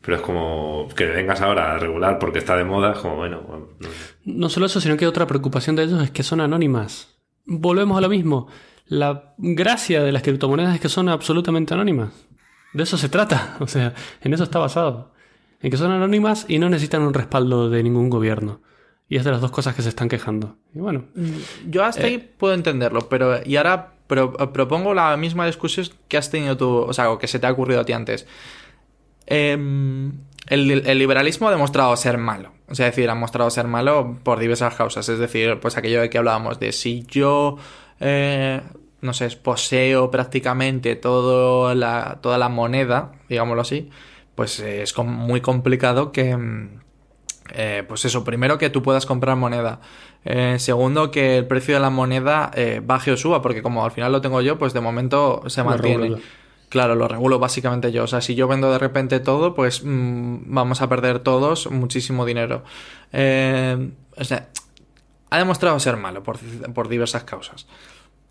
Pero 0.00 0.18
es 0.18 0.22
como 0.22 0.86
que 0.96 1.06
vengas 1.06 1.40
ahora 1.40 1.74
a 1.74 1.78
regular 1.78 2.20
porque 2.20 2.38
está 2.38 2.56
de 2.56 2.64
moda, 2.64 2.94
como 2.94 3.16
bueno, 3.16 3.68
no. 3.80 3.88
No 4.24 4.48
solo 4.48 4.66
eso, 4.66 4.80
sino 4.80 4.96
que 4.96 5.06
otra 5.08 5.26
preocupación 5.26 5.74
de 5.74 5.82
ellos 5.82 6.02
es 6.02 6.12
que 6.12 6.22
son 6.22 6.40
anónimas. 6.40 7.18
Volvemos 7.44 7.98
a 7.98 8.00
lo 8.00 8.08
mismo. 8.08 8.46
La 8.86 9.34
gracia 9.38 10.04
de 10.04 10.12
las 10.12 10.22
criptomonedas 10.22 10.76
es 10.76 10.80
que 10.80 10.88
son 10.88 11.08
absolutamente 11.08 11.74
anónimas. 11.74 12.12
De 12.72 12.84
eso 12.84 12.96
se 12.96 13.08
trata. 13.08 13.56
O 13.60 13.66
sea, 13.66 13.94
en 14.20 14.32
eso 14.32 14.44
está 14.44 14.60
basado. 14.60 15.15
En 15.62 15.70
que 15.70 15.76
son 15.76 15.90
anónimas 15.90 16.44
y 16.48 16.58
no 16.58 16.68
necesitan 16.68 17.02
un 17.02 17.14
respaldo 17.14 17.70
de 17.70 17.82
ningún 17.82 18.10
gobierno. 18.10 18.60
Y 19.08 19.16
es 19.16 19.24
de 19.24 19.30
las 19.30 19.40
dos 19.40 19.50
cosas 19.52 19.74
que 19.74 19.82
se 19.82 19.88
están 19.88 20.08
quejando. 20.08 20.56
Y 20.74 20.80
bueno, 20.80 21.04
Yo 21.68 21.84
hasta 21.84 22.06
ahí 22.06 22.18
puedo 22.18 22.54
entenderlo, 22.54 23.08
pero 23.08 23.40
y 23.44 23.56
ahora 23.56 23.92
pro- 24.06 24.32
propongo 24.52 24.94
la 24.94 25.16
misma 25.16 25.46
discusión 25.46 25.86
que 26.08 26.16
has 26.16 26.30
tenido 26.30 26.56
tú, 26.56 26.68
o 26.78 26.92
sea, 26.92 27.10
o 27.10 27.18
que 27.18 27.28
se 27.28 27.38
te 27.38 27.46
ha 27.46 27.52
ocurrido 27.52 27.80
a 27.80 27.84
ti 27.84 27.92
antes. 27.92 28.26
Em, 29.26 30.12
el, 30.48 30.70
el 30.86 30.98
liberalismo 30.98 31.48
ha 31.48 31.50
demostrado 31.50 31.96
ser 31.96 32.18
malo. 32.18 32.52
O 32.68 32.74
sea, 32.74 32.88
es 32.88 32.94
decir, 32.96 33.08
ha 33.10 33.14
mostrado 33.14 33.50
ser 33.50 33.66
malo 33.66 34.16
por 34.22 34.38
diversas 34.38 34.74
causas. 34.74 35.08
Es 35.08 35.18
decir, 35.18 35.58
pues 35.60 35.76
aquello 35.76 36.00
de 36.00 36.10
que 36.10 36.18
hablábamos 36.18 36.58
de 36.60 36.72
si 36.72 37.04
yo, 37.08 37.56
eh, 38.00 38.60
no 39.00 39.12
sé, 39.12 39.28
poseo 39.36 40.10
prácticamente 40.10 40.96
todo 40.96 41.74
la, 41.74 42.18
toda 42.20 42.38
la 42.38 42.48
moneda, 42.48 43.12
digámoslo 43.28 43.62
así, 43.62 43.88
pues 44.36 44.60
eh, 44.60 44.82
es 44.82 44.96
muy 44.98 45.40
complicado 45.40 46.12
que... 46.12 46.36
mm, 46.36 46.80
eh, 47.52 47.84
pues 47.86 48.04
eso, 48.04 48.24
primero 48.24 48.58
que 48.58 48.70
tú 48.70 48.82
puedas 48.82 49.06
comprar 49.06 49.36
moneda. 49.36 49.80
Eh, 50.24 50.56
segundo, 50.58 51.12
que 51.12 51.38
el 51.38 51.46
precio 51.46 51.74
de 51.74 51.80
la 51.80 51.90
moneda 51.90 52.50
eh, 52.54 52.80
baje 52.84 53.12
o 53.12 53.16
suba, 53.16 53.40
porque 53.40 53.62
como 53.62 53.84
al 53.84 53.92
final 53.92 54.10
lo 54.10 54.20
tengo 54.20 54.40
yo, 54.40 54.58
pues 54.58 54.72
de 54.72 54.80
momento 54.80 55.42
se 55.46 55.62
mantiene. 55.62 56.16
Claro, 56.68 56.96
lo 56.96 57.06
regulo 57.06 57.38
básicamente 57.38 57.92
yo. 57.92 58.02
O 58.02 58.06
sea, 58.08 58.20
si 58.20 58.34
yo 58.34 58.48
vendo 58.48 58.72
de 58.72 58.78
repente 58.78 59.20
todo, 59.20 59.54
pues 59.54 59.82
mm, 59.84 60.38
vamos 60.46 60.82
a 60.82 60.88
perder 60.88 61.20
todos 61.20 61.70
muchísimo 61.70 62.26
dinero. 62.26 62.64
Eh, 63.12 63.92
o 64.16 64.24
sea, 64.24 64.48
ha 65.30 65.38
demostrado 65.38 65.78
ser 65.78 65.96
malo 65.96 66.24
por, 66.24 66.38
por 66.74 66.88
diversas 66.88 67.22
causas. 67.22 67.68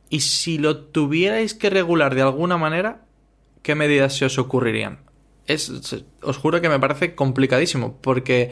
Y 0.09 0.19
si 0.19 0.57
lo 0.57 0.77
tuvierais 0.77 1.53
que 1.53 1.69
regular 1.69 2.13
de 2.13 2.23
alguna 2.23 2.57
manera, 2.57 3.05
¿qué 3.61 3.75
medidas 3.75 4.13
se 4.17 4.25
os 4.25 4.37
ocurrirían? 4.37 5.04
Es, 5.47 5.71
os 6.21 6.37
juro 6.37 6.61
que 6.61 6.69
me 6.69 6.79
parece 6.79 7.15
complicadísimo, 7.15 7.97
porque 8.01 8.51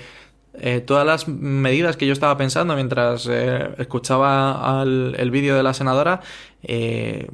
eh, 0.60 0.82
todas 0.82 1.06
las 1.06 1.28
medidas 1.28 1.98
que 1.98 2.06
yo 2.06 2.14
estaba 2.14 2.38
pensando 2.38 2.76
mientras 2.76 3.28
eh, 3.30 3.70
escuchaba 3.78 4.84
el 4.84 5.32
vídeo 5.32 5.56
de 5.56 5.64
la 5.64 5.74
senadora, 5.74 6.22
eh, 6.62 7.28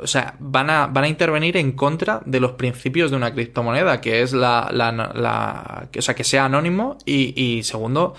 o 0.00 0.06
sea, 0.06 0.34
van 0.38 0.70
a, 0.70 0.86
van 0.86 1.04
a 1.04 1.08
intervenir 1.08 1.56
en 1.56 1.72
contra 1.72 2.20
de 2.24 2.40
los 2.40 2.52
principios 2.52 3.10
de 3.10 3.16
una 3.16 3.32
criptomoneda, 3.32 4.00
que 4.00 4.22
es 4.22 4.32
la, 4.32 4.68
la, 4.72 5.88
o 5.96 6.02
sea, 6.02 6.14
que 6.14 6.24
sea 6.24 6.46
anónimo 6.46 6.98
y, 7.04 7.40
y 7.40 7.62
segundo, 7.62 8.14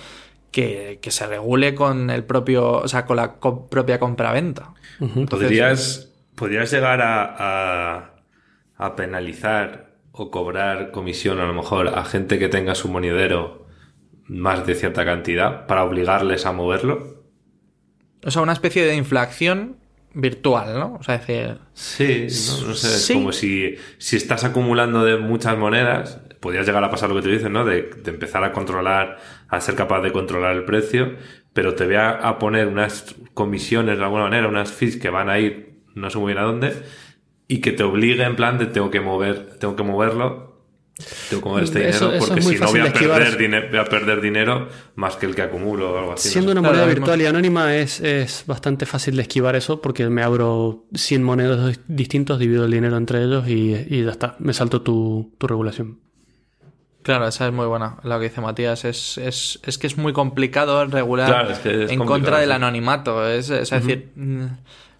que, 0.51 0.99
se 1.01 1.27
regule 1.27 1.75
con 1.75 2.09
el 2.09 2.23
propio, 2.23 2.71
o 2.71 2.87
sea, 2.87 3.05
con 3.05 3.17
la 3.17 3.35
propia 3.35 3.99
compraventa. 3.99 4.73
¿Podrías, 5.29 6.09
¿Podrías 6.35 6.71
llegar 6.71 7.01
a, 7.01 8.13
a, 8.77 8.95
penalizar 8.95 9.88
o 10.11 10.31
cobrar 10.31 10.91
comisión 10.91 11.39
a 11.39 11.45
lo 11.45 11.53
mejor 11.53 11.87
a 11.89 12.03
gente 12.05 12.39
que 12.39 12.49
tenga 12.49 12.75
su 12.75 12.89
monedero 12.89 13.67
más 14.27 14.65
de 14.65 14.75
cierta 14.75 15.05
cantidad 15.05 15.65
para 15.65 15.83
obligarles 15.83 16.45
a 16.45 16.51
moverlo? 16.51 17.23
O 18.23 18.31
sea, 18.31 18.41
una 18.41 18.53
especie 18.53 18.85
de 18.85 18.95
inflación 18.95 19.77
virtual, 20.13 20.77
¿no? 20.77 20.97
O 20.99 21.03
sea, 21.03 21.17
decir... 21.17 21.57
Sí, 21.73 22.23
no, 22.23 22.73
sé, 22.73 22.95
es 22.95 23.11
como 23.13 23.31
si, 23.31 23.75
si 23.97 24.17
estás 24.17 24.43
acumulando 24.43 25.03
de 25.05 25.17
muchas 25.17 25.57
monedas, 25.57 26.21
podrías 26.39 26.65
llegar 26.65 26.83
a 26.83 26.89
pasar 26.89 27.09
lo 27.09 27.15
que 27.15 27.21
tú 27.21 27.29
dices, 27.29 27.49
¿no? 27.49 27.65
De, 27.65 27.89
empezar 28.05 28.43
a 28.43 28.51
controlar, 28.51 29.17
a 29.47 29.61
ser 29.61 29.75
capaz 29.75 30.01
de 30.01 30.11
controlar 30.11 30.55
el 30.55 30.65
precio, 30.65 31.15
pero 31.53 31.75
te 31.75 31.85
voy 31.85 31.95
a, 31.95 32.37
poner 32.39 32.67
unas 32.67 33.15
comisiones 33.33 33.97
de 33.97 34.03
alguna 34.03 34.23
manera, 34.23 34.47
unas 34.47 34.71
fees 34.71 34.97
que 34.97 35.09
van 35.09 35.29
a 35.29 35.39
ir 35.39 35.69
no 35.95 36.09
sé 36.09 36.17
muy 36.17 36.33
bien 36.33 36.43
a 36.43 36.47
dónde, 36.47 36.73
y 37.49 37.59
que 37.59 37.73
te 37.73 37.83
obligue 37.83 38.23
en 38.23 38.37
plan 38.37 38.57
de 38.57 38.67
tengo 38.67 38.89
que 38.89 39.01
mover, 39.01 39.57
tengo 39.59 39.75
que 39.75 39.83
moverlo 39.83 40.49
tengo 41.29 41.43
que 41.43 41.49
mover 41.49 41.63
este 41.63 41.79
dinero 41.79 42.11
porque 42.19 42.41
si 42.41 42.55
no 42.55 42.67
voy 42.67 42.79
a, 42.81 42.93
perder 42.93 43.69
voy 43.69 43.79
a 43.79 43.85
perder 43.85 44.21
dinero 44.21 44.67
más 44.95 45.15
que 45.15 45.25
el 45.25 45.33
que 45.33 45.41
acumulo 45.41 45.93
o 45.93 45.97
algo 45.97 46.13
así. 46.13 46.29
Siendo 46.29 46.51
una 46.51 46.61
moneda 46.61 46.85
virtual 46.85 47.21
y 47.21 47.25
anónima 47.25 47.75
es, 47.75 48.01
es, 48.01 48.43
bastante 48.45 48.85
fácil 48.85 49.15
de 49.15 49.23
esquivar 49.23 49.55
eso 49.55 49.81
porque 49.81 50.09
me 50.09 50.21
abro 50.21 50.85
100 50.93 51.23
monedas 51.23 51.79
distintos, 51.87 52.37
divido 52.37 52.65
el 52.65 52.71
dinero 52.71 52.97
entre 52.97 53.23
ellos 53.23 53.47
y, 53.47 53.75
y 53.89 54.03
ya 54.03 54.11
está, 54.11 54.35
me 54.39 54.53
salto 54.53 54.81
tu, 54.81 55.33
tu 55.37 55.47
regulación. 55.47 55.99
Claro, 57.01 57.27
esa 57.27 57.47
es 57.47 57.53
muy 57.53 57.65
buena. 57.65 57.97
Lo 58.03 58.19
que 58.19 58.25
dice 58.25 58.41
Matías 58.41 58.83
es, 58.83 59.17
es, 59.17 59.59
es 59.63 59.77
que 59.77 59.87
es 59.87 59.97
muy 59.97 60.11
complicado 60.11 60.85
regular 60.85 61.59
en 61.63 61.99
contra 62.05 62.39
del 62.39 62.51
anonimato. 62.51 63.27
Es, 63.27 63.49
es 63.49 63.69
decir, 63.69 64.11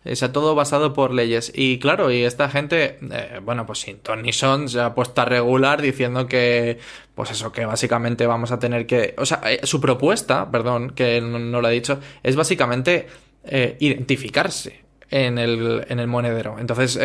mm, 0.04 0.10
es 0.10 0.20
todo 0.32 0.56
basado 0.56 0.94
por 0.94 1.14
leyes. 1.14 1.52
Y 1.56 1.80
claro, 1.80 2.12
y 2.12 2.24
esta 2.24 2.50
gente, 2.50 3.00
eh, 3.12 3.40
bueno, 3.44 3.66
pues 3.66 3.80
sin 3.80 4.00
Tony 4.00 4.34
Son 4.34 4.70
se 4.70 4.80
ha 4.80 4.94
puesto 4.94 5.22
a 5.22 5.26
regular 5.26 5.82
diciendo 5.82 6.28
que, 6.28 6.80
pues 7.16 7.32
eso, 7.32 7.52
que 7.52 7.66
básicamente 7.66 8.26
vamos 8.28 8.52
a 8.52 8.60
tener 8.60 8.86
que. 8.86 9.16
O 9.18 9.26
sea, 9.26 9.42
eh, 9.46 9.62
su 9.64 9.82
propuesta, 9.82 10.50
perdón, 10.52 10.92
que 10.92 11.22
no, 11.22 11.62
lo 11.62 11.68
ha 11.68 11.72
dicho, 11.72 12.00
es 12.24 12.36
básicamente 12.36 13.08
eh, 13.44 13.78
identificarse 13.80 14.84
en 15.10 15.38
el, 15.38 15.86
en 15.90 16.00
el 16.00 16.08
monedero. 16.08 16.58
Entonces, 16.60 16.98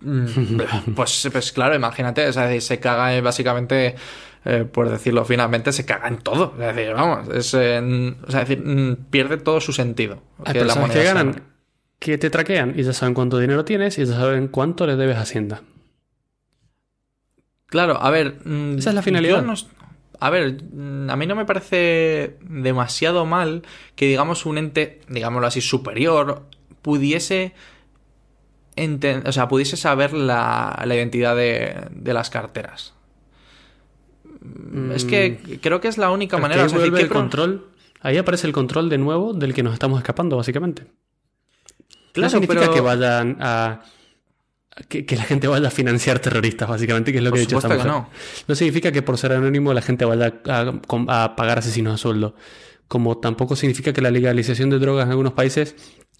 Mm, 0.00 0.60
pues, 0.94 1.28
pues 1.32 1.52
claro, 1.52 1.74
imagínate, 1.74 2.26
o 2.26 2.32
sea, 2.32 2.60
se 2.60 2.80
caga 2.80 3.20
básicamente, 3.20 3.96
eh, 4.44 4.64
por 4.70 4.88
decirlo 4.88 5.24
finalmente, 5.24 5.72
se 5.72 5.84
caga 5.84 6.08
en 6.08 6.18
todo. 6.18 6.54
Es 6.58 6.74
decir, 6.74 6.94
vamos, 6.94 7.28
es, 7.28 7.54
o 7.54 8.30
sea, 8.30 8.40
decir, 8.40 8.62
mm, 8.64 9.06
pierde 9.10 9.38
todo 9.38 9.60
su 9.60 9.72
sentido. 9.72 10.22
Hay 10.44 10.54
que 10.54 10.60
personas 10.60 10.90
que 10.90 11.04
ganan, 11.04 11.42
que 11.98 12.18
te 12.18 12.30
traquean 12.30 12.74
y 12.76 12.82
ya 12.82 12.92
saben 12.92 13.14
cuánto 13.14 13.38
dinero 13.38 13.64
tienes 13.64 13.98
y 13.98 14.04
ya 14.04 14.14
saben 14.14 14.48
cuánto 14.48 14.86
le 14.86 14.96
debes 14.96 15.16
a 15.16 15.22
Hacienda. 15.22 15.62
Claro, 17.66 18.00
a 18.00 18.10
ver. 18.10 18.38
Mm, 18.44 18.78
Esa 18.78 18.90
es 18.90 18.94
la 18.94 19.02
finalidad. 19.02 19.44
a 20.20 20.30
ver, 20.30 20.62
a 21.08 21.16
mí 21.16 21.26
no 21.26 21.36
me 21.36 21.44
parece 21.44 22.36
demasiado 22.40 23.26
mal 23.26 23.62
que, 23.94 24.06
digamos, 24.06 24.46
un 24.46 24.58
ente, 24.58 25.00
digámoslo 25.08 25.46
así, 25.46 25.60
superior, 25.60 26.46
pudiese 26.82 27.54
o 29.24 29.32
sea, 29.32 29.48
pudiese 29.48 29.76
saber 29.76 30.12
la, 30.12 30.80
identidad 30.86 31.36
de, 31.36 32.12
las 32.12 32.30
carteras. 32.30 32.94
Es 34.94 35.04
que 35.04 35.40
mm. 35.42 35.52
creo 35.60 35.80
que 35.80 35.88
es 35.88 35.98
la 35.98 36.10
única 36.10 36.38
manera. 36.38 36.66
de 36.66 37.00
el 37.00 37.08
control. 37.08 37.66
Ahí 38.00 38.16
aparece 38.16 38.46
el 38.46 38.52
control 38.52 38.88
de 38.88 38.98
nuevo 38.98 39.34
del 39.34 39.52
que 39.54 39.62
nos 39.64 39.72
estamos 39.72 39.98
escapando, 39.98 40.36
básicamente. 40.36 40.86
Claro, 42.18 42.40
no 42.40 42.40
significa 42.40 42.72
que 42.72 42.80
vayan 42.80 43.36
a. 43.40 43.80
Que, 44.88 45.04
la 45.16 45.24
gente 45.24 45.48
vaya 45.48 45.68
a 45.68 45.70
financiar 45.72 46.20
terroristas, 46.20 46.68
básicamente, 46.68 47.10
que 47.10 47.18
es 47.18 47.24
lo 47.24 47.32
que 47.32 47.38
he 47.38 47.40
dicho 47.40 47.58
esta 47.58 47.84
no. 47.84 48.08
no 48.46 48.54
significa 48.54 48.92
que 48.92 49.02
por 49.02 49.18
ser 49.18 49.32
anónimo 49.32 49.74
la 49.74 49.82
gente 49.82 50.04
vaya 50.04 50.40
a, 50.46 50.72
a 51.08 51.36
pagar 51.36 51.58
asesinos 51.58 51.94
a 51.94 51.96
sueldo. 51.98 52.36
Como 52.86 53.18
tampoco 53.18 53.56
significa 53.56 53.92
que 53.92 54.00
la 54.00 54.10
legalización 54.10 54.70
de 54.70 54.78
drogas 54.78 55.06
en 55.06 55.10
algunos 55.10 55.32
países 55.32 55.74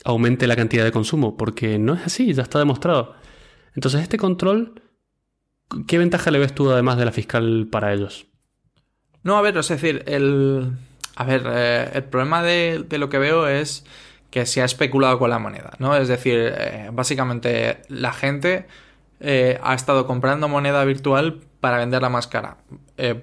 aumente 0.05 0.47
la 0.47 0.57
cantidad 0.57 0.85
de 0.85 0.93
consumo, 0.93 1.37
porque 1.37 1.79
no 1.79 1.95
es 1.95 2.03
así, 2.07 2.33
ya 2.33 2.43
está 2.43 2.59
demostrado. 2.59 3.15
Entonces, 3.75 4.03
este 4.03 4.19
control, 4.19 4.83
¿qué 5.87 5.99
ventaja 5.99 6.31
le 6.31 6.39
ves 6.39 6.55
tú 6.55 6.71
además 6.71 6.99
de 6.99 7.05
la 7.05 7.13
fiscal 7.13 7.69
para 7.71 7.93
ellos? 7.93 8.27
No, 9.23 9.37
a 9.37 9.43
ver, 9.43 9.57
es 9.57 9.69
decir, 9.69 10.03
el. 10.07 10.73
A 11.17 11.25
ver, 11.25 11.43
eh, 11.47 11.91
el 11.95 12.05
problema 12.05 12.43
de, 12.43 12.85
lo 12.91 13.09
que 13.09 13.19
veo 13.19 13.49
es 13.49 13.85
que 14.31 14.47
se 14.47 14.63
ha 14.63 14.65
especulado 14.65 15.19
con 15.19 15.31
la 15.31 15.39
moneda, 15.39 15.73
¿no? 15.79 15.97
Es 15.97 16.09
decir, 16.09 16.53
eh, 16.57 16.91
básicamente 16.93 17.79
la 17.89 18.13
gente 18.13 18.67
eh, 19.21 19.59
ha 19.63 19.75
estado 19.75 20.07
comprando 20.07 20.49
moneda 20.49 20.85
virtual 20.85 21.41
para 21.61 21.79
venderla 21.79 22.09
más 22.09 22.27
cara. 22.27 22.59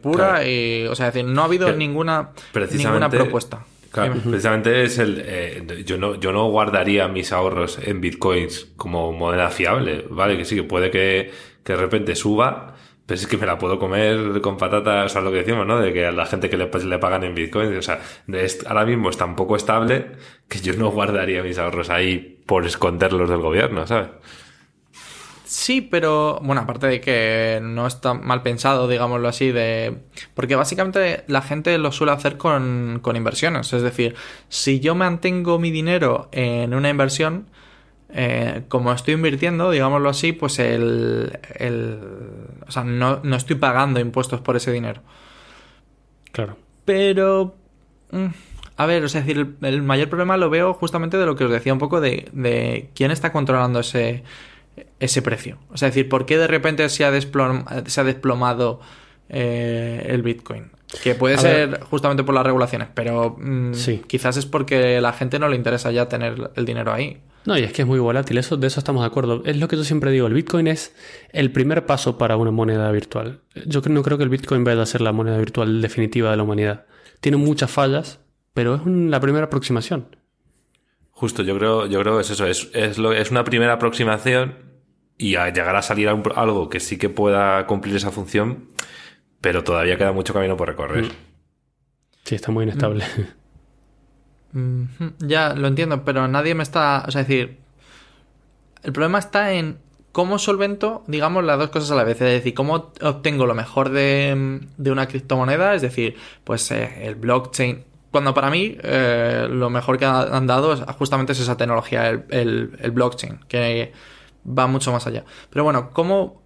pura 0.01 0.47
y. 0.47 0.87
O 0.87 0.95
sea, 0.95 1.07
es 1.07 1.13
decir, 1.13 1.29
no 1.29 1.41
ha 1.41 1.45
habido 1.45 1.71
ninguna, 1.71 2.31
ninguna 2.71 3.09
propuesta 3.09 3.61
precisamente 4.23 4.83
es 4.83 4.97
el. 4.99 5.21
Eh, 5.25 5.83
yo, 5.85 5.97
no, 5.97 6.15
yo 6.15 6.31
no 6.31 6.49
guardaría 6.49 7.07
mis 7.07 7.31
ahorros 7.31 7.79
en 7.81 8.01
bitcoins 8.01 8.67
como 8.75 9.11
moneda 9.13 9.49
fiable, 9.49 10.05
¿vale? 10.09 10.37
Que 10.37 10.45
sí, 10.45 10.55
que 10.55 10.63
puede 10.63 10.91
que, 10.91 11.31
de 11.63 11.75
repente 11.75 12.15
suba, 12.15 12.75
pero 13.05 13.19
es 13.19 13.27
que 13.27 13.37
me 13.37 13.45
la 13.45 13.57
puedo 13.57 13.77
comer 13.77 14.41
con 14.41 14.57
patatas, 14.57 15.05
o 15.05 15.09
sea, 15.09 15.21
lo 15.21 15.31
que 15.31 15.37
decimos, 15.37 15.65
¿no? 15.67 15.79
De 15.79 15.93
que 15.93 16.07
a 16.07 16.11
la 16.11 16.25
gente 16.25 16.49
que 16.49 16.57
le, 16.57 16.67
pues, 16.67 16.85
pagan 16.99 17.23
en 17.23 17.35
bitcoins, 17.35 17.77
o 17.77 17.81
sea, 17.81 17.99
ahora 18.67 18.85
mismo 18.85 19.09
es 19.09 19.17
tan 19.17 19.35
poco 19.35 19.55
estable 19.55 20.13
que 20.47 20.59
yo 20.59 20.73
no 20.73 20.89
guardaría 20.89 21.43
mis 21.43 21.57
ahorros 21.57 21.89
ahí 21.89 22.41
por 22.45 22.65
esconderlos 22.65 23.29
del 23.29 23.41
gobierno, 23.41 23.85
¿sabes? 23.85 24.09
Sí, 25.45 25.79
pero 25.81 26.39
bueno, 26.41 26.61
aparte 26.61 26.87
de 26.87 26.99
que 26.99 27.59
no 27.61 27.85
está 27.85 28.15
mal 28.15 28.41
pensado, 28.41 28.87
digámoslo 28.87 29.27
así, 29.27 29.51
de... 29.51 29.99
Porque 30.33 30.55
básicamente 30.55 31.23
la 31.27 31.41
gente 31.41 31.77
lo 31.77 31.91
suele 31.91 32.13
hacer 32.13 32.37
con, 32.37 33.01
inversiones. 33.15 33.71
Es 33.71 33.83
decir, 33.83 34.15
si 34.49 34.79
yo 34.79 34.95
mantengo 34.95 35.59
mi 35.59 35.69
dinero 35.71 36.29
en 36.31 36.73
una 36.73 36.89
inversión, 36.89 37.47
eh, 38.17 38.63
como 38.67 38.91
estoy 38.91 39.13
invirtiendo, 39.13 39.69
digámoslo 39.69 40.09
así, 40.09 40.31
pues 40.31 40.59
el... 40.59 41.37
el 41.55 41.99
o 42.67 42.71
sea, 42.71 42.83
no, 42.83 43.21
estoy 43.35 43.57
pagando 43.57 43.99
impuestos 43.99 44.41
por 44.41 44.55
ese 44.55 44.71
dinero. 44.71 45.01
Claro. 46.31 46.57
Pero... 46.85 47.55
Mm, 48.11 48.27
a 48.77 48.85
ver, 48.85 49.03
o 49.03 49.09
sea, 49.09 49.21
decir, 49.21 49.55
el, 49.61 49.81
mayor 49.83 50.09
problema 50.09 50.37
lo 50.37 50.49
veo 50.49 50.73
justamente 50.73 51.17
de 51.17 51.25
lo 51.25 51.35
que 51.35 51.45
os 51.45 51.51
decía 51.51 51.71
un 51.71 51.79
poco 51.79 52.01
de, 52.01 52.29
de 52.33 52.89
quién 52.93 53.11
está 53.11 53.31
controlando 53.31 53.79
ese 53.79 54.23
ese 54.99 55.21
precio. 55.21 55.57
O 55.71 55.77
sea, 55.77 55.89
es 55.89 55.95
decir, 55.95 56.09
¿por 56.09 56.25
qué 56.25 56.37
de 56.37 56.47
repente 56.47 56.87
se 56.89 57.05
ha, 57.05 57.11
se 57.21 58.01
ha 58.01 58.03
desplomado 58.03 58.79
eh, 59.29 60.05
el 60.09 60.21
Bitcoin? 60.21 60.71
Que 61.03 61.15
puede 61.15 61.37
ser 61.37 61.81
justamente 61.81 62.23
por 62.23 62.35
las 62.35 62.45
regulaciones, 62.45 62.87
pero 62.93 63.35
mm, 63.37 63.71
quizás 64.07 64.37
es 64.37 64.45
porque 64.45 65.01
la 65.01 65.13
gente 65.13 65.39
no 65.39 65.49
le 65.49 65.55
interesa 65.55 65.91
ya 65.91 66.07
tener 66.07 66.51
el 66.55 66.65
dinero 66.65 66.93
ahí. 66.93 67.21
No, 67.45 67.57
y 67.57 67.63
es 67.63 67.71
que 67.73 67.83
es 67.83 67.87
muy 67.87 67.99
volátil, 67.99 68.37
eso, 68.39 68.57
de 68.57 68.67
eso 68.67 68.79
estamos 68.79 69.03
de 69.03 69.07
acuerdo. 69.07 69.43
Es 69.45 69.57
lo 69.57 69.67
que 69.67 69.77
yo 69.77 69.83
siempre 69.83 70.11
digo, 70.11 70.25
el 70.25 70.33
Bitcoin 70.33 70.67
es 70.67 70.95
el 71.29 71.51
primer 71.51 71.85
paso 71.85 72.17
para 72.17 72.37
una 72.37 72.51
moneda 72.51 72.91
virtual. 72.91 73.41
Yo 73.67 73.81
no 73.87 74.01
creo 74.01 74.17
que 74.17 74.23
el 74.23 74.29
Bitcoin 74.29 74.63
vaya 74.63 74.81
a 74.81 74.85
ser 74.85 75.01
la 75.01 75.11
moneda 75.11 75.37
virtual 75.37 75.81
definitiva 75.81 76.31
de 76.31 76.37
la 76.37 76.43
humanidad. 76.43 76.85
Tiene 77.21 77.37
muchas 77.37 77.69
fallas, 77.69 78.19
pero 78.53 78.75
es 78.75 78.81
la 78.85 79.19
primera 79.19 79.45
aproximación. 79.45 80.15
Justo, 81.11 81.43
yo 81.43 81.57
creo, 81.57 81.85
yo 81.85 82.01
creo 82.01 82.15
que 82.15 82.21
es 82.21 82.29
eso, 82.31 82.47
es, 82.47 82.69
es, 82.73 82.97
lo, 82.97 83.13
es 83.13 83.29
una 83.29 83.43
primera 83.43 83.73
aproximación 83.73 84.55
y 85.17 85.35
a 85.35 85.49
llegar 85.49 85.75
a 85.75 85.81
salir 85.81 86.09
a 86.09 86.11
algo 86.35 86.69
que 86.69 86.79
sí 86.79 86.97
que 86.97 87.09
pueda 87.09 87.65
cumplir 87.67 87.95
esa 87.95 88.11
función, 88.11 88.69
pero 89.39 89.63
todavía 89.63 89.97
queda 89.97 90.11
mucho 90.11 90.33
camino 90.33 90.57
por 90.57 90.67
recorrer. 90.67 91.05
Sí, 92.23 92.35
está 92.35 92.51
muy 92.51 92.63
inestable. 92.63 93.05
Mm. 93.05 93.44
Ya, 95.19 95.53
lo 95.53 95.67
entiendo, 95.67 96.03
pero 96.05 96.27
nadie 96.27 96.55
me 96.55 96.63
está. 96.63 97.03
O 97.07 97.11
sea, 97.11 97.21
decir. 97.21 97.57
El 98.83 98.93
problema 98.93 99.17
está 99.17 99.53
en 99.53 99.79
cómo 100.11 100.37
solvento, 100.37 101.03
digamos, 101.07 101.43
las 101.43 101.57
dos 101.57 101.69
cosas 101.69 101.91
a 101.91 101.95
la 101.95 102.03
vez. 102.03 102.21
Es 102.21 102.29
decir, 102.29 102.53
cómo 102.53 102.93
obtengo 103.01 103.45
lo 103.45 103.55
mejor 103.55 103.89
de, 103.89 104.61
de 104.77 104.91
una 104.91 105.07
criptomoneda, 105.07 105.73
es 105.73 105.81
decir, 105.81 106.15
pues 106.43 106.71
eh, 106.71 107.05
el 107.05 107.15
blockchain. 107.15 107.83
Cuando 108.11 108.33
para 108.33 108.49
mí 108.49 108.77
eh, 108.81 109.47
lo 109.49 109.69
mejor 109.69 109.97
que 109.97 110.05
han 110.05 110.47
dado 110.47 110.77
justamente 110.93 111.33
es 111.33 111.41
esa 111.41 111.57
tecnología, 111.57 112.09
el, 112.09 112.77
el 112.79 112.91
blockchain, 112.91 113.39
que 113.49 113.91
va 114.47 114.67
mucho 114.67 114.93
más 114.93 115.05
allá. 115.05 115.25
Pero 115.49 115.65
bueno, 115.65 115.89
¿cómo 115.91 116.41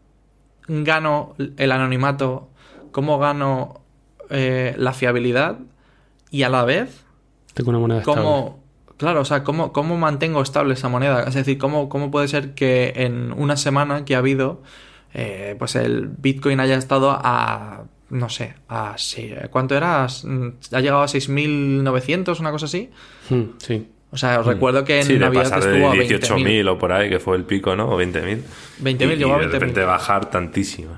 gano 0.68 1.36
el 1.58 1.72
anonimato? 1.72 2.50
¿Cómo 2.92 3.20
gano 3.20 3.82
eh, 4.30 4.74
la 4.78 4.94
fiabilidad? 4.94 5.60
Y 6.32 6.44
a 6.44 6.50
la 6.50 6.64
vez, 6.64 7.06
Tengo 7.54 7.70
una 7.72 7.80
moneda 7.80 8.00
estable. 8.00 8.22
¿cómo, 8.22 8.64
claro, 8.98 9.22
o 9.22 9.26
sea, 9.26 9.44
¿cómo, 9.44 9.72
cómo 9.74 9.98
mantengo 9.98 10.42
estable 10.42 10.74
esa 10.74 10.90
moneda? 10.90 11.24
Es 11.24 11.34
decir, 11.36 11.58
¿cómo, 11.58 11.90
cómo 11.90 12.12
puede 12.12 12.28
ser 12.28 12.54
que 12.54 12.94
en 12.96 13.32
una 13.34 13.58
semana 13.58 14.06
que 14.06 14.16
ha 14.16 14.20
habido, 14.20 14.62
eh, 15.14 15.56
pues 15.60 15.76
el 15.76 16.08
Bitcoin 16.08 16.60
haya 16.60 16.76
estado 16.78 17.12
a, 17.12 17.84
no 18.10 18.30
sé, 18.30 18.56
a, 18.68 18.96
sí, 18.98 19.32
¿cuánto 19.50 19.76
era? 19.76 20.06
¿Ha 20.06 20.80
llegado 20.80 21.02
a 21.02 21.08
6.900, 21.08 22.40
una 22.40 22.52
cosa 22.52 22.66
así? 22.66 22.90
Hmm, 23.30 23.44
sí. 23.58 23.88
O 24.12 24.18
sea, 24.18 24.40
os 24.40 24.46
recuerdo 24.48 24.84
que 24.86 25.00
en 25.02 25.06
Sí, 25.06 25.14
de 25.14 25.20
Navidad 25.20 25.44
pasar 25.44 25.60
estuvo 25.60 25.92
a 25.92 25.94
de 25.94 26.08
20.000. 26.08 26.20
18.000 26.64 26.70
o 26.72 26.80
por 26.80 26.92
ahí, 26.92 27.10
que 27.10 27.20
fue 27.20 27.38
el 27.38 27.44
pico, 27.44 27.76
¿no? 27.76 27.90
O 27.90 28.02
20.000. 28.02 28.42
20.000 28.82 29.14
Y- 29.14 29.18
llegó 29.18 29.36
a 29.36 29.38
y 29.38 29.40
de 29.42 29.46
20.000. 29.48 29.52
repente 29.52 29.84
bajar 29.84 30.30
tantísimo. 30.32 30.94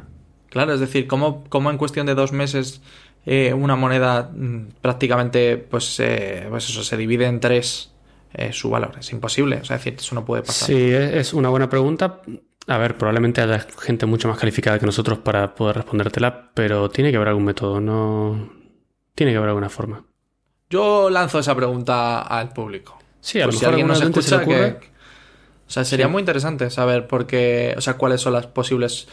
Claro, 0.50 0.74
es 0.74 0.80
decir, 0.80 1.08
¿cómo, 1.08 1.44
cómo 1.50 1.72
en 1.72 1.78
cuestión 1.78 2.06
de 2.06 2.16
dos 2.16 2.32
meses 2.32 2.82
eh, 3.26 3.54
una 3.54 3.76
moneda 3.76 4.30
mm, 4.34 4.68
prácticamente, 4.82 5.58
pues, 5.58 6.00
eh, 6.00 6.48
pues 6.50 6.70
eso, 6.70 6.84
se 6.84 6.98
divide 6.98 7.26
en 7.26 7.40
tres 7.40 7.92
eh, 8.34 8.52
su 8.54 8.70
valor? 8.70 8.94
Es 9.00 9.12
imposible, 9.12 9.58
o 9.58 9.66
sea, 9.66 9.76
es 9.78 9.84
decir, 9.84 10.00
eso 10.00 10.16
no 10.16 10.26
puede 10.26 10.44
pasar. 10.44 10.68
Sí, 10.68 10.92
es 10.92 11.34
una 11.34 11.50
buena 11.50 11.70
pregunta. 11.70 12.22
A 12.68 12.78
ver, 12.78 12.96
probablemente 12.98 13.42
haya 13.42 13.66
gente 13.80 14.06
mucho 14.06 14.28
más 14.28 14.38
calificada 14.38 14.80
que 14.80 14.86
nosotros 14.86 15.20
para 15.20 15.56
poder 15.56 15.78
respondértela, 15.78 16.52
pero 16.54 16.90
tiene 16.90 17.10
que 17.10 17.18
haber 17.18 17.30
algún 17.30 17.46
método, 17.46 17.82
no. 17.82 18.54
Tiene 19.16 19.32
que 19.32 19.38
haber 19.38 19.50
alguna 19.50 19.70
forma. 19.70 20.06
Yo 20.70 21.10
lanzo 21.10 21.40
esa 21.40 21.56
pregunta 21.56 22.22
al 22.22 22.50
público. 22.54 22.98
Sí, 23.20 23.42
a 23.42 23.46
lo 23.48 23.52
si 23.52 23.58
mejor 23.58 23.70
alguien 23.74 23.92
alguna 23.92 24.10
nos 24.10 24.26
se 24.26 24.36
escucha 24.36 24.46
que... 24.46 24.92
O 25.68 25.74
sea, 25.74 25.84
sería 25.86 26.06
Sí. 26.08 26.12
muy 26.12 26.22
interesante 26.22 26.70
saber 26.70 27.08
por 27.08 27.26
qué, 27.28 27.74
o 27.78 27.82
sea, 27.82 27.96
cuáles 27.96 28.22
son 28.22 28.34
las 28.34 28.48
posibles 28.48 29.08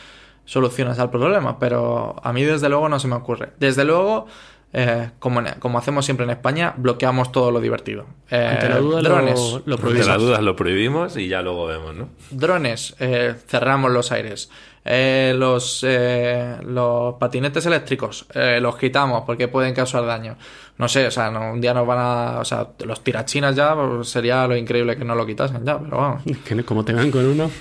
soluciones 0.49 0.99
al 0.99 1.11
problema, 1.11 1.59
pero 1.59 2.17
a 2.23 2.33
mí 2.33 2.43
desde 2.43 2.71
luego 2.71 2.89
no 2.89 2.99
se 2.99 3.07
me 3.07 3.17
ocurre. 3.17 3.51
Desde 3.61 3.85
luego, 3.85 4.27
eh, 4.73 5.11
como, 5.19 5.41
en- 5.41 5.59
como 5.61 5.79
hacemos 5.79 6.07
siempre 6.07 6.25
en 6.25 6.31
España, 6.31 6.73
bloqueamos 6.79 7.33
todo 7.33 7.51
lo 7.51 7.61
divertido. 7.61 8.07
Eh, 8.31 8.49
Ante 8.55 8.69
la 8.71 8.79
duda 8.79 9.03
lo- 9.03 9.09
drones, 9.11 9.61
lo, 9.67 9.77
De 9.77 9.81
prohibimos. 9.83 10.07
las 10.09 10.19
dudas 10.19 10.43
lo 10.43 10.57
prohibimos 10.57 11.17
y 11.19 11.29
ya 11.29 11.43
luego 11.43 11.67
vemos, 11.67 11.95
¿no? 11.95 12.09
drones, 12.31 12.97
eh, 12.99 13.35
cerramos 13.47 13.91
los 13.91 14.11
aires. 14.11 14.51
Eh, 14.85 15.35
los, 15.37 15.85
eh, 15.87 16.57
los 16.63 17.15
patinetes 17.17 17.67
eléctricos, 17.67 18.27
eh, 18.35 18.59
los 18.61 18.77
quitamos 18.77 19.25
porque 19.27 19.49
pueden 19.49 19.75
causar 19.75 20.07
daño. 20.07 20.37
No 20.79 20.87
sé, 20.89 21.07
o 21.09 21.11
sea, 21.11 21.31
no- 21.31 21.53
un 21.53 21.61
día 21.61 21.75
nos 21.75 21.87
van 21.87 21.99
a. 21.99 22.39
O 22.41 22.45
sea, 22.45 22.69
los 22.87 23.03
tirachinas 23.03 23.57
ya 23.57 23.75
pues, 23.75 24.09
sería 24.09 24.47
lo 24.47 24.57
increíble 24.57 24.97
que 24.97 25.05
no 25.05 25.15
lo 25.17 25.27
quitasen 25.27 25.65
ya, 25.65 25.79
pero 25.79 25.97
vamos. 25.97 26.23
Que 26.45 26.63
como 26.65 26.85
te 26.85 26.93
vean 26.95 27.11
con 27.11 27.27
uno. 27.27 27.51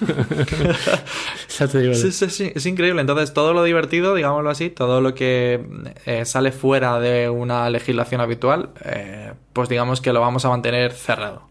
Sí, 1.47 2.11
sí, 2.11 2.29
sí, 2.29 2.51
es 2.53 2.65
increíble. 2.65 3.01
Entonces, 3.01 3.33
todo 3.33 3.53
lo 3.53 3.63
divertido, 3.63 4.13
digámoslo 4.15 4.49
así, 4.49 4.69
todo 4.69 5.01
lo 5.01 5.13
que 5.15 5.65
eh, 6.05 6.25
sale 6.25 6.51
fuera 6.51 6.99
de 6.99 7.29
una 7.29 7.69
legislación 7.69 8.21
habitual, 8.21 8.69
eh, 8.83 9.33
pues 9.53 9.67
digamos 9.69 10.01
que 10.01 10.13
lo 10.13 10.21
vamos 10.21 10.45
a 10.45 10.49
mantener 10.49 10.91
cerrado. 10.91 11.47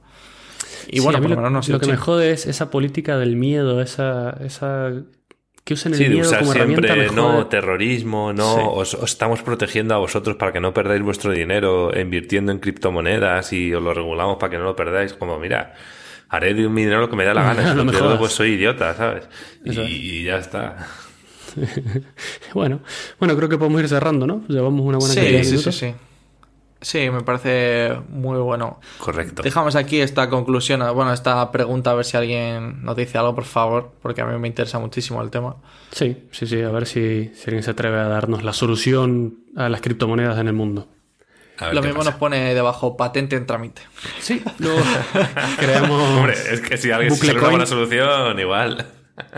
Y 0.88 0.98
Sí, 0.98 1.02
bueno, 1.02 1.18
a 1.18 1.20
mí 1.20 1.26
por 1.26 1.36
lo 1.36 1.42
menos 1.50 1.68
no 1.68 1.74
lo 1.74 1.80
que 1.80 1.86
me 1.86 1.96
jode 1.96 2.30
es 2.30 2.46
esa 2.46 2.70
política 2.70 3.18
del 3.18 3.34
miedo, 3.36 3.80
esa. 3.82 4.30
esa 4.44 4.92
que 5.66 5.74
usen 5.74 5.92
el 5.92 5.98
Sí, 5.98 6.04
de 6.04 6.10
miedo 6.10 6.26
usar 6.28 6.38
como 6.40 6.52
siempre 6.52 7.10
no 7.10 7.48
terrorismo, 7.48 8.32
no 8.32 8.54
Sí. 8.54 8.60
os, 8.64 8.94
os 8.94 9.10
estamos 9.10 9.42
protegiendo 9.42 9.94
a 9.94 9.98
vosotros 9.98 10.36
para 10.36 10.52
que 10.52 10.60
no 10.60 10.72
perdáis 10.72 11.02
vuestro 11.02 11.32
dinero 11.32 11.90
invirtiendo 11.98 12.52
en 12.52 12.60
criptomonedas 12.60 13.52
y 13.52 13.74
os 13.74 13.82
lo 13.82 13.92
regulamos 13.92 14.36
para 14.38 14.50
que 14.52 14.58
no 14.58 14.62
lo 14.64 14.76
perdáis. 14.76 15.12
Como, 15.14 15.40
mira, 15.40 15.74
haré 16.28 16.54
de 16.54 16.68
mi 16.68 16.82
dinero 16.82 17.00
lo 17.00 17.10
que 17.10 17.16
me 17.16 17.24
da 17.24 17.34
la 17.34 17.42
gana. 17.54 17.74
No 17.74 17.92
Si 17.92 18.16
pues 18.18 18.32
soy 18.32 18.52
idiota, 18.52 18.94
¿sabes? 18.94 19.28
Y, 19.64 19.70
Eso 19.70 19.82
es. 19.82 19.90
y 19.90 20.22
ya 20.22 20.38
está. 20.38 20.86
Bueno, 22.54 22.80
bueno, 23.18 23.36
creo 23.36 23.48
que 23.48 23.58
podemos 23.58 23.80
ir 23.80 23.88
cerrando, 23.88 24.26
¿no? 24.26 24.42
Llevamos 24.48 24.82
una 24.82 24.98
buena 24.98 25.14
Sí, 25.14 25.20
cantidad 25.20 25.38
de 25.38 25.44
sí, 25.44 25.72
sí. 25.72 25.94
Sí, 26.80 27.08
me 27.10 27.22
parece 27.22 27.92
muy 28.10 28.38
bueno. 28.38 28.80
Correcto. 28.98 29.42
Dejamos 29.42 29.76
aquí 29.76 30.00
esta 30.00 30.28
conclusión, 30.28 30.80
bueno, 30.94 31.12
esta 31.12 31.50
pregunta, 31.50 31.90
a 31.90 31.94
ver 31.94 32.04
si 32.04 32.16
alguien 32.16 32.84
nos 32.84 32.94
dice 32.96 33.16
algo, 33.18 33.34
por 33.34 33.44
favor, 33.44 33.92
porque 34.02 34.20
a 34.20 34.26
mí 34.26 34.38
me 34.38 34.46
interesa 34.48 34.78
muchísimo 34.78 35.22
el 35.22 35.30
tema. 35.30 35.56
Sí, 35.92 36.24
sí, 36.32 36.46
sí. 36.46 36.60
A 36.62 36.70
ver 36.70 36.86
si, 36.86 37.30
si 37.34 37.44
alguien 37.46 37.62
se 37.62 37.70
atreve 37.70 37.98
a 37.98 38.08
darnos 38.08 38.44
la 38.44 38.52
solución 38.52 39.38
a 39.56 39.68
las 39.68 39.80
criptomonedas 39.80 40.38
en 40.38 40.48
el 40.48 40.52
mundo. 40.52 40.88
Lo 41.72 41.80
mismo 41.80 41.98
pasa. 42.00 42.10
nos 42.10 42.18
pone 42.18 42.52
debajo 42.54 42.98
patente 42.98 43.34
en 43.36 43.46
trámite. 43.46 43.80
Sí, 44.20 44.42
luego 44.58 44.78
creamos 45.58 46.00
Hombre, 46.18 46.34
es 46.50 46.60
que 46.60 46.76
si 46.76 46.90
alguien 46.90 47.14
se 47.14 47.30
una 47.30 47.40
coin. 47.40 47.50
buena 47.52 47.66
solución, 47.66 48.38
igual. 48.38 48.86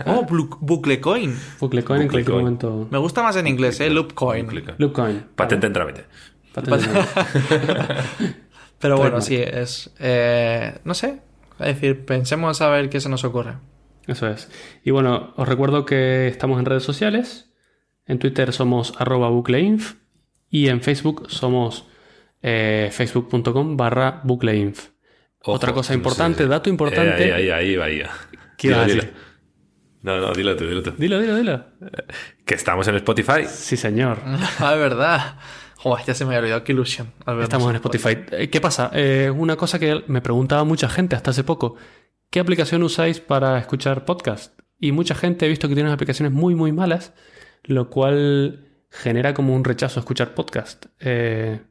Oh, 0.05 0.25
Blu- 0.27 0.57
Buclecoin. 0.59 1.39
Buclecoin 1.61 2.01
en 2.01 2.07
cualquier 2.09 2.35
momento. 2.37 2.87
Me 2.91 2.97
gusta 2.97 3.23
más 3.23 3.37
en 3.37 3.47
inglés, 3.47 3.79
¿eh? 3.79 3.89
Loopcoin. 3.89 4.49
Loopcoin. 4.77 5.27
Patente 5.35 5.67
en 5.67 5.71
trámite. 5.73 6.05
Patente. 6.53 6.87
Pero 8.79 8.97
bueno, 8.97 9.19
Trademark. 9.19 9.21
sí, 9.21 9.35
es... 9.35 9.91
eh, 9.99 10.79
no 10.83 10.93
sé. 10.93 11.21
Es 11.59 11.65
decir, 11.75 12.05
pensemos 12.05 12.61
a 12.61 12.69
ver 12.69 12.89
qué 12.89 13.01
se 13.01 13.09
nos 13.09 13.23
ocurre. 13.25 13.57
Eso 14.07 14.27
es. 14.27 14.49
Y 14.83 14.91
bueno, 14.91 15.33
os 15.35 15.47
recuerdo 15.47 15.85
que 15.85 16.27
estamos 16.27 16.59
en 16.59 16.65
redes 16.65 16.83
sociales. 16.83 17.51
En 18.05 18.17
Twitter 18.19 18.53
somos 18.53 18.93
arroba 18.97 19.29
bucleinf 19.29 19.95
y 20.49 20.69
en 20.69 20.81
Facebook 20.81 21.29
somos 21.29 21.87
eh, 22.41 22.89
facebook.com 22.91 23.77
barra 23.77 24.21
bucleinf. 24.23 24.87
Ojo, 25.41 25.51
Otra 25.53 25.73
cosa 25.73 25.93
no 25.93 25.97
importante, 25.97 26.43
sé. 26.43 26.49
dato 26.49 26.69
importante. 26.69 27.27
Eh, 27.27 27.33
ahí, 27.33 27.49
ahí, 27.49 27.75
ahí, 27.75 28.01
ahí. 28.01 28.03
¿Qué 28.57 28.69
Dilo, 28.69 28.85
dilo. 28.85 29.03
No, 30.01 30.17
no, 30.19 30.33
dilo 30.33 30.55
tú, 30.55 30.65
dilo 30.65 30.81
tú. 30.81 30.91
Dilo, 30.97 31.19
dilo, 31.19 31.35
dilo. 31.35 31.65
Que 32.45 32.55
estamos 32.55 32.87
en 32.87 32.95
Spotify. 32.95 33.45
Sí, 33.47 33.77
señor. 33.77 34.19
ah, 34.59 34.73
es 34.73 34.79
verdad. 34.79 35.37
Joder, 35.81 36.05
ya 36.05 36.13
se 36.13 36.25
me 36.25 36.31
había 36.31 36.39
olvidado. 36.39 36.63
Qué 36.65 36.73
ilusión. 36.73 37.13
Estamos 37.41 37.69
en 37.69 37.75
Spotify. 37.77 38.17
Eh, 38.31 38.49
¿Qué 38.49 38.59
pasa? 38.59 38.91
Eh, 38.93 39.31
una 39.33 39.55
cosa 39.55 39.79
que 39.79 40.03
me 40.07 40.19
preguntaba 40.19 40.65
mucha 40.65 40.89
gente 40.89 41.15
hasta 41.15 41.31
hace 41.31 41.45
poco. 41.45 41.75
¿Qué 42.29 42.41
aplicación 42.41 42.83
usáis 42.83 43.21
para 43.21 43.57
escuchar 43.57 44.03
podcast? 44.03 44.59
Y 44.77 44.91
mucha 44.91 45.15
gente 45.15 45.45
he 45.45 45.49
visto 45.49 45.69
que 45.69 45.75
tiene 45.75 45.87
unas 45.87 45.95
aplicaciones 45.95 46.33
muy, 46.33 46.53
muy 46.53 46.73
malas, 46.73 47.13
lo 47.63 47.89
cual 47.89 48.67
genera 48.89 49.33
como 49.33 49.55
un 49.55 49.63
rechazo 49.63 49.99
a 49.99 50.01
escuchar 50.01 50.33
podcast. 50.33 50.87
Eh, 50.99 51.61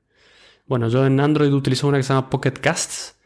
bueno, 0.67 0.89
yo 0.89 1.05
en 1.05 1.21
Android 1.21 1.53
utilizo 1.53 1.87
una 1.87 1.99
que 1.99 2.03
se 2.03 2.15
llama 2.15 2.31
Pocket 2.31 2.53
Casts. 2.53 3.21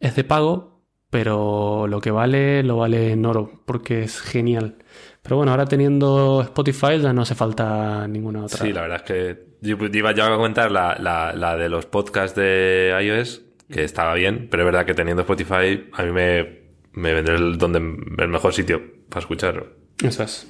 Es 0.00 0.16
de 0.16 0.24
pago, 0.24 0.82
pero 1.10 1.86
lo 1.88 2.00
que 2.00 2.10
vale, 2.10 2.62
lo 2.62 2.78
vale 2.78 3.12
en 3.12 3.26
oro, 3.26 3.62
porque 3.66 4.04
es 4.04 4.18
genial. 4.18 4.78
Pero 5.20 5.36
bueno, 5.36 5.52
ahora 5.52 5.66
teniendo 5.66 6.40
Spotify 6.40 6.98
ya 7.02 7.12
no 7.12 7.20
hace 7.20 7.34
falta 7.34 8.08
ninguna 8.08 8.44
otra. 8.44 8.64
Sí, 8.64 8.72
la 8.72 8.80
verdad 8.80 8.96
es 8.96 9.02
que 9.02 9.51
yo 9.62 9.76
iba 9.92 10.12
yo 10.12 10.24
a 10.24 10.36
comentar 10.36 10.70
la, 10.70 10.96
la, 11.00 11.32
la 11.32 11.56
de 11.56 11.68
los 11.68 11.86
podcasts 11.86 12.36
de 12.36 12.94
iOS, 13.00 13.42
que 13.70 13.84
estaba 13.84 14.14
bien, 14.14 14.48
pero 14.50 14.64
es 14.64 14.66
verdad 14.66 14.84
que 14.84 14.94
teniendo 14.94 15.22
Spotify 15.22 15.88
a 15.92 16.02
mí 16.02 16.12
me, 16.12 16.62
me 16.92 17.14
vendrá 17.14 17.36
el, 17.36 17.56
donde, 17.56 17.78
el 17.78 18.28
mejor 18.28 18.52
sitio 18.52 18.82
para 19.08 19.20
escucharlo. 19.20 19.68
Eso 20.02 20.24
es. 20.24 20.46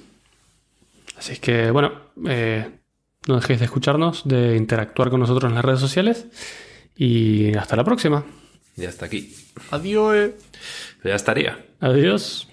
Así 1.16 1.34
es 1.34 1.40
que, 1.40 1.70
bueno, 1.70 1.92
eh, 2.26 2.68
no 3.28 3.36
dejéis 3.36 3.60
de 3.60 3.66
escucharnos, 3.66 4.26
de 4.26 4.56
interactuar 4.56 5.10
con 5.10 5.20
nosotros 5.20 5.48
en 5.48 5.54
las 5.54 5.64
redes 5.64 5.80
sociales 5.80 6.26
y 6.96 7.54
hasta 7.54 7.76
la 7.76 7.84
próxima. 7.84 8.24
Y 8.76 8.86
hasta 8.86 9.06
aquí. 9.06 9.34
Adiós. 9.70 10.30
Ya 11.04 11.14
estaría. 11.14 11.64
Adiós. 11.80 12.48